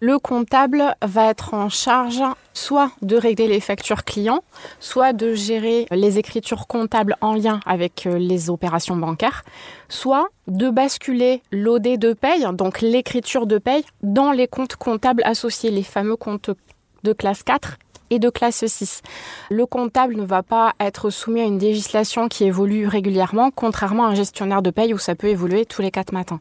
Le 0.00 0.18
comptable 0.18 0.94
va 1.02 1.30
être 1.30 1.54
en 1.54 1.68
charge 1.68 2.22
soit 2.52 2.90
de 3.02 3.16
régler 3.16 3.48
les 3.48 3.60
factures 3.60 4.04
clients, 4.04 4.42
soit 4.80 5.12
de 5.12 5.34
gérer 5.34 5.86
les 5.90 6.18
écritures 6.18 6.66
comptables 6.66 7.16
en 7.20 7.34
lien 7.34 7.60
avec 7.66 8.06
euh, 8.06 8.18
les 8.18 8.50
opérations 8.50 8.96
bancaires, 8.96 9.44
soit 9.88 10.28
de 10.48 10.70
basculer 10.70 11.42
l'OD 11.50 11.98
de 11.98 12.12
paye, 12.12 12.46
donc 12.52 12.80
l'écriture 12.80 13.46
de 13.46 13.58
paye, 13.58 13.84
dans 14.02 14.32
les 14.32 14.48
comptes 14.48 14.76
comptables 14.76 15.22
associés, 15.24 15.70
les 15.70 15.82
fameux 15.82 16.16
comptes 16.16 16.50
de 17.02 17.12
classe 17.12 17.42
4 17.42 17.78
et 18.10 18.18
de 18.18 18.30
classe 18.30 18.64
6. 18.64 19.02
Le 19.50 19.66
comptable 19.66 20.16
ne 20.16 20.24
va 20.24 20.42
pas 20.42 20.74
être 20.80 21.10
soumis 21.10 21.40
à 21.40 21.44
une 21.44 21.58
législation 21.58 22.28
qui 22.28 22.44
évolue 22.44 22.86
régulièrement, 22.86 23.50
contrairement 23.50 24.06
à 24.06 24.10
un 24.10 24.14
gestionnaire 24.14 24.62
de 24.62 24.70
paye 24.70 24.94
où 24.94 24.98
ça 24.98 25.14
peut 25.14 25.28
évoluer 25.28 25.66
tous 25.66 25.82
les 25.82 25.90
quatre 25.90 26.12
matins. 26.12 26.40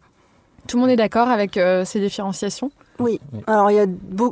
Tout 0.67 0.77
le 0.77 0.81
monde 0.81 0.91
est 0.91 0.95
d'accord 0.95 1.29
avec 1.29 1.57
euh, 1.57 1.85
ces 1.85 1.99
différenciations? 1.99 2.71
Oui. 2.99 3.19
Alors 3.47 3.71
il 3.71 3.75
y 3.75 3.79
a 3.79 3.85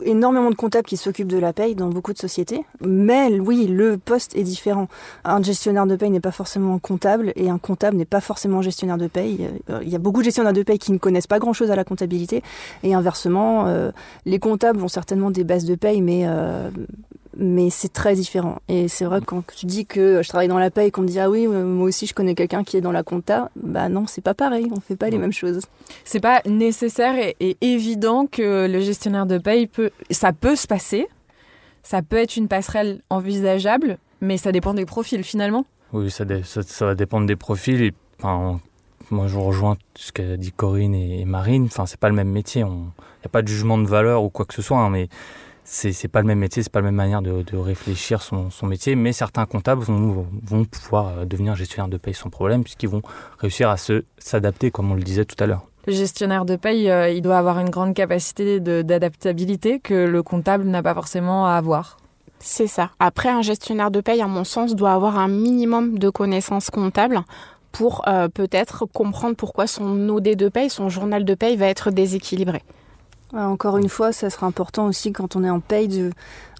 énormément 0.05 0.49
de 0.49 0.55
comptables 0.55 0.87
qui 0.87 0.97
s'occupent 0.97 1.27
de 1.27 1.37
la 1.37 1.51
paye 1.53 1.75
dans 1.75 1.89
beaucoup 1.89 2.13
de 2.13 2.17
sociétés, 2.17 2.63
mais 2.81 3.39
oui, 3.39 3.67
le 3.67 3.97
poste 3.97 4.35
est 4.35 4.43
différent. 4.43 4.87
Un 5.25 5.41
gestionnaire 5.41 5.85
de 5.85 5.95
paye 5.95 6.09
n'est 6.09 6.21
pas 6.21 6.31
forcément 6.31 6.79
comptable 6.79 7.33
et 7.35 7.49
un 7.49 7.57
comptable 7.57 7.97
n'est 7.97 8.05
pas 8.05 8.21
forcément 8.21 8.61
gestionnaire 8.61 8.97
de 8.97 9.07
paye. 9.07 9.49
Euh, 9.69 9.79
il 9.83 9.89
y 9.89 9.95
a 9.95 9.99
beaucoup 9.99 10.19
de 10.19 10.25
gestionnaires 10.25 10.53
de 10.53 10.63
paye 10.63 10.79
qui 10.79 10.91
ne 10.91 10.97
connaissent 10.97 11.27
pas 11.27 11.39
grand-chose 11.39 11.71
à 11.71 11.75
la 11.75 11.83
comptabilité 11.83 12.41
et 12.83 12.93
inversement, 12.93 13.67
euh, 13.67 13.91
les 14.25 14.39
comptables 14.39 14.81
ont 14.81 14.87
certainement 14.87 15.31
des 15.31 15.43
bases 15.43 15.65
de 15.65 15.75
paye, 15.75 16.01
mais 16.01 16.25
mais 17.37 17.69
c'est 17.69 17.91
très 17.91 18.15
différent. 18.15 18.59
Et 18.67 18.87
c'est 18.87 19.05
vrai 19.05 19.19
que 19.21 19.25
quand 19.25 19.43
tu 19.55 19.65
dis 19.65 19.85
que 19.85 20.21
je 20.21 20.29
travaille 20.29 20.47
dans 20.47 20.59
la 20.59 20.71
paie 20.71 20.87
et 20.87 20.91
qu'on 20.91 21.01
me 21.01 21.07
dit 21.07 21.19
ah 21.19 21.29
oui, 21.29 21.47
moi 21.47 21.87
aussi 21.87 22.05
je 22.05 22.13
connais 22.13 22.35
quelqu'un 22.35 22.63
qui 22.63 22.77
est 22.77 22.81
dans 22.81 22.91
la 22.91 23.03
compta, 23.03 23.49
bah 23.55 23.89
non, 23.89 24.05
c'est 24.07 24.21
pas 24.21 24.33
pareil, 24.33 24.67
on 24.75 24.79
fait 24.79 24.95
pas 24.95 25.09
les 25.09 25.17
mêmes 25.17 25.33
choses. 25.33 25.61
C'est 26.03 26.19
pas 26.19 26.41
nécessaire 26.45 27.15
et, 27.39 27.57
évident 27.61 28.27
que 28.27 28.67
le 28.67 28.79
gestionnaire 28.81 29.25
de 29.25 29.37
paie 29.37 29.67
peut, 29.67 29.91
ça 30.11 30.33
peut 30.33 30.55
se 30.55 30.67
passer, 30.67 31.07
ça 31.81 32.01
peut 32.01 32.17
être 32.17 32.37
une 32.37 32.47
passerelle 32.47 33.01
envisageable, 33.09 33.97
mais 34.21 34.37
ça 34.37 34.51
dépend 34.51 34.73
des 34.73 34.85
profils 34.85 35.23
finalement. 35.23 35.65
Oui, 35.91 36.09
ça, 36.09 36.25
ça, 36.43 36.85
va 36.85 36.95
dépendre 36.95 37.27
des 37.27 37.35
profils. 37.35 37.81
Et, 37.81 37.93
enfin, 38.19 38.59
moi, 39.11 39.27
je 39.27 39.37
rejoins 39.37 39.77
ce 39.95 40.11
qu'a 40.11 40.37
dit 40.37 40.51
Corinne 40.51 40.95
et 40.95 41.23
Marine. 41.25 41.65
Enfin, 41.65 41.85
c'est 41.85 41.99
pas 41.99 42.09
le 42.09 42.15
même 42.15 42.31
métier. 42.31 42.61
Il 42.61 42.67
n'y 42.67 43.25
a 43.25 43.29
pas 43.29 43.43
de 43.43 43.47
jugement 43.47 43.77
de 43.77 43.85
valeur 43.85 44.23
ou 44.23 44.29
quoi 44.29 44.45
que 44.45 44.55
ce 44.55 44.63
soit, 44.63 44.79
hein, 44.79 44.89
mais 44.89 45.07
c'est 45.65 46.07
pas 46.07 46.21
le 46.21 46.27
même 46.27 46.39
métier, 46.39 46.63
c'est 46.63 46.71
pas 46.71 46.79
la 46.79 46.85
même 46.85 46.95
manière 46.95 47.21
de, 47.21 47.41
de 47.41 47.57
réfléchir 47.57 48.21
son, 48.21 48.49
son, 48.49 48.67
métier, 48.67 48.95
mais 48.95 49.13
certains 49.13 49.45
comptables 49.45 49.81
vont, 49.81 50.27
vont 50.43 50.65
pouvoir 50.65 51.07
euh, 51.07 51.25
devenir 51.25 51.55
gestionnaire 51.55 51.89
de 51.89 51.97
paye 51.97 52.13
sans 52.13 52.29
problème, 52.29 52.63
puisqu'ils 52.63 52.89
vont 52.89 53.01
réussir 53.39 53.69
à 53.69 53.77
se 53.77 54.03
s'adapter, 54.17 54.71
comme 54.71 54.91
on 54.91 54.95
le 54.95 55.03
disait 55.03 55.25
tout 55.25 55.41
à 55.41 55.47
l'heure. 55.47 55.63
Le 55.85 55.93
gestionnaire 55.93 56.45
de 56.45 56.55
paye, 56.55 56.89
euh, 56.89 57.09
il 57.09 57.21
doit 57.21 57.37
avoir 57.37 57.59
une 57.59 57.69
grande 57.69 57.93
capacité 57.93 58.59
d'adaptabilité 58.59 59.79
que 59.79 59.93
le 59.93 60.23
comptable 60.23 60.63
n'a 60.65 60.81
pas 60.81 60.93
forcément 60.93 61.47
à 61.47 61.53
avoir. 61.53 61.97
C'est 62.39 62.67
ça. 62.67 62.91
Après, 62.99 63.29
un 63.29 63.41
gestionnaire 63.41 63.91
de 63.91 64.01
paye, 64.01 64.21
à 64.21 64.27
mon 64.27 64.43
sens, 64.43 64.75
doit 64.75 64.93
avoir 64.93 65.17
un 65.17 65.29
minimum 65.29 65.97
de 65.97 66.09
connaissances 66.09 66.69
comptables 66.69 67.21
pour 67.71 68.07
euh, 68.07 68.27
peut-être 68.27 68.85
comprendre 68.85 69.35
pourquoi 69.35 69.65
son 69.67 70.09
OD 70.09 70.35
de 70.35 70.49
paye, 70.49 70.69
son 70.69 70.89
journal 70.89 71.25
de 71.25 71.33
paye 71.35 71.55
va 71.55 71.67
être 71.67 71.89
déséquilibré. 71.89 72.61
Encore 73.33 73.77
une 73.77 73.89
fois, 73.89 74.11
ça 74.11 74.29
sera 74.29 74.45
important 74.45 74.85
aussi 74.85 75.11
quand 75.11 75.35
on 75.35 75.43
est 75.43 75.49
en 75.49 75.59
paye 75.59 75.87
de, 75.87 76.11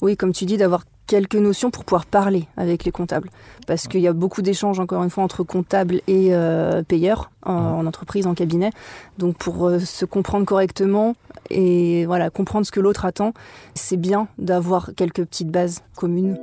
oui, 0.01 0.17
comme 0.17 0.33
tu 0.33 0.45
dis, 0.45 0.57
d'avoir 0.57 0.85
quelques 1.05 1.35
notions 1.35 1.69
pour 1.69 1.85
pouvoir 1.85 2.05
parler 2.05 2.47
avec 2.57 2.85
les 2.85 2.91
comptables. 2.91 3.29
Parce 3.67 3.87
qu'il 3.87 4.01
y 4.01 4.07
a 4.07 4.13
beaucoup 4.13 4.41
d'échanges, 4.41 4.79
encore 4.79 5.03
une 5.03 5.09
fois, 5.09 5.23
entre 5.23 5.43
comptables 5.43 6.01
et 6.07 6.33
euh, 6.33 6.81
payeurs 6.81 7.29
en, 7.45 7.85
entreprise, 7.85 8.25
en 8.25 8.33
cabinet. 8.33 8.71
Donc 9.17 9.37
pour 9.37 9.67
euh, 9.67 9.79
se 9.79 10.05
comprendre 10.05 10.45
correctement 10.45 11.15
et 11.49 12.05
voilà, 12.05 12.29
comprendre 12.29 12.65
ce 12.65 12.71
que 12.71 12.79
l'autre 12.79 13.05
attend, 13.05 13.33
c'est 13.75 13.97
bien 13.97 14.27
d'avoir 14.37 14.91
quelques 14.95 15.25
petites 15.25 15.49
bases 15.49 15.83
communes. 15.95 16.37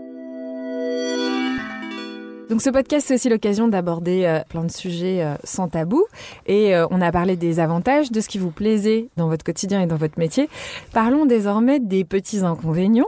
Donc 2.51 2.63
ce 2.63 2.71
podcast, 2.71 3.07
c'est 3.07 3.15
aussi 3.15 3.29
l'occasion 3.29 3.69
d'aborder 3.69 4.25
euh, 4.25 4.41
plein 4.49 4.65
de 4.65 4.73
sujets 4.73 5.23
euh, 5.23 5.37
sans 5.45 5.69
tabou. 5.69 6.05
Et 6.47 6.75
euh, 6.75 6.85
on 6.91 7.01
a 7.01 7.13
parlé 7.13 7.37
des 7.37 7.61
avantages, 7.61 8.11
de 8.11 8.21
ce 8.21 8.29
qui 8.29 8.39
vous 8.39 8.51
plaisait 8.51 9.07
dans 9.17 9.29
votre 9.29 9.45
quotidien 9.45 9.81
et 9.81 9.87
dans 9.87 9.95
votre 9.95 10.19
métier. 10.19 10.49
Parlons 10.93 11.27
désormais 11.27 11.79
des 11.79 12.03
petits 12.03 12.41
inconvénients. 12.41 13.07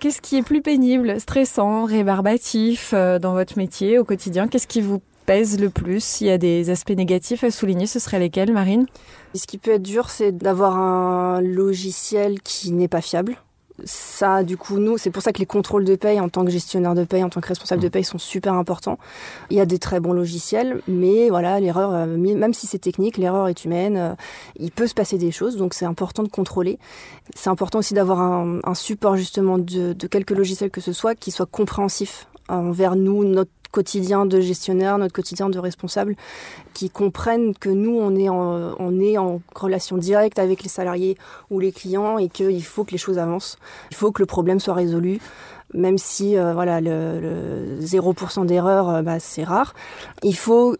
Qu'est-ce 0.00 0.20
qui 0.20 0.38
est 0.38 0.42
plus 0.42 0.60
pénible, 0.60 1.20
stressant, 1.20 1.84
rébarbatif 1.84 2.92
dans 2.92 3.32
votre 3.32 3.58
métier 3.58 3.96
au 3.96 4.04
quotidien? 4.04 4.48
Qu'est-ce 4.48 4.66
qui 4.66 4.80
vous 4.80 5.00
pèse 5.24 5.60
le 5.60 5.70
plus? 5.70 6.02
S'il 6.02 6.26
y 6.26 6.30
a 6.30 6.38
des 6.38 6.68
aspects 6.70 6.90
négatifs 6.90 7.44
à 7.44 7.52
souligner, 7.52 7.86
ce 7.86 8.00
seraient 8.00 8.18
lesquels, 8.18 8.52
Marine? 8.52 8.86
Ce 9.36 9.46
qui 9.46 9.58
peut 9.58 9.70
être 9.70 9.82
dur, 9.82 10.10
c'est 10.10 10.36
d'avoir 10.36 10.76
un 10.76 11.40
logiciel 11.40 12.40
qui 12.40 12.72
n'est 12.72 12.88
pas 12.88 13.02
fiable 13.02 13.36
ça, 13.84 14.42
du 14.42 14.56
coup, 14.56 14.78
nous, 14.78 14.98
c'est 14.98 15.10
pour 15.10 15.22
ça 15.22 15.32
que 15.32 15.38
les 15.38 15.46
contrôles 15.46 15.84
de 15.84 15.96
paye 15.96 16.20
en 16.20 16.28
tant 16.28 16.44
que 16.44 16.50
gestionnaire 16.50 16.94
de 16.94 17.04
paye, 17.04 17.22
en 17.24 17.28
tant 17.28 17.40
que 17.40 17.48
responsable 17.48 17.82
de 17.82 17.88
mm. 17.88 17.90
paye 17.90 18.04
sont 18.04 18.18
super 18.18 18.54
importants. 18.54 18.98
Il 19.50 19.56
y 19.56 19.60
a 19.60 19.66
des 19.66 19.78
très 19.78 20.00
bons 20.00 20.12
logiciels, 20.12 20.80
mais 20.88 21.28
voilà, 21.28 21.60
l'erreur, 21.60 21.92
euh, 21.94 22.06
même 22.06 22.54
si 22.54 22.66
c'est 22.66 22.78
technique, 22.78 23.16
l'erreur 23.16 23.48
est 23.48 23.64
humaine. 23.64 23.96
Euh, 23.96 24.14
il 24.56 24.70
peut 24.70 24.86
se 24.86 24.94
passer 24.94 25.18
des 25.18 25.30
choses, 25.30 25.56
donc 25.56 25.74
c'est 25.74 25.86
important 25.86 26.22
de 26.22 26.28
contrôler. 26.28 26.78
C'est 27.34 27.50
important 27.50 27.78
aussi 27.78 27.94
d'avoir 27.94 28.20
un, 28.20 28.60
support 28.74 29.16
justement 29.16 29.58
de, 29.58 29.92
de 29.92 30.06
quelques 30.06 30.30
logiciels 30.30 30.70
que 30.70 30.80
ce 30.80 30.92
soit 30.92 31.14
qui 31.14 31.30
soit 31.30 31.46
compréhensif 31.46 32.28
envers 32.48 32.96
nous, 32.96 33.24
notre 33.24 33.50
quotidien 33.70 34.26
de 34.26 34.40
gestionnaire, 34.40 34.98
notre 34.98 35.12
quotidien 35.12 35.48
de 35.48 35.58
responsable, 35.58 36.16
qui 36.74 36.90
comprennent 36.90 37.54
que 37.54 37.68
nous, 37.68 37.96
on 37.98 38.14
est 38.16 38.28
en, 38.28 38.74
on 38.78 39.00
est 39.00 39.18
en 39.18 39.40
relation 39.54 39.96
directe 39.96 40.38
avec 40.38 40.62
les 40.62 40.68
salariés 40.68 41.16
ou 41.50 41.60
les 41.60 41.72
clients 41.72 42.18
et 42.18 42.28
qu'il 42.28 42.64
faut 42.64 42.84
que 42.84 42.92
les 42.92 42.98
choses 42.98 43.18
avancent. 43.18 43.58
Il 43.90 43.96
faut 43.96 44.12
que 44.12 44.22
le 44.22 44.26
problème 44.26 44.60
soit 44.60 44.74
résolu. 44.74 45.20
Même 45.72 45.98
si 45.98 46.36
euh, 46.36 46.52
voilà 46.52 46.80
le, 46.80 47.78
0% 47.80 48.44
d'erreur, 48.44 48.88
euh, 48.88 49.02
bah, 49.02 49.20
c'est 49.20 49.44
rare. 49.44 49.74
Il 50.24 50.34
faut 50.34 50.76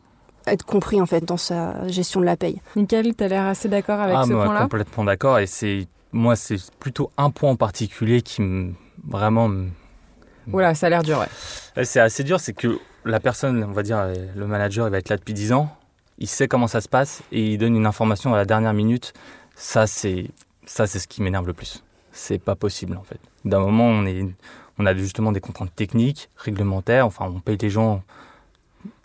être 0.46 0.64
compris 0.64 1.00
en 1.00 1.06
fait 1.06 1.24
dans 1.24 1.36
sa 1.36 1.86
gestion 1.86 2.20
de 2.20 2.24
la 2.24 2.36
paye. 2.36 2.60
Nickel, 2.74 3.14
tu 3.14 3.22
as 3.22 3.28
l'air 3.28 3.46
assez 3.46 3.68
d'accord 3.68 4.00
avec 4.00 4.16
ah, 4.18 4.24
ce 4.26 4.32
point-là? 4.32 4.62
Complètement 4.62 5.04
d'accord 5.04 5.38
et 5.38 5.46
c'est 5.46 5.86
moi 6.12 6.34
c'est 6.34 6.56
plutôt 6.80 7.10
un 7.16 7.30
point 7.30 7.50
en 7.50 7.56
particulier 7.56 8.22
qui 8.22 8.42
me 8.42 8.72
vraiment 9.06 9.48
voilà, 10.50 10.74
ça 10.74 10.86
a 10.86 10.90
l'air 10.90 11.02
dur, 11.02 11.18
ouais. 11.18 11.84
C'est 11.84 12.00
assez 12.00 12.24
dur, 12.24 12.40
c'est 12.40 12.52
que 12.52 12.78
la 13.04 13.20
personne, 13.20 13.64
on 13.64 13.72
va 13.72 13.82
dire, 13.82 14.06
le 14.34 14.46
manager, 14.46 14.86
il 14.86 14.90
va 14.90 14.98
être 14.98 15.08
là 15.08 15.16
depuis 15.16 15.34
10 15.34 15.52
ans, 15.52 15.74
il 16.18 16.28
sait 16.28 16.48
comment 16.48 16.66
ça 16.66 16.80
se 16.80 16.88
passe 16.88 17.22
et 17.32 17.52
il 17.52 17.58
donne 17.58 17.74
une 17.74 17.86
information 17.86 18.34
à 18.34 18.36
la 18.36 18.44
dernière 18.44 18.74
minute. 18.74 19.12
Ça, 19.54 19.86
c'est 19.86 20.26
ça, 20.66 20.86
c'est 20.86 20.98
ce 20.98 21.08
qui 21.08 21.22
m'énerve 21.22 21.46
le 21.46 21.52
plus. 21.52 21.82
C'est 22.12 22.38
pas 22.38 22.54
possible, 22.54 22.96
en 22.96 23.02
fait. 23.02 23.18
D'un 23.44 23.58
moment, 23.60 23.86
on, 23.86 24.06
est, 24.06 24.24
on 24.78 24.86
a 24.86 24.94
justement 24.94 25.32
des 25.32 25.40
contraintes 25.40 25.74
techniques, 25.74 26.28
réglementaires, 26.36 27.06
enfin, 27.06 27.26
on 27.34 27.40
paye 27.40 27.56
les 27.60 27.70
gens 27.70 28.02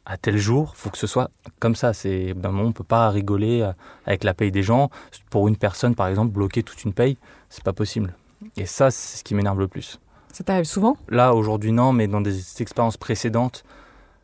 à 0.05 0.17
tel 0.17 0.37
jour, 0.37 0.73
il 0.75 0.79
faut 0.79 0.89
que 0.91 0.97
ce 0.97 1.07
soit 1.07 1.31
comme 1.59 1.75
ça. 1.75 1.93
C'est 1.93 2.33
d'un 2.33 2.51
moment, 2.51 2.69
on 2.69 2.71
peut 2.71 2.83
pas 2.83 3.09
rigoler 3.09 3.61
euh, 3.61 3.71
avec 4.05 4.23
la 4.23 4.33
paye 4.33 4.51
des 4.51 4.61
gens. 4.61 4.91
Pour 5.29 5.47
une 5.47 5.57
personne, 5.57 5.95
par 5.95 6.07
exemple, 6.07 6.31
bloquer 6.31 6.61
toute 6.61 6.83
une 6.83 6.93
paye, 6.93 7.17
c'est 7.49 7.63
pas 7.63 7.73
possible. 7.73 8.13
Et 8.57 8.65
ça, 8.65 8.91
c'est 8.91 9.17
ce 9.17 9.23
qui 9.23 9.33
m'énerve 9.33 9.59
le 9.59 9.67
plus. 9.67 9.99
Ça 10.35 10.43
t'arrive 10.43 10.65
souvent? 10.65 10.97
Là, 11.07 11.33
aujourd'hui, 11.33 11.71
non, 11.71 11.93
mais 11.93 12.09
dans 12.09 12.19
des 12.19 12.61
expériences 12.61 12.97
précédentes, 12.97 13.63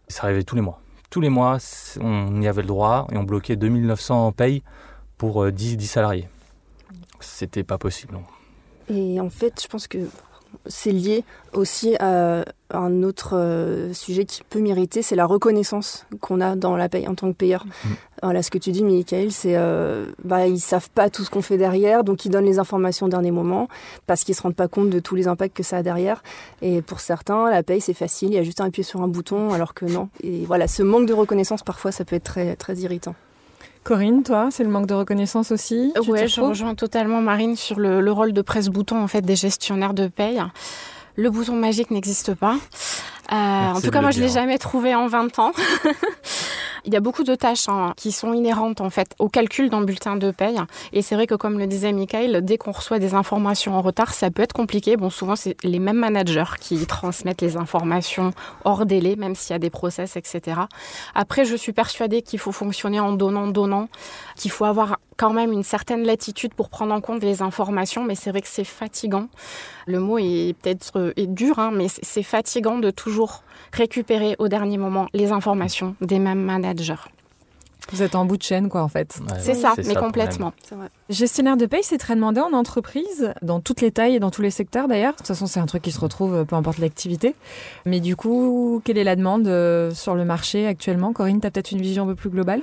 ça 0.09 0.23
arrivait 0.25 0.43
tous 0.43 0.55
les 0.55 0.61
mois. 0.61 0.81
Tous 1.09 1.21
les 1.21 1.29
mois, 1.29 1.57
on 2.01 2.41
y 2.41 2.49
avait 2.49 2.63
le 2.63 2.67
droit 2.67 3.07
et 3.13 3.17
on 3.17 3.23
bloquait 3.23 3.55
2900 3.55 4.33
payes 4.33 4.61
pour 5.17 5.49
10, 5.49 5.73
euh, 5.73 5.77
10 5.77 5.87
salariés. 5.87 6.27
C'était 7.21 7.63
pas 7.63 7.77
possible. 7.77 8.17
Et 8.89 9.21
en 9.21 9.29
fait, 9.29 9.61
je 9.63 9.69
pense 9.69 9.87
que 9.87 9.99
c'est 10.65 10.91
lié 10.91 11.23
aussi 11.53 11.95
à 11.99 12.43
un 12.73 13.03
autre 13.03 13.35
euh, 13.35 13.93
sujet 13.93 14.25
qui 14.25 14.41
peut 14.49 14.59
m'irriter, 14.59 15.01
c'est 15.01 15.15
la 15.15 15.25
reconnaissance 15.25 16.05
qu'on 16.19 16.41
a 16.41 16.55
dans 16.55 16.77
la 16.77 16.89
paye 16.89 17.07
en 17.07 17.15
tant 17.15 17.27
que 17.27 17.35
payeur. 17.35 17.65
Mm. 17.65 18.41
Ce 18.41 18.51
que 18.51 18.59
tu 18.59 18.71
dis, 18.71 18.83
Michael, 18.83 19.31
c'est 19.31 19.55
euh, 19.55 20.05
bah, 20.23 20.45
ils 20.45 20.59
savent 20.59 20.89
pas 20.91 21.09
tout 21.09 21.23
ce 21.23 21.31
qu'on 21.31 21.41
fait 21.41 21.57
derrière, 21.57 22.03
donc 22.03 22.23
ils 22.25 22.29
donnent 22.29 22.45
les 22.45 22.59
informations 22.59 23.07
au 23.07 23.09
dernier 23.09 23.31
moment 23.31 23.67
parce 24.05 24.23
qu'ils 24.23 24.35
se 24.35 24.43
rendent 24.43 24.55
pas 24.55 24.67
compte 24.67 24.91
de 24.91 24.99
tous 24.99 25.15
les 25.15 25.27
impacts 25.27 25.55
que 25.55 25.63
ça 25.63 25.77
a 25.77 25.83
derrière. 25.83 26.21
Et 26.61 26.81
pour 26.81 26.99
certains, 26.99 27.49
la 27.49 27.63
paye 27.63 27.81
c'est 27.81 27.95
facile, 27.95 28.29
il 28.29 28.35
y 28.35 28.39
a 28.39 28.43
juste 28.43 28.61
à 28.61 28.65
appuyer 28.65 28.83
sur 28.83 29.01
un 29.01 29.07
bouton, 29.07 29.51
alors 29.53 29.73
que 29.73 29.85
non. 29.85 30.09
Et 30.21 30.45
voilà, 30.45 30.67
ce 30.67 30.83
manque 30.83 31.07
de 31.07 31.13
reconnaissance 31.13 31.63
parfois, 31.63 31.91
ça 31.91 32.05
peut 32.05 32.15
être 32.15 32.23
très 32.23 32.55
très 32.55 32.75
irritant. 32.75 33.15
Corinne, 33.83 34.23
toi, 34.23 34.49
c'est 34.51 34.63
le 34.63 34.69
manque 34.69 34.85
de 34.85 34.93
reconnaissance 34.93 35.51
aussi 35.51 35.91
Oui, 36.07 36.27
je 36.27 36.41
rejoins 36.41 36.75
totalement 36.75 37.21
Marine 37.21 37.55
sur 37.55 37.79
le, 37.79 38.11
rôle 38.11 38.31
de 38.31 38.41
presse-bouton 38.41 39.01
en 39.01 39.07
fait 39.07 39.21
des 39.21 39.35
gestionnaires 39.35 39.93
de 39.93 40.07
paye. 40.07 40.41
Le 41.15 41.29
bouton 41.29 41.55
magique 41.55 41.91
n'existe 41.91 42.33
pas. 42.33 42.57
Euh, 43.31 43.35
en 43.35 43.81
tout 43.81 43.91
cas, 43.91 44.01
moi, 44.01 44.11
je 44.11 44.19
l'ai 44.19 44.29
jamais 44.29 44.57
trouvé 44.57 44.93
en 44.95 45.07
20 45.07 45.39
ans. 45.39 45.51
Il 46.83 46.93
y 46.93 46.97
a 46.97 46.99
beaucoup 46.99 47.23
de 47.23 47.35
tâches 47.35 47.69
hein, 47.69 47.93
qui 47.95 48.11
sont 48.11 48.33
inhérentes 48.33 48.81
en 48.81 48.89
fait 48.89 49.13
au 49.19 49.29
calcul 49.29 49.69
d'un 49.69 49.81
bulletin 49.81 50.15
de 50.15 50.31
paye. 50.31 50.57
Et 50.93 51.03
c'est 51.03 51.13
vrai 51.13 51.27
que 51.27 51.35
comme 51.35 51.59
le 51.59 51.67
disait 51.67 51.93
Michael, 51.93 52.43
dès 52.43 52.57
qu'on 52.57 52.71
reçoit 52.71 52.97
des 52.97 53.13
informations 53.13 53.75
en 53.75 53.81
retard, 53.81 54.15
ça 54.15 54.31
peut 54.31 54.41
être 54.41 54.53
compliqué. 54.53 54.97
Bon, 54.97 55.11
souvent 55.11 55.35
c'est 55.35 55.55
les 55.63 55.77
mêmes 55.77 55.99
managers 55.99 56.57
qui 56.59 56.83
transmettent 56.87 57.41
les 57.41 57.55
informations 57.55 58.33
hors 58.63 58.87
délai, 58.87 59.15
même 59.15 59.35
s'il 59.35 59.53
y 59.53 59.55
a 59.55 59.59
des 59.59 59.69
process, 59.69 60.15
etc. 60.15 60.61
Après, 61.13 61.45
je 61.45 61.55
suis 61.55 61.71
persuadée 61.71 62.23
qu'il 62.23 62.39
faut 62.39 62.51
fonctionner 62.51 62.99
en 62.99 63.13
donnant, 63.13 63.47
donnant, 63.47 63.87
qu'il 64.35 64.49
faut 64.49 64.65
avoir 64.65 64.97
quand 65.17 65.33
même 65.33 65.51
une 65.51 65.63
certaine 65.63 66.03
latitude 66.03 66.55
pour 66.55 66.69
prendre 66.69 66.95
en 66.95 66.99
compte 66.99 67.21
les 67.21 67.43
informations, 67.43 68.03
mais 68.03 68.15
c'est 68.15 68.31
vrai 68.31 68.41
que 68.41 68.47
c'est 68.47 68.63
fatigant. 68.63 69.27
Le 69.85 69.99
mot 69.99 70.17
est 70.17 70.55
peut-être 70.59 70.99
est 71.15 71.27
dur, 71.27 71.59
hein, 71.59 71.71
mais 71.73 71.87
c'est 71.89 72.23
fatigant 72.23 72.77
de 72.77 72.91
toujours 72.91 73.43
récupérer 73.73 74.35
au 74.39 74.47
dernier 74.47 74.77
moment 74.77 75.07
les 75.13 75.31
informations 75.31 75.95
des 76.01 76.19
mêmes 76.19 76.41
managers. 76.41 76.95
Vous 77.91 78.03
êtes 78.03 78.15
en 78.15 78.25
bout 78.25 78.37
de 78.37 78.43
chaîne, 78.43 78.69
quoi, 78.69 78.83
en 78.83 78.87
fait. 78.87 79.19
c'est 79.39 79.53
ça, 79.53 79.73
mais 79.85 79.95
complètement. 79.95 80.53
Gestionnaire 81.09 81.57
de 81.57 81.65
paye, 81.65 81.83
c'est 81.83 81.97
très 81.97 82.15
demandé 82.15 82.39
en 82.39 82.53
entreprise, 82.53 83.33
dans 83.41 83.59
toutes 83.59 83.81
les 83.81 83.91
tailles 83.91 84.15
et 84.15 84.19
dans 84.19 84.31
tous 84.31 84.41
les 84.41 84.49
secteurs 84.49 84.87
d'ailleurs. 84.87 85.13
De 85.13 85.17
toute 85.17 85.27
façon, 85.27 85.45
c'est 85.45 85.59
un 85.59 85.65
truc 85.65 85.81
qui 85.81 85.91
se 85.91 85.99
retrouve 85.99 86.35
euh, 86.35 86.43
peu 86.45 86.55
importe 86.55 86.77
l'activité. 86.77 87.35
Mais 87.85 87.99
du 87.99 88.15
coup, 88.15 88.81
quelle 88.85 88.97
est 88.97 89.03
la 89.03 89.15
demande 89.15 89.47
euh, 89.47 89.91
sur 89.91 90.15
le 90.15 90.23
marché 90.23 90.67
actuellement? 90.67 91.11
Corinne, 91.11 91.41
tu 91.41 91.47
as 91.47 91.51
peut-être 91.51 91.71
une 91.71 91.81
vision 91.81 92.03
un 92.03 92.07
peu 92.07 92.15
plus 92.15 92.29
globale? 92.29 92.61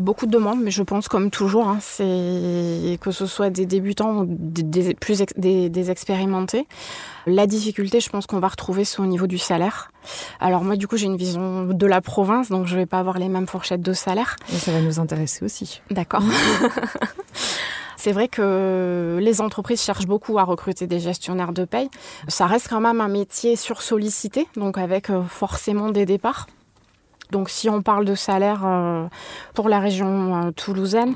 Beaucoup 0.00 0.26
de 0.26 0.30
demandes, 0.30 0.60
mais 0.62 0.70
je 0.70 0.82
pense 0.82 1.08
comme 1.08 1.30
toujours, 1.30 1.68
hein, 1.68 1.78
c'est 1.80 2.98
que 3.00 3.10
ce 3.10 3.26
soit 3.26 3.50
des 3.50 3.66
débutants 3.66 4.18
ou 4.18 4.26
des, 4.28 4.94
plus 4.94 5.22
des, 5.36 5.90
expérimentés. 5.90 6.66
La 7.26 7.46
difficulté, 7.46 8.00
je 8.00 8.08
pense 8.08 8.26
qu'on 8.26 8.40
va 8.40 8.48
retrouver, 8.48 8.84
c'est 8.84 9.00
au 9.00 9.06
niveau 9.06 9.26
du 9.26 9.38
salaire. 9.38 9.92
Alors 10.40 10.64
moi, 10.64 10.76
du 10.76 10.88
coup, 10.88 10.96
j'ai 10.96 11.06
une 11.06 11.16
vision 11.16 11.66
de 11.66 11.86
la 11.86 12.00
province, 12.00 12.48
donc 12.48 12.66
je 12.66 12.76
vais 12.76 12.86
pas 12.86 12.98
avoir 12.98 13.18
les 13.18 13.28
mêmes 13.28 13.46
fourchettes 13.46 13.82
de 13.82 13.92
salaire. 13.92 14.36
Et 14.52 14.56
ça 14.56 14.72
va 14.72 14.80
nous 14.80 14.98
intéresser 14.98 15.44
aussi. 15.44 15.82
D'accord. 15.90 16.22
C'est 17.96 18.12
vrai 18.12 18.28
que 18.28 19.18
les 19.20 19.42
entreprises 19.42 19.82
cherchent 19.82 20.06
beaucoup 20.06 20.38
à 20.38 20.44
recruter 20.44 20.86
des 20.86 21.00
gestionnaires 21.00 21.52
de 21.52 21.66
paye. 21.66 21.90
Ça 22.28 22.46
reste 22.46 22.68
quand 22.68 22.80
même 22.80 23.02
un 23.02 23.08
métier 23.08 23.56
sursollicité, 23.56 24.48
donc 24.56 24.78
avec 24.78 25.10
euh, 25.10 25.22
forcément 25.22 25.90
des 25.90 26.06
départs. 26.06 26.46
Donc 27.30 27.50
si 27.50 27.68
on 27.68 27.82
parle 27.82 28.04
de 28.04 28.14
salaire 28.14 28.62
euh, 28.64 29.06
pour 29.54 29.68
la 29.68 29.78
région 29.78 30.36
euh, 30.36 30.50
toulousaine, 30.50 31.14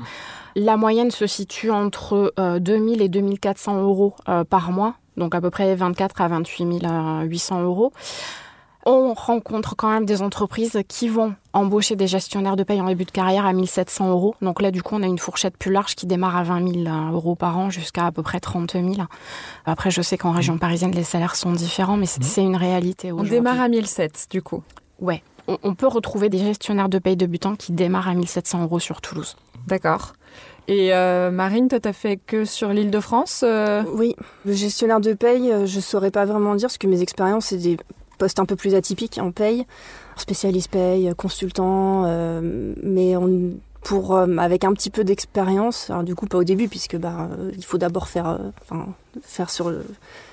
la 0.55 0.77
moyenne 0.77 1.11
se 1.11 1.27
situe 1.27 1.71
entre 1.71 2.33
2000 2.59 3.01
euh, 3.01 3.05
et 3.05 3.09
2400 3.09 3.81
euros 3.81 4.15
par 4.49 4.71
mois, 4.71 4.95
donc 5.17 5.35
à 5.35 5.41
peu 5.41 5.49
près 5.49 5.75
24 5.75 6.21
à 6.21 6.27
28 6.29 6.87
800 7.23 7.63
euros. 7.63 7.91
On 8.87 9.15
rencontre 9.15 9.75
quand 9.75 9.89
même 9.89 10.05
des 10.05 10.21
entreprises 10.21 10.79
qui 10.87 11.09
vont 11.09 11.33
embaucher 11.53 11.95
des 11.95 12.05
gestionnaires 12.05 12.55
de 12.55 12.61
paye 12.61 12.79
en 12.79 12.85
début 12.85 13.05
de 13.05 13.11
carrière 13.11 13.47
à 13.47 13.51
1700 13.51 14.11
euros. 14.11 14.35
Donc 14.43 14.61
là, 14.61 14.69
du 14.69 14.83
coup, 14.83 14.93
on 14.95 15.01
a 15.01 15.07
une 15.07 15.17
fourchette 15.17 15.57
plus 15.57 15.71
large 15.71 15.95
qui 15.95 16.05
démarre 16.05 16.37
à 16.37 16.43
20 16.43 16.83
000 16.83 17.11
euros 17.11 17.33
par 17.33 17.57
an 17.57 17.71
jusqu'à 17.71 18.05
à 18.05 18.11
peu 18.11 18.21
près 18.21 18.39
30 18.39 18.73
000. 18.73 18.93
Après, 19.65 19.89
je 19.89 20.03
sais 20.03 20.19
qu'en 20.19 20.31
région 20.31 20.59
parisienne, 20.59 20.91
les 20.91 21.03
salaires 21.03 21.35
sont 21.35 21.51
différents, 21.51 21.97
mais 21.97 22.05
c'est 22.05 22.43
une 22.43 22.55
réalité. 22.55 23.11
On 23.11 23.23
démarre 23.23 23.59
à 23.59 23.69
1700, 23.69 24.27
du 24.29 24.43
coup. 24.43 24.61
Ouais 24.99 25.23
on, 25.47 25.75
peut 25.75 25.87
retrouver 25.87 26.29
des 26.29 26.39
gestionnaires 26.39 26.89
de 26.89 26.99
paye 26.99 27.15
débutants 27.15 27.55
qui 27.55 27.71
démarrent 27.71 28.09
à 28.09 28.13
1700 28.13 28.63
euros 28.63 28.79
sur 28.79 29.01
Toulouse. 29.01 29.35
D'accord. 29.67 30.13
Et 30.67 30.93
euh, 30.93 31.29
Marine, 31.31 31.67
toi, 31.67 31.79
t'as 31.79 31.93
fait 31.93 32.17
que 32.17 32.45
sur 32.45 32.69
l'île 32.69 32.89
de 32.89 32.99
France 32.99 33.43
euh? 33.43 33.83
Oui, 33.93 34.15
le 34.45 34.53
gestionnaire 34.53 34.99
de 34.99 35.13
paye, 35.13 35.51
euh, 35.51 35.65
je 35.65 35.79
saurais 35.79 36.11
pas 36.11 36.25
vraiment 36.25 36.55
dire, 36.55 36.67
parce 36.67 36.77
que 36.77 36.87
mes 36.87 37.01
expériences, 37.01 37.47
c'est 37.47 37.57
des 37.57 37.77
postes 38.17 38.39
un 38.39 38.45
peu 38.45 38.55
plus 38.55 38.73
atypiques 38.73 39.19
en 39.19 39.31
paye, 39.31 39.65
spécialiste 40.15 40.71
paye, 40.71 41.13
consultant, 41.15 42.03
mais 42.81 43.15
on 43.17 43.51
pour 43.85 44.17
avec 44.17 44.63
un 44.63 44.73
petit 44.73 44.89
peu 44.89 45.03
d'expérience. 45.03 45.91
Alors 45.91 46.03
du 46.03 46.15
coup 46.15 46.25
pas 46.25 46.39
au 46.39 46.43
début 46.43 46.67
puisque 46.67 46.97
bah 46.97 47.29
il 47.55 47.63
faut 47.63 47.77
d'abord 47.77 48.07
faire 48.07 48.39
enfin 48.63 48.87
faire 49.21 49.51
sur 49.51 49.71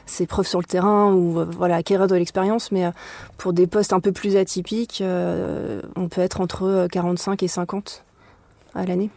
ses 0.07 0.27
preuves 0.27 0.47
sur 0.47 0.59
le 0.59 0.65
terrain 0.65 1.13
ou 1.13 1.45
voilà 1.57 1.77
acquérir 1.77 2.07
de 2.07 2.15
l'expérience. 2.15 2.73
Mais 2.73 2.91
pour 3.37 3.53
des 3.53 3.67
postes 3.67 3.93
un 3.93 4.01
peu 4.01 4.11
plus 4.11 4.37
atypiques, 4.37 5.05
on 5.05 6.09
peut 6.09 6.23
être 6.23 6.41
entre 6.41 6.89
45 6.91 7.43
et 7.43 7.49
50 7.49 8.05
à 8.75 8.87
l'année. 8.87 9.11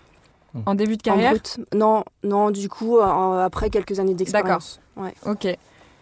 En 0.65 0.75
début 0.75 0.97
de 0.97 1.01
carrière 1.01 1.33
Non, 1.73 2.03
non, 2.23 2.51
du 2.51 2.67
coup, 2.69 2.99
après 2.99 3.69
quelques 3.69 3.99
années 3.99 4.15
d'expérience. 4.15 4.79
D'accord. 4.95 5.13
Ouais. 5.25 5.31
Ok. 5.31 5.57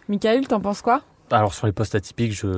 Michael, 0.08 0.46
t'en 0.48 0.60
penses 0.60 0.82
quoi? 0.82 1.02
Alors 1.36 1.54
sur 1.54 1.66
les 1.66 1.72
postes 1.72 1.94
atypiques, 1.94 2.32
je 2.32 2.48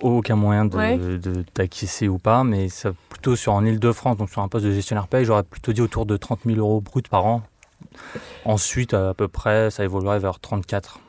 aucun 0.00 0.36
moyen 0.36 0.64
de, 0.64 1.44
d'acquiescer 1.54 2.08
ou 2.08 2.18
pas, 2.18 2.44
mais 2.44 2.68
ça 2.68 2.90
plutôt 3.08 3.36
sur 3.36 3.52
en 3.52 3.64
Ile-de-France, 3.64 4.16
donc 4.16 4.30
sur 4.30 4.42
un 4.42 4.48
poste 4.48 4.64
de 4.64 4.72
gestionnaire 4.72 5.08
paye, 5.08 5.24
j'aurais 5.24 5.42
plutôt 5.42 5.72
dit 5.72 5.80
autour 5.80 6.06
de 6.06 6.16
30 6.16 6.40
000 6.46 6.58
euros 6.58 6.80
brut 6.80 7.08
par 7.08 7.26
an. 7.26 7.42
Ensuite, 8.44 8.94
à 8.94 9.14
peu 9.14 9.28
près, 9.28 9.70
ça 9.70 9.84
évoluerait 9.84 10.18
vers 10.18 10.40
34, 10.40 11.00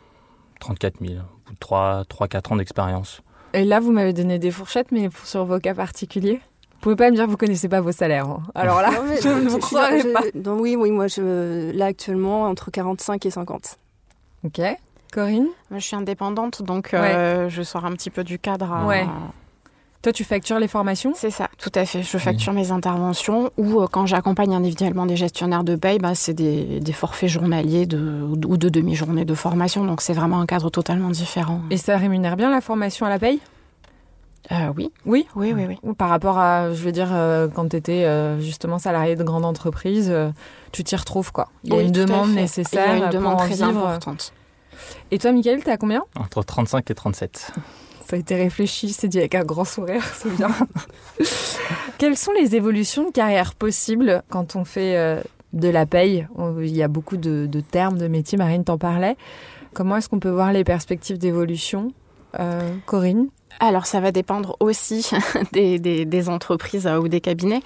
34 0.60 0.96
000, 1.02 1.16
3, 1.60 2.06
3 2.06 2.28
4 2.28 2.52
ans 2.52 2.56
d'expérience. 2.56 3.22
Et 3.54 3.66
là, 3.66 3.80
vous 3.80 3.92
m'avez 3.92 4.14
donné 4.14 4.40
des 4.40 4.52
fourchettes, 4.52 4.92
mais 4.92 5.10
sur 5.24 5.46
vos 5.46 5.60
cas 5.60 5.74
particuliers? 5.74 6.42
Vous 6.74 6.80
pouvez 6.80 6.96
pas 6.96 7.12
me 7.12 7.16
dire 7.16 7.26
que 7.26 7.30
vous 7.30 7.38
connaissez 7.38 7.70
pas 7.70 7.82
vos 7.82 7.92
salaires. 7.92 8.28
Hein. 8.28 8.44
Alors 8.56 8.82
là, 8.82 8.90
je 9.22 9.28
ne 9.28 9.50
vous 9.50 9.60
croirais 9.60 10.04
pas. 10.12 10.24
oui, 10.54 10.76
oui, 10.76 10.92
moi, 10.92 11.08
je, 11.08 11.72
là 11.72 11.86
actuellement, 11.86 12.44
entre 12.44 12.72
45 12.72 13.26
et 13.26 13.30
50. 13.30 13.78
Ok. 14.46 14.62
Corinne 15.12 15.48
Je 15.72 15.80
suis 15.80 15.96
indépendante, 15.96 16.64
donc 16.64 16.94
euh, 16.94 17.50
je 17.50 17.62
sors 17.62 17.86
un 17.86 17.92
petit 17.92 18.10
peu 18.10 18.24
du 18.24 18.40
cadre. 18.40 18.86
Ouais. 18.88 19.06
Toi, 20.02 20.12
tu 20.12 20.24
factures 20.24 20.58
les 20.58 20.68
formations 20.68 21.14
C'est 21.16 21.30
ça, 21.30 21.48
tout 21.60 21.72
à 21.76 21.86
fait. 21.86 22.02
Je 22.02 22.18
facture 22.18 22.54
mes 22.54 22.72
interventions 22.72 23.52
ou 23.58 23.82
euh, 23.82 23.88
quand 23.88 24.08
j'accompagne 24.08 24.56
individuellement 24.56 25.06
des 25.06 25.16
gestionnaires 25.16 25.64
de 25.64 25.76
paye, 25.76 26.00
bah, 26.00 26.16
c'est 26.16 26.34
des, 26.34 26.80
des, 26.80 26.92
forfaits 26.92 27.30
journaliers 27.30 27.86
de, 27.86 28.24
ou 28.48 28.58
de 28.58 28.70
demi-journée 28.70 29.26
de 29.26 29.34
formation. 29.36 29.86
Donc 29.86 30.02
c'est 30.02 30.14
vraiment 30.14 30.42
un 30.42 30.48
cadre 30.48 30.72
totalement 30.72 31.12
différent. 31.12 31.62
Et 31.70 31.78
ça 31.78 31.98
rémunère 31.98 32.36
bien 32.36 32.50
la 32.50 32.62
formation 32.62 33.06
à 33.06 33.10
la 33.10 33.20
paye? 33.20 33.40
Euh, 34.52 34.74
oui. 34.76 34.92
Oui? 35.06 35.28
Oui, 35.36 35.54
oui, 35.56 35.66
oui. 35.84 35.94
Par 35.94 36.10
rapport 36.10 36.40
à, 36.40 36.74
je 36.74 36.84
veux 36.84 36.92
dire, 36.92 37.10
euh, 37.12 37.48
quand 37.48 37.70
tu 37.70 37.76
étais 37.76 38.06
euh, 38.06 38.40
justement 38.40 38.80
salarié 38.80 39.16
de 39.16 39.24
grande 39.24 39.46
entreprise, 39.46 40.12
tu 40.72 40.84
t'y 40.84 40.96
retrouves 40.96 41.32
quoi. 41.32 41.50
Il 41.64 41.76
y 41.76 41.78
a 41.78 41.82
une 41.82 41.92
demande 41.92 42.32
nécessaire 42.32 42.96
une 42.96 43.10
demande 43.12 43.38
très 43.38 43.50
vivre. 43.50 43.88
importante. 43.88 44.34
Et 45.12 45.18
toi, 45.18 45.32
Michael, 45.32 45.64
t'es 45.64 45.72
à 45.72 45.78
combien 45.78 46.04
Entre 46.16 46.44
35 46.44 46.90
et 46.90 46.96
37. 46.96 47.52
Ça 48.08 48.16
a 48.16 48.20
été 48.20 48.36
réfléchi, 48.36 48.90
c'est 48.90 49.08
dit 49.08 49.20
avec 49.20 49.36
un 49.36 49.44
grand 49.44 49.66
sourire, 49.66 50.04
c'est 50.14 50.36
bien. 50.36 50.50
Quelles 51.98 52.18
sont 52.18 52.32
les 52.34 52.56
évolutions 52.56 53.06
de 53.08 53.12
carrière 53.12 53.56
possibles 53.56 54.24
quand 54.30 54.56
on 54.56 54.66
fait 54.66 55.22
de 55.54 55.70
la 55.70 55.86
paye? 55.86 56.28
Il 56.60 56.76
y 56.76 56.84
a 56.84 56.88
beaucoup 56.88 57.18
de, 57.18 57.46
de 57.46 57.60
termes, 57.62 57.98
de 57.98 58.08
métiers, 58.08 58.38
Marine 58.38 58.64
t'en 58.64 58.78
parlait. 58.78 59.16
Comment 59.74 59.98
est-ce 59.98 60.10
qu'on 60.10 60.20
peut 60.20 60.30
voir 60.30 60.52
les 60.52 60.64
perspectives 60.64 61.18
d'évolution? 61.18 61.94
Corinne? 62.86 63.28
Alors 63.60 63.86
ça 63.86 64.00
va 64.00 64.12
dépendre 64.12 64.56
aussi 64.60 65.10
des, 65.52 66.30
entreprises 66.30 66.88
euh, 66.88 66.98
ou 66.98 67.08
des 67.08 67.22
cabinets. 67.22 67.62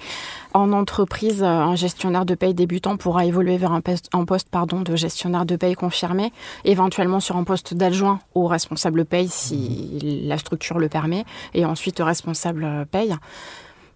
En 0.52 0.72
entreprise, 0.72 1.42
euh, 1.42 1.46
un 1.46 1.74
gestionnaire 1.74 2.24
de 2.24 2.34
paye 2.34 2.54
débutant 2.54 2.96
pourra 2.96 3.24
évoluer 3.24 3.56
vers 3.56 3.72
un 3.72 3.80
poste, 3.80 4.10
poste 4.26 4.48
pardon, 4.50 4.80
de 4.80 4.96
gestionnaire 4.96 5.46
de 5.46 5.56
paye 5.56 5.74
confirmé, 5.74 6.32
éventuellement 6.64 7.20
sur 7.20 7.36
un 7.36 7.44
poste 7.44 7.74
d'adjoint 7.74 8.20
au 8.34 8.46
responsable 8.46 9.04
paye 9.04 9.28
si 9.28 10.22
la 10.24 10.38
structure 10.38 10.78
le 10.78 10.88
permet, 10.88 11.24
et 11.54 11.64
ensuite 11.64 12.00
responsable 12.00 12.64
euh, 12.64 12.84
paye. 12.84 13.14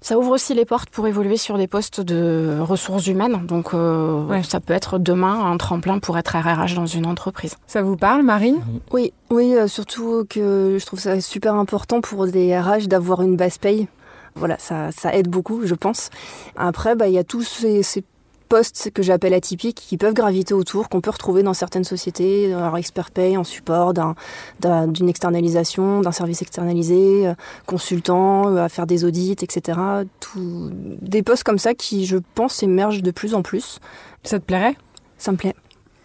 Ça 0.02 0.18
ouvre 0.18 0.30
aussi 0.30 0.54
les 0.54 0.64
portes 0.64 0.88
pour 0.88 1.06
évoluer 1.06 1.36
sur 1.36 1.58
des 1.58 1.66
postes 1.66 2.00
de 2.00 2.58
ressources 2.60 3.06
humaines. 3.06 3.44
Donc, 3.46 3.74
euh, 3.74 4.42
ça 4.42 4.58
peut 4.58 4.72
être 4.72 4.98
demain 4.98 5.44
un 5.44 5.58
tremplin 5.58 5.98
pour 5.98 6.16
être 6.16 6.36
RRH 6.36 6.74
dans 6.74 6.86
une 6.86 7.04
entreprise. 7.06 7.56
Ça 7.66 7.82
vous 7.82 7.96
parle, 7.96 8.22
Marine? 8.22 8.60
Oui, 8.92 9.12
oui, 9.30 9.54
euh, 9.54 9.68
surtout 9.68 10.24
que 10.28 10.78
je 10.80 10.86
trouve 10.86 11.00
ça 11.00 11.20
super 11.20 11.54
important 11.54 12.00
pour 12.00 12.26
des 12.26 12.58
RH 12.58 12.86
d'avoir 12.86 13.20
une 13.20 13.36
base 13.36 13.58
paye. 13.58 13.88
Voilà, 14.36 14.56
ça, 14.58 14.90
ça 14.90 15.14
aide 15.14 15.28
beaucoup, 15.28 15.66
je 15.66 15.74
pense. 15.74 16.08
Après, 16.56 16.94
bah, 16.94 17.08
il 17.08 17.14
y 17.14 17.18
a 17.18 17.24
tous 17.24 17.42
ces, 17.42 17.82
ces 17.82 18.02
postes 18.50 18.90
que 18.90 19.02
j'appelle 19.02 19.32
atypiques 19.32 19.76
qui 19.76 19.96
peuvent 19.96 20.12
graviter 20.12 20.52
autour, 20.54 20.88
qu'on 20.88 21.00
peut 21.00 21.10
retrouver 21.10 21.42
dans 21.44 21.54
certaines 21.54 21.84
sociétés, 21.84 22.52
alors 22.52 22.76
expert 22.76 23.12
pay 23.12 23.36
en 23.36 23.44
support 23.44 23.94
d'une 23.94 25.08
externalisation, 25.08 26.00
d'un 26.00 26.12
service 26.12 26.42
externalisé, 26.42 27.28
euh, 27.28 27.34
consultant, 27.64 28.48
euh, 28.48 28.64
à 28.64 28.68
faire 28.68 28.86
des 28.86 29.04
audits, 29.04 29.36
etc. 29.40 29.78
Tout, 30.18 30.70
des 30.74 31.22
postes 31.22 31.44
comme 31.44 31.60
ça 31.60 31.74
qui, 31.74 32.06
je 32.06 32.18
pense, 32.34 32.62
émergent 32.64 33.02
de 33.02 33.10
plus 33.12 33.34
en 33.34 33.42
plus. 33.42 33.78
Ça 34.24 34.40
te 34.40 34.44
plairait? 34.44 34.76
Ça 35.16 35.30
me 35.30 35.36
plaît. 35.36 35.54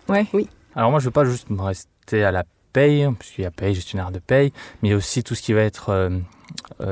Ouais. 0.07 0.27
Oui. 0.31 0.47
Alors 0.75 0.91
moi, 0.91 0.99
je 0.99 1.05
veux 1.05 1.11
pas 1.11 1.25
juste 1.25 1.49
me 1.49 1.63
rester 1.63 2.23
à 2.23 2.31
la 2.31 2.43
paye, 2.73 3.09
puisqu'il 3.17 3.41
y 3.41 3.45
a 3.45 3.51
paye, 3.51 3.73
gestionnaire 3.73 4.11
de 4.11 4.19
paye, 4.19 4.53
mais 4.81 4.89
il 4.89 4.91
y 4.91 4.93
a 4.93 4.97
aussi 4.97 5.23
tout 5.23 5.33
ce 5.33 5.41
qui 5.41 5.53
va 5.53 5.61
être 5.61 5.89
euh, 5.89 6.09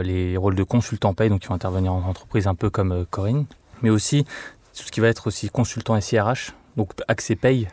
les 0.02 0.36
rôles 0.36 0.56
de 0.56 0.64
consultant 0.64 1.14
paye, 1.14 1.30
donc 1.30 1.42
qui 1.42 1.48
vont 1.48 1.56
intervenir 1.56 1.94
en 1.94 2.02
entreprise 2.02 2.48
un 2.48 2.56
peu 2.56 2.72
comme 2.72 3.06
Corinne, 3.06 3.46
mais 3.84 3.92
aussi 3.92 4.26
tout 4.76 4.84
ce 4.84 4.92
qui 4.92 5.00
va 5.00 5.08
être 5.08 5.28
aussi 5.28 5.50
consultant 5.50 6.00
SIRH, 6.00 6.54
donc 6.78 6.92
accès 7.08 7.36
paye. 7.36 7.68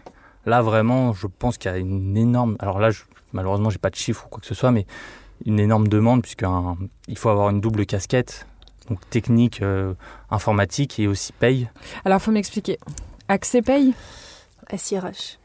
Là, 0.46 0.62
vraiment, 0.62 1.12
je 1.12 1.26
pense 1.26 1.58
qu'il 1.58 1.70
y 1.70 1.74
a 1.74 1.78
une 1.78 2.16
énorme. 2.16 2.56
Alors 2.60 2.80
là, 2.80 2.90
je, 2.90 3.02
malheureusement, 3.32 3.70
j'ai 3.70 3.78
pas 3.78 3.90
de 3.90 3.96
chiffres 3.96 4.24
ou 4.26 4.28
quoi 4.28 4.40
que 4.40 4.46
ce 4.46 4.54
soit, 4.54 4.70
mais 4.70 4.86
une 5.46 5.60
énorme 5.60 5.88
demande, 5.88 6.22
puisqu'il 6.22 7.16
faut 7.16 7.28
avoir 7.28 7.50
une 7.50 7.60
double 7.60 7.86
casquette, 7.86 8.46
donc 8.88 8.98
technique, 9.10 9.62
euh, 9.62 9.94
informatique 10.30 10.98
et 10.98 11.06
aussi 11.06 11.32
paye. 11.32 11.68
Alors, 12.04 12.18
il 12.18 12.22
faut 12.22 12.32
m'expliquer. 12.32 12.78
Accès 13.28 13.62
paye? 13.62 13.94
SIRH. 14.74 15.38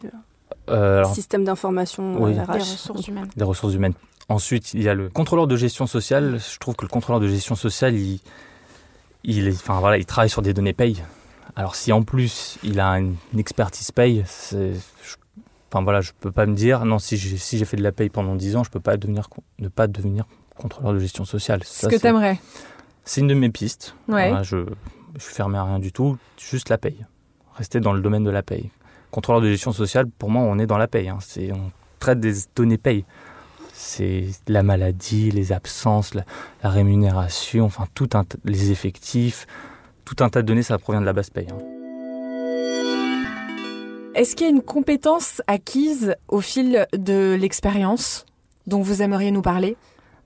Euh, 0.70 1.03
Système 1.06 1.43
d'information 1.43 2.22
oui. 2.22 2.34
des 2.34 2.41
ressources 2.41 3.08
humaines. 3.08 3.30
Des 3.36 3.43
ressources 3.43 3.74
humaines. 3.74 3.93
Ensuite, 4.30 4.74
il 4.74 4.82
y 4.82 4.89
a 4.89 4.93
le 4.93 5.10
contrôleur 5.10 5.47
de 5.47 5.56
gestion 5.56 5.88
sociale. 5.88 6.39
Je 6.39 6.58
trouve 6.58 6.76
que 6.76 6.84
le 6.84 6.89
contrôleur 6.89 7.20
de 7.20 7.28
gestion 7.28 7.56
sociale, 7.56 7.95
il, 7.95 8.20
il, 9.24 9.47
est, 9.47 9.53
enfin, 9.53 9.80
voilà, 9.80 9.97
il 9.97 10.06
travaille 10.06 10.30
sur 10.30 10.41
des 10.41 10.53
données 10.53 10.74
paye. 10.74 11.03
Alors 11.56 11.76
si 11.76 11.91
en 11.91 12.04
plus 12.04 12.58
il 12.64 12.80
a 12.80 13.00
une, 13.00 13.16
expertise 13.38 13.91
paye, 13.91 14.24
je, 14.52 14.74
enfin 15.72 15.84
voilà, 15.84 16.02
je 16.02 16.12
peux 16.20 16.32
pas 16.32 16.46
me 16.46 16.56
dire 16.56 16.86
non 16.86 17.00
si 17.00 17.18
j'ai 17.18 17.38
si 17.38 17.64
fait 17.66 17.78
de 17.78 17.84
la 17.84 17.91
paye 17.91 18.10
pendant 18.10 18.36
10 18.36 18.58
ans, 18.58 18.64
je 18.64 18.72
peux 18.72 18.80
pas 18.80 18.98
devenir 18.98 19.30
ne 19.60 19.68
pas 19.68 19.88
devenir 19.88 20.26
contrôleur 20.58 20.93
de 20.93 21.00
gestion 21.00 21.26
sociale. 21.26 21.62
Ce 21.64 21.88
que 21.88 21.96
t'aimerais 21.96 22.39
C'est 23.04 23.22
une 23.22 23.28
de 23.28 23.34
mes 23.34 23.50
pistes. 23.50 23.96
Ouais. 24.08 24.34
je 24.43 24.66
je 25.18 25.24
suis 25.24 25.34
fermé 25.34 25.58
à 25.58 25.64
rien 25.64 25.80
du 25.80 25.91
tout, 25.91 26.18
juste 26.38 26.70
la 26.70 26.78
paye. 26.78 27.06
Rester 27.56 27.80
dans 27.80 27.93
le 27.93 28.02
domaine 28.02 28.24
de 28.24 28.30
la 28.30 28.43
paye. 28.43 28.70
Contrôleur 29.12 29.41
de 29.41 29.48
gestion 29.48 29.72
sociale, 29.72 30.08
pour 30.08 30.30
moi, 30.30 30.41
on 30.41 30.60
est 30.60 30.68
dans 30.68 30.78
la 30.78 30.88
paye. 30.88 31.08
Hein. 31.08 31.20
C'est 31.22 31.52
on 31.52 31.72
traite 32.00 32.20
des 32.20 32.34
données 32.56 32.78
paye. 32.78 33.06
C'est 33.74 34.28
la 34.48 34.64
maladie, 34.64 35.32
les 35.32 35.52
absences, 35.52 36.14
la, 36.14 36.24
rémunération, 36.64 37.66
enfin 37.66 37.86
tout 37.93 38.10
un, 38.14 38.24
les 38.46 38.72
effectifs 38.72 39.48
tout 40.06 40.24
un 40.24 40.30
tas 40.30 40.41
de 40.41 40.47
données, 40.47 40.64
ça 40.64 40.78
provient 40.78 41.01
de 41.01 41.06
la 41.06 41.14
base 41.14 41.30
paye. 41.30 41.47
Hein. 41.51 41.58
Est-ce 44.16 44.36
qu'il 44.36 44.47
y 44.47 44.49
a 44.49 44.53
une 44.53 44.62
compétence 44.62 45.41
acquise 45.45 46.16
au 46.30 46.39
fil 46.39 46.88
de 46.93 47.36
l'expérience 47.38 48.26
dont 48.66 48.82
vous 48.82 49.01
aimeriez 49.01 49.32
nous 49.32 49.41
parler? 49.41 49.76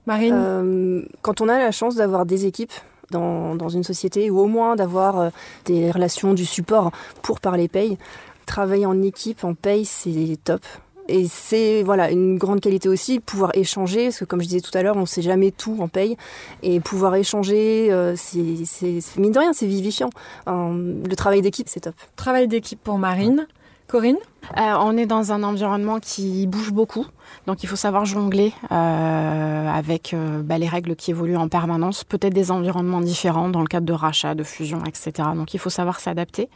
Marine? 0.06 0.34
Euh, 0.36 1.02
Quand 1.22 1.40
on 1.40 1.48
a 1.48 1.58
la 1.58 1.72
chance 1.72 1.96
d'avoir 1.96 2.24
des 2.24 2.46
équipes 2.46 2.72
dans, 3.10 3.56
dans, 3.56 3.68
une 3.68 3.82
société, 3.82 4.30
ou 4.30 4.38
au 4.38 4.46
moins 4.46 4.76
d'avoir 4.76 5.18
euh, 5.18 5.30
des 5.64 5.90
relations 5.90 6.34
du 6.34 6.46
support 6.46 6.92
pour 7.22 7.40
parler 7.40 7.66
paye, 7.66 7.98
travailler 8.46 8.86
en 8.86 9.02
équipe, 9.02 9.42
en 9.42 9.54
paye, 9.54 9.84
c'est 9.84 10.38
top. 10.44 10.62
Et 11.10 11.26
c'est 11.28 11.82
voilà 11.82 12.10
une 12.10 12.38
grande 12.38 12.60
qualité 12.60 12.88
aussi, 12.88 13.20
pouvoir 13.20 13.50
échanger, 13.54 14.04
parce 14.04 14.20
que 14.20 14.24
comme 14.24 14.40
je 14.40 14.46
disais 14.46 14.60
tout 14.60 14.76
à 14.76 14.82
l'heure, 14.82 14.96
on 14.96 15.00
ne 15.00 15.06
sait 15.06 15.22
jamais 15.22 15.50
tout 15.50 15.76
en 15.80 15.88
paye. 15.88 16.16
Et 16.62 16.78
pouvoir 16.80 17.16
échanger, 17.16 17.88
euh, 17.90 18.14
c'est 18.16 19.18
mine 19.18 19.32
de 19.32 19.38
rien, 19.38 19.52
c'est 19.52 19.66
vivifiant. 19.66 20.10
le 20.46 21.14
travail 21.16 21.42
d'équipe, 21.42 21.68
c'est 21.68 21.80
top. 21.80 21.94
Travail 22.16 22.48
d'équipe 22.48 22.80
pour 22.82 22.98
Marine. 22.98 23.46
Corinne 23.88 24.18
euh, 24.56 24.74
On 24.78 24.96
est 24.96 25.06
dans 25.06 25.32
un 25.32 25.42
environnement 25.42 25.98
qui 25.98 26.46
bouge 26.46 26.70
beaucoup, 26.70 27.06
donc 27.48 27.64
il 27.64 27.66
faut 27.68 27.74
savoir 27.74 28.04
jongler 28.04 28.52
euh, 28.70 29.68
avec 29.68 30.14
bah, 30.44 30.58
les 30.58 30.68
règles 30.68 30.94
qui 30.94 31.10
évoluent 31.10 31.36
en 31.36 31.48
permanence, 31.48 32.04
peut-être 32.04 32.32
des 32.32 32.52
environnements 32.52 33.00
différents 33.00 33.48
dans 33.48 33.62
le 33.62 33.66
cadre 33.66 33.86
de 33.86 33.92
rachat, 33.92 34.36
de 34.36 34.44
fusion, 34.44 34.84
etc. 34.84 35.30
Donc 35.34 35.54
il 35.54 35.58
faut 35.58 35.70
savoir 35.70 35.98
s'adapter 35.98 36.48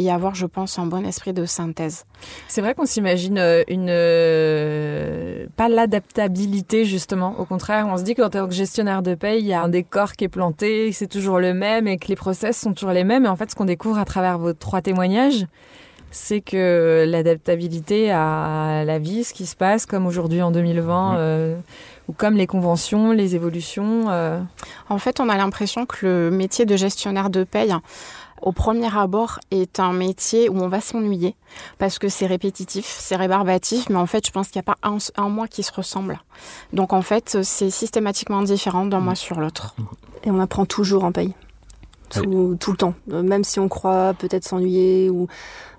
et 0.00 0.12
avoir, 0.12 0.36
je 0.36 0.46
pense, 0.46 0.78
un 0.78 0.86
bon 0.86 1.04
esprit 1.04 1.32
de 1.32 1.44
synthèse. 1.44 2.06
C'est 2.46 2.60
vrai 2.60 2.74
qu'on 2.74 2.86
s'imagine 2.86 3.36
euh, 3.38 3.64
une 3.66 3.88
euh, 3.90 5.46
pas 5.56 5.68
l'adaptabilité 5.68 6.84
justement. 6.84 7.34
Au 7.40 7.44
contraire, 7.44 7.88
on 7.90 7.96
se 7.96 8.04
dit 8.04 8.14
qu'en 8.14 8.30
tant 8.30 8.46
que 8.46 8.54
gestionnaire 8.54 9.02
de 9.02 9.16
paye, 9.16 9.40
il 9.40 9.46
y 9.46 9.52
a 9.52 9.60
un 9.60 9.68
décor 9.68 10.12
qui 10.12 10.24
est 10.24 10.28
planté, 10.28 10.92
c'est 10.92 11.08
toujours 11.08 11.40
le 11.40 11.52
même 11.52 11.88
et 11.88 11.98
que 11.98 12.06
les 12.06 12.16
process 12.16 12.56
sont 12.56 12.74
toujours 12.74 12.92
les 12.92 13.02
mêmes. 13.02 13.24
Et 13.24 13.28
en 13.28 13.34
fait, 13.34 13.50
ce 13.50 13.56
qu'on 13.56 13.64
découvre 13.64 13.98
à 13.98 14.04
travers 14.04 14.38
vos 14.38 14.52
trois 14.52 14.82
témoignages, 14.82 15.46
c'est 16.12 16.40
que 16.40 17.04
l'adaptabilité 17.06 18.12
à 18.12 18.84
la 18.86 18.98
vie, 19.00 19.24
ce 19.24 19.34
qui 19.34 19.46
se 19.46 19.56
passe, 19.56 19.84
comme 19.84 20.06
aujourd'hui 20.06 20.42
en 20.42 20.52
2020, 20.52 21.12
mmh. 21.12 21.16
euh, 21.18 21.58
ou 22.06 22.12
comme 22.12 22.36
les 22.36 22.46
conventions, 22.46 23.10
les 23.10 23.34
évolutions. 23.34 24.06
En 24.88 24.98
fait, 24.98 25.20
on 25.20 25.28
a 25.28 25.36
l'impression 25.36 25.84
que 25.84 26.06
le 26.06 26.30
métier 26.30 26.64
de 26.64 26.76
gestionnaire 26.76 27.28
de 27.28 27.44
paye 27.44 27.74
au 28.42 28.52
premier 28.52 28.94
abord, 28.96 29.38
est 29.50 29.80
un 29.80 29.92
métier 29.92 30.48
où 30.48 30.58
on 30.58 30.68
va 30.68 30.80
s'ennuyer 30.80 31.34
parce 31.78 31.98
que 31.98 32.08
c'est 32.08 32.26
répétitif, 32.26 32.86
c'est 32.86 33.16
rébarbatif, 33.16 33.88
mais 33.88 33.96
en 33.96 34.06
fait, 34.06 34.26
je 34.26 34.32
pense 34.32 34.48
qu'il 34.48 34.58
n'y 34.58 34.64
a 34.68 34.74
pas 34.74 34.78
un, 34.82 34.98
un, 35.16 35.28
mois 35.28 35.48
qui 35.48 35.62
se 35.62 35.72
ressemble. 35.72 36.20
Donc, 36.72 36.92
en 36.92 37.02
fait, 37.02 37.38
c'est 37.42 37.70
systématiquement 37.70 38.42
différent 38.42 38.86
d'un 38.86 39.00
mois 39.00 39.14
sur 39.14 39.40
l'autre. 39.40 39.74
Et 40.24 40.30
on 40.30 40.40
apprend 40.40 40.66
toujours 40.66 41.04
en 41.04 41.12
paye. 41.12 41.34
Tout, 42.10 42.56
tout, 42.58 42.70
le 42.70 42.76
temps. 42.76 42.94
Même 43.06 43.44
si 43.44 43.60
on 43.60 43.68
croit 43.68 44.14
peut-être 44.14 44.44
s'ennuyer, 44.44 45.10
ou 45.10 45.26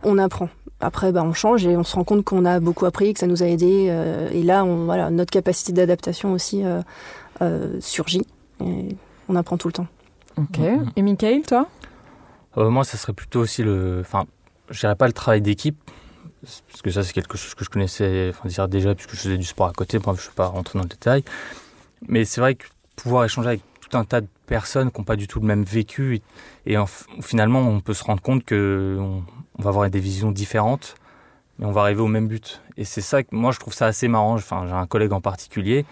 on 0.03 0.17
apprend. 0.17 0.49
Après, 0.81 1.11
bah, 1.11 1.23
on 1.23 1.33
change 1.33 1.65
et 1.65 1.75
on 1.75 1.83
se 1.83 1.95
rend 1.95 2.03
compte 2.03 2.23
qu'on 2.23 2.45
a 2.45 2.59
beaucoup 2.59 2.85
appris, 2.85 3.13
que 3.13 3.19
ça 3.19 3.27
nous 3.27 3.43
a 3.43 3.47
aidé. 3.47 3.87
Euh, 3.89 4.29
et 4.31 4.43
là, 4.43 4.63
on, 4.63 4.85
voilà, 4.85 5.09
notre 5.09 5.31
capacité 5.31 5.73
d'adaptation 5.73 6.31
aussi 6.31 6.63
euh, 6.63 6.81
euh, 7.41 7.77
surgit. 7.81 8.25
Et 8.63 8.95
on 9.27 9.35
apprend 9.35 9.57
tout 9.57 9.67
le 9.67 9.73
temps. 9.73 9.87
Ok. 10.37 10.59
Et 10.95 11.01
Michael, 11.01 11.41
toi? 11.41 11.67
Euh, 12.57 12.69
Moi, 12.69 12.83
ça 12.83 12.97
serait 12.97 13.13
plutôt 13.13 13.39
aussi 13.41 13.63
le. 13.63 13.99
Enfin, 14.01 14.25
je 14.69 14.79
dirais 14.79 14.95
pas 14.95 15.07
le 15.07 15.13
travail 15.13 15.41
d'équipe, 15.41 15.79
parce 16.41 16.81
que 16.81 16.91
ça, 16.91 17.03
c'est 17.03 17.13
quelque 17.13 17.37
chose 17.37 17.53
que 17.55 17.63
je 17.63 17.69
connaissais 17.69 18.31
enfin, 18.33 18.67
déjà, 18.67 18.95
puisque 18.95 19.15
je 19.15 19.21
faisais 19.21 19.37
du 19.37 19.45
sport 19.45 19.67
à 19.67 19.73
côté. 19.73 19.99
Bon, 19.99 20.13
je 20.13 20.21
ne 20.21 20.27
vais 20.27 20.35
pas 20.35 20.47
rentrer 20.47 20.79
dans 20.79 20.83
le 20.83 20.89
détail. 20.89 21.23
Mais 22.07 22.25
c'est 22.25 22.41
vrai 22.41 22.55
que 22.55 22.65
pouvoir 22.95 23.25
échanger 23.25 23.49
avec 23.49 23.61
tout 23.81 23.97
un 23.97 24.03
tas 24.03 24.21
de 24.21 24.27
personnes 24.45 24.91
qui 24.91 24.99
n'ont 24.99 25.05
pas 25.05 25.15
du 25.15 25.27
tout 25.27 25.39
le 25.39 25.45
même 25.45 25.63
vécu, 25.63 26.15
et, 26.15 26.73
et 26.73 26.77
en, 26.77 26.85
finalement, 27.21 27.59
on 27.59 27.81
peut 27.81 27.93
se 27.93 28.03
rendre 28.03 28.21
compte 28.21 28.43
que 28.45 28.97
on, 28.99 29.23
va 29.61 29.69
avoir 29.69 29.89
des 29.89 29.99
visions 29.99 30.31
différentes, 30.31 30.95
mais 31.57 31.65
on 31.65 31.71
va 31.71 31.81
arriver 31.81 32.01
au 32.01 32.07
même 32.07 32.27
but. 32.27 32.61
Et 32.77 32.85
c'est 32.85 33.01
ça 33.01 33.23
que 33.23 33.35
moi, 33.35 33.51
je 33.51 33.59
trouve 33.59 33.73
ça 33.73 33.87
assez 33.87 34.07
marrant. 34.07 34.35
Enfin, 34.35 34.65
j'ai 34.67 34.73
un 34.73 34.87
collègue 34.87 35.11
en 35.11 35.21
particulier. 35.21 35.85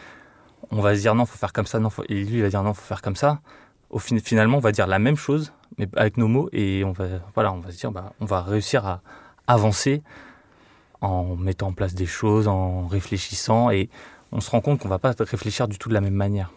On 0.72 0.82
va 0.82 0.96
se 0.96 1.02
dire 1.02 1.16
non, 1.16 1.26
faut 1.26 1.38
faire 1.38 1.54
comme 1.54 1.66
ça, 1.66 1.80
non, 1.80 1.90
et 2.10 2.14
lui, 2.14 2.38
il 2.38 2.42
va 2.42 2.50
dire 2.50 2.64
non, 2.64 2.74
faut 2.74 2.86
faire 2.86 3.02
comme 3.02 3.16
ça. 3.16 3.40
Au 3.90 4.00
fin, 4.00 4.18
finalement, 4.20 4.58
on 4.58 4.62
va 4.62 4.72
dire 4.72 4.88
la 4.88 5.00
même 5.00 5.16
chose, 5.16 5.54
mais 5.78 5.88
avec 5.96 6.18
nos 6.18 6.28
mots, 6.28 6.50
et 6.52 6.84
on 6.84 6.92
va, 6.92 7.06
voilà, 7.34 7.52
on 7.54 7.60
va 7.60 7.72
se 7.72 7.78
dire, 7.78 7.92
bah, 7.92 8.14
on 8.20 8.26
va 8.26 8.42
réussir 8.42 8.86
à 8.86 9.02
avancer 9.48 10.02
en 11.02 11.36
mettant 11.36 11.68
en 11.68 11.74
place 11.74 11.94
des 11.94 12.06
choses, 12.06 12.48
en 12.48 12.88
réfléchissant, 12.88 13.70
et 13.70 13.90
on 14.32 14.42
se 14.42 14.50
rend 14.50 14.62
compte 14.62 14.80
qu'on 14.80 14.90
va 14.90 15.00
pas 15.00 15.14
réfléchir 15.20 15.68
du 15.68 15.78
tout 15.78 15.90
de 15.90 15.94
la 15.94 16.02
même 16.02 16.14
manière. 16.14 16.52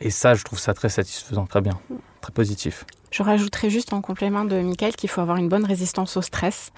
Et 0.00 0.10
ça, 0.10 0.34
je 0.34 0.44
trouve 0.44 0.58
ça 0.58 0.74
très 0.74 0.88
satisfaisant, 0.88 1.46
très 1.46 1.60
bien, 1.60 1.78
très 2.20 2.32
positif. 2.32 2.84
Je 3.10 3.22
rajouterais 3.22 3.70
juste 3.70 3.92
en 3.92 4.00
complément 4.00 4.44
de 4.44 4.56
Michael 4.60 4.94
qu'il 4.96 5.08
faut 5.08 5.20
avoir 5.20 5.36
une 5.36 5.48
bonne 5.48 5.64
résistance 5.64 6.16
au 6.16 6.22
stress. 6.22 6.72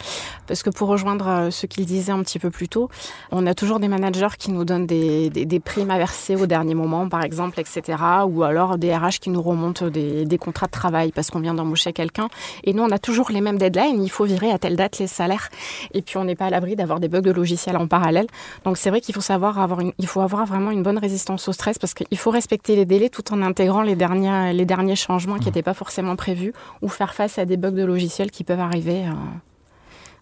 Parce 0.46 0.62
que 0.62 0.70
pour 0.70 0.88
rejoindre 0.88 1.48
ce 1.50 1.66
qu'il 1.66 1.86
disait 1.86 2.12
un 2.12 2.22
petit 2.22 2.38
peu 2.38 2.50
plus 2.50 2.68
tôt, 2.68 2.88
on 3.30 3.46
a 3.46 3.54
toujours 3.54 3.80
des 3.80 3.88
managers 3.88 4.36
qui 4.38 4.52
nous 4.52 4.64
donnent 4.64 4.86
des, 4.86 5.30
des, 5.30 5.44
des 5.44 5.60
primes 5.60 5.90
à 5.90 5.98
verser 5.98 6.36
au 6.36 6.46
dernier 6.46 6.74
moment, 6.74 7.08
par 7.08 7.24
exemple, 7.24 7.60
etc. 7.60 7.98
Ou 8.26 8.42
alors 8.42 8.78
des 8.78 8.94
RH 8.94 9.18
qui 9.20 9.30
nous 9.30 9.42
remontent 9.42 9.88
des, 9.88 10.24
des 10.24 10.38
contrats 10.38 10.66
de 10.66 10.72
travail 10.72 11.12
parce 11.12 11.30
qu'on 11.30 11.40
vient 11.40 11.54
d'embaucher 11.54 11.92
quelqu'un. 11.92 12.28
Et 12.64 12.72
nous, 12.72 12.82
on 12.82 12.90
a 12.90 12.98
toujours 12.98 13.30
les 13.30 13.40
mêmes 13.40 13.58
deadlines. 13.58 14.02
Il 14.02 14.10
faut 14.10 14.24
virer 14.24 14.50
à 14.50 14.58
telle 14.58 14.76
date 14.76 14.98
les 14.98 15.06
salaires. 15.06 15.48
Et 15.94 16.02
puis, 16.02 16.18
on 16.18 16.24
n'est 16.24 16.36
pas 16.36 16.46
à 16.46 16.50
l'abri 16.50 16.76
d'avoir 16.76 17.00
des 17.00 17.08
bugs 17.08 17.20
de 17.20 17.30
logiciel 17.30 17.76
en 17.76 17.86
parallèle. 17.86 18.26
Donc, 18.64 18.76
c'est 18.76 18.90
vrai 18.90 19.00
qu'il 19.00 19.14
faut 19.14 19.20
savoir 19.20 19.58
avoir 19.58 19.80
une, 19.80 19.92
il 19.98 20.06
faut 20.06 20.20
avoir 20.20 20.46
vraiment 20.46 20.70
une 20.70 20.82
bonne 20.82 20.98
résistance 20.98 21.48
au 21.48 21.52
stress 21.52 21.78
parce 21.78 21.94
qu'il 21.94 22.18
faut 22.18 22.30
respecter 22.30 22.76
les 22.76 22.84
délais 22.84 23.08
tout 23.08 23.32
en 23.32 23.42
intégrant 23.42 23.82
les 23.82 23.96
derniers, 23.96 24.52
les 24.52 24.64
derniers 24.66 24.96
changements 24.96 25.38
qui 25.38 25.46
n'étaient 25.46 25.62
pas 25.62 25.74
forcément 25.74 26.16
prévus 26.18 26.52
ou 26.82 26.88
faire 26.88 27.14
face 27.14 27.38
à 27.38 27.46
des 27.46 27.56
bugs 27.56 27.70
de 27.70 27.84
logiciels 27.84 28.30
qui 28.30 28.44
peuvent 28.44 28.60
arriver 28.60 29.06
euh, 29.06 29.12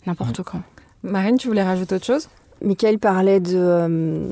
n'importe 0.07 0.43
quand. 0.43 0.63
Marine, 1.03 1.37
tu 1.37 1.49
voulais 1.49 1.65
rajouter 1.65 1.97
autre 1.97 2.07
chose? 2.07 2.29
Michael 2.63 2.99
parlait 3.01 3.41
de, 3.41 3.57
euh, 3.57 4.29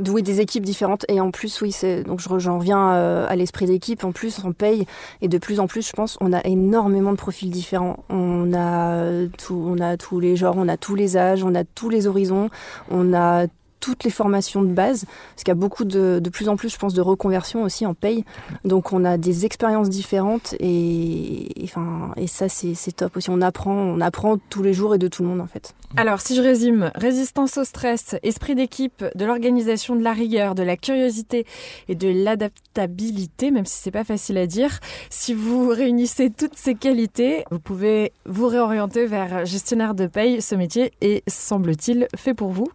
de 0.00 0.10
oui, 0.10 0.22
des 0.22 0.40
équipes 0.40 0.64
différentes 0.64 1.04
et 1.08 1.20
en 1.20 1.30
plus 1.30 1.60
oui 1.60 1.70
c'est 1.70 2.02
donc 2.02 2.20
j'en 2.20 2.58
reviens 2.58 2.92
euh, 2.94 3.26
à 3.28 3.36
l'esprit 3.36 3.66
d'équipe. 3.66 4.04
En 4.04 4.12
plus 4.12 4.40
on 4.44 4.52
paye 4.52 4.86
et 5.20 5.28
de 5.28 5.38
plus 5.38 5.60
en 5.60 5.66
plus 5.66 5.86
je 5.86 5.92
pense 5.92 6.16
on 6.20 6.32
a 6.32 6.44
énormément 6.44 7.12
de 7.12 7.16
profils 7.16 7.50
différents. 7.50 8.04
On 8.08 8.52
a 8.54 9.26
tout 9.38 9.62
on 9.68 9.78
a 9.78 9.96
tous 9.96 10.18
les 10.18 10.36
genres 10.36 10.56
on 10.56 10.68
a 10.68 10.76
tous 10.76 10.94
les 10.94 11.16
âges 11.16 11.44
on 11.44 11.54
a 11.54 11.64
tous 11.64 11.88
les 11.88 12.06
horizons 12.06 12.48
on 12.90 13.14
a 13.14 13.46
toutes 13.84 14.04
les 14.04 14.10
formations 14.10 14.62
de 14.62 14.72
base, 14.72 15.04
parce 15.04 15.44
qu'il 15.44 15.48
y 15.48 15.50
a 15.50 15.60
beaucoup 15.60 15.84
de, 15.84 16.18
de 16.18 16.30
plus 16.30 16.48
en 16.48 16.56
plus, 16.56 16.70
je 16.70 16.78
pense, 16.78 16.94
de 16.94 17.02
reconversion 17.02 17.62
aussi 17.64 17.84
en 17.84 17.92
paye. 17.92 18.24
Donc 18.64 18.94
on 18.94 19.04
a 19.04 19.18
des 19.18 19.44
expériences 19.44 19.90
différentes 19.90 20.54
et, 20.58 21.64
et, 21.64 22.26
ça 22.26 22.48
c'est 22.48 22.96
top 22.96 23.18
aussi. 23.18 23.28
On 23.28 23.42
apprend, 23.42 23.74
on 23.74 24.00
apprend 24.00 24.38
tous 24.48 24.62
les 24.62 24.72
jours 24.72 24.94
et 24.94 24.98
de 24.98 25.06
tout 25.06 25.22
le 25.22 25.28
monde 25.28 25.42
en 25.42 25.46
fait. 25.46 25.74
Alors 25.98 26.22
si 26.22 26.34
je 26.34 26.40
résume, 26.40 26.90
résistance 26.94 27.58
au 27.58 27.64
stress, 27.64 28.16
esprit 28.22 28.54
d'équipe, 28.54 29.04
de 29.14 29.24
l'organisation, 29.26 29.96
de 29.96 30.02
la 30.02 30.14
rigueur, 30.14 30.54
de 30.54 30.62
la 30.62 30.78
curiosité 30.78 31.44
et 31.88 31.94
de 31.94 32.08
l'adaptabilité, 32.08 33.50
même 33.50 33.66
si 33.66 33.76
c'est 33.76 33.90
pas 33.90 34.04
facile 34.04 34.38
à 34.38 34.46
dire. 34.46 34.80
Si 35.10 35.34
vous 35.34 35.68
réunissez 35.68 36.30
toutes 36.30 36.56
ces 36.56 36.74
qualités, 36.74 37.44
vous 37.50 37.60
pouvez 37.60 38.12
vous 38.24 38.48
réorienter 38.48 39.04
vers 39.04 39.44
gestionnaire 39.44 39.94
de 39.94 40.06
paye. 40.06 40.40
Ce 40.40 40.54
métier 40.54 40.92
est, 41.02 41.22
semble-t-il, 41.28 42.08
fait 42.16 42.32
pour 42.32 42.48
vous. 42.48 42.68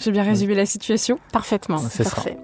J'ai 0.00 0.12
bien 0.12 0.22
résumé 0.22 0.54
la 0.54 0.66
situation 0.66 1.18
Parfaitement. 1.30 1.78
C'est 1.78 2.04
parfait. 2.04 2.38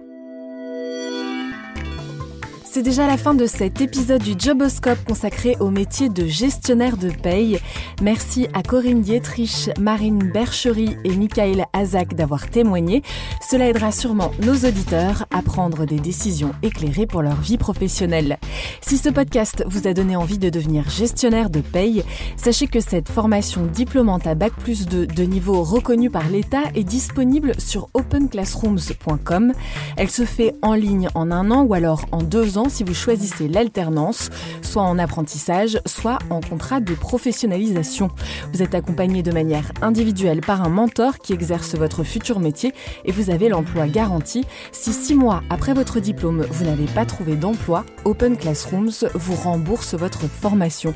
C'est 2.77 2.83
déjà 2.83 3.07
la 3.07 3.16
fin 3.16 3.33
de 3.33 3.47
cet 3.47 3.81
épisode 3.81 4.22
du 4.22 4.35
Joboscope 4.39 5.03
consacré 5.07 5.57
au 5.61 5.70
métier 5.70 6.11
de 6.11 6.27
gestionnaire 6.27 6.99
de 6.99 7.09
paye. 7.09 7.59
Merci 8.03 8.49
à 8.53 8.62
Corinne 8.62 9.01
Dietrich, 9.01 9.70
Marine 9.81 10.31
Berchery 10.31 10.95
et 11.03 11.16
Michael 11.16 11.64
Azak 11.72 12.12
d'avoir 12.12 12.51
témoigné. 12.51 13.03
Cela 13.49 13.70
aidera 13.70 13.93
sûrement 13.93 14.31
nos 14.43 14.53
auditeurs 14.53 15.24
à 15.31 15.41
prendre 15.41 15.87
des 15.87 15.99
décisions 15.99 16.53
éclairées 16.62 17.07
pour 17.07 17.22
leur 17.22 17.41
vie 17.41 17.57
professionnelle. 17.57 18.37
Si 18.83 18.99
ce 18.99 19.09
podcast 19.09 19.64
vous 19.66 19.89
a 19.89 19.95
donné 19.95 20.14
envie 20.14 20.39
de 20.39 20.51
devenir 20.51 20.91
gestionnaire 20.91 21.49
de 21.49 21.61
paye, 21.62 22.05
sachez 22.37 22.66
que 22.66 22.81
cette 22.81 23.09
formation 23.09 23.64
diplômante 23.64 24.27
à 24.27 24.35
Bac 24.35 24.53
plus 24.53 24.85
2 24.85 25.07
de 25.07 25.22
niveau 25.22 25.62
reconnu 25.62 26.11
par 26.11 26.29
l'État 26.29 26.64
est 26.74 26.85
disponible 26.85 27.55
sur 27.57 27.89
openclassrooms.com. 27.95 29.55
Elle 29.97 30.11
se 30.11 30.27
fait 30.27 30.55
en 30.61 30.74
ligne 30.74 31.09
en 31.14 31.31
un 31.31 31.51
an 31.51 31.62
ou 31.62 31.72
alors 31.72 32.05
en 32.12 32.22
deux 32.22 32.59
ans 32.59 32.66
si 32.69 32.85
vous 32.85 32.95
choisissez 32.95 33.49
l'alternance, 33.49 34.31
soit 34.62 34.83
en 34.83 34.99
apprentissage, 34.99 35.81
soit 35.87 36.19
en 36.31 36.41
contrat 36.41 36.81
de 36.81 36.95
professionnalisation. 36.95 38.11
Vous 38.53 38.62
êtes 38.62 38.75
accompagné 38.75 39.23
de 39.23 39.33
manière 39.33 39.73
individuelle 39.83 40.41
par 40.41 40.62
un 40.62 40.69
mentor 40.69 41.19
qui 41.19 41.33
exerce 41.33 41.75
votre 41.75 42.05
futur 42.05 42.41
métier 42.41 42.73
et 43.05 43.12
vous 43.12 43.31
avez 43.31 43.49
l'emploi 43.49 43.87
garanti. 43.89 44.45
Si 44.73 44.93
six 44.93 45.14
mois 45.14 45.43
après 45.51 45.75
votre 45.75 46.01
diplôme, 46.01 46.47
vous 46.51 46.64
n'avez 46.64 46.87
pas 46.87 47.05
trouvé 47.05 47.37
d'emploi, 47.37 47.85
Open 48.05 48.37
Classrooms 48.37 49.09
vous 49.14 49.35
rembourse 49.35 49.95
votre 49.95 50.29
formation. 50.29 50.95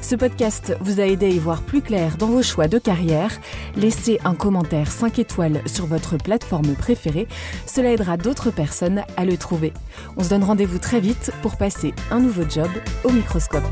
Ce 0.00 0.16
podcast 0.16 0.76
vous 0.80 1.00
a 1.00 1.04
aidé 1.04 1.26
à 1.26 1.28
y 1.28 1.38
voir 1.38 1.62
plus 1.62 1.82
clair 1.82 2.16
dans 2.16 2.26
vos 2.26 2.42
choix 2.42 2.68
de 2.68 2.78
carrière. 2.78 3.30
Laissez 3.76 4.18
un 4.24 4.34
commentaire 4.34 4.90
5 4.90 5.18
étoiles 5.18 5.60
sur 5.66 5.86
votre 5.86 6.16
plateforme 6.16 6.74
préférée. 6.74 7.28
Cela 7.66 7.92
aidera 7.92 8.16
d'autres 8.16 8.50
personnes 8.50 9.02
à 9.16 9.24
le 9.24 9.36
trouver. 9.36 9.72
On 10.16 10.24
se 10.24 10.30
donne 10.30 10.44
rendez-vous 10.44 10.78
très 10.90 10.98
vite 10.98 11.30
pour 11.40 11.56
passer 11.56 11.94
un 12.10 12.18
nouveau 12.18 12.42
job 12.50 12.68
au 13.04 13.12
microscope. 13.12 13.62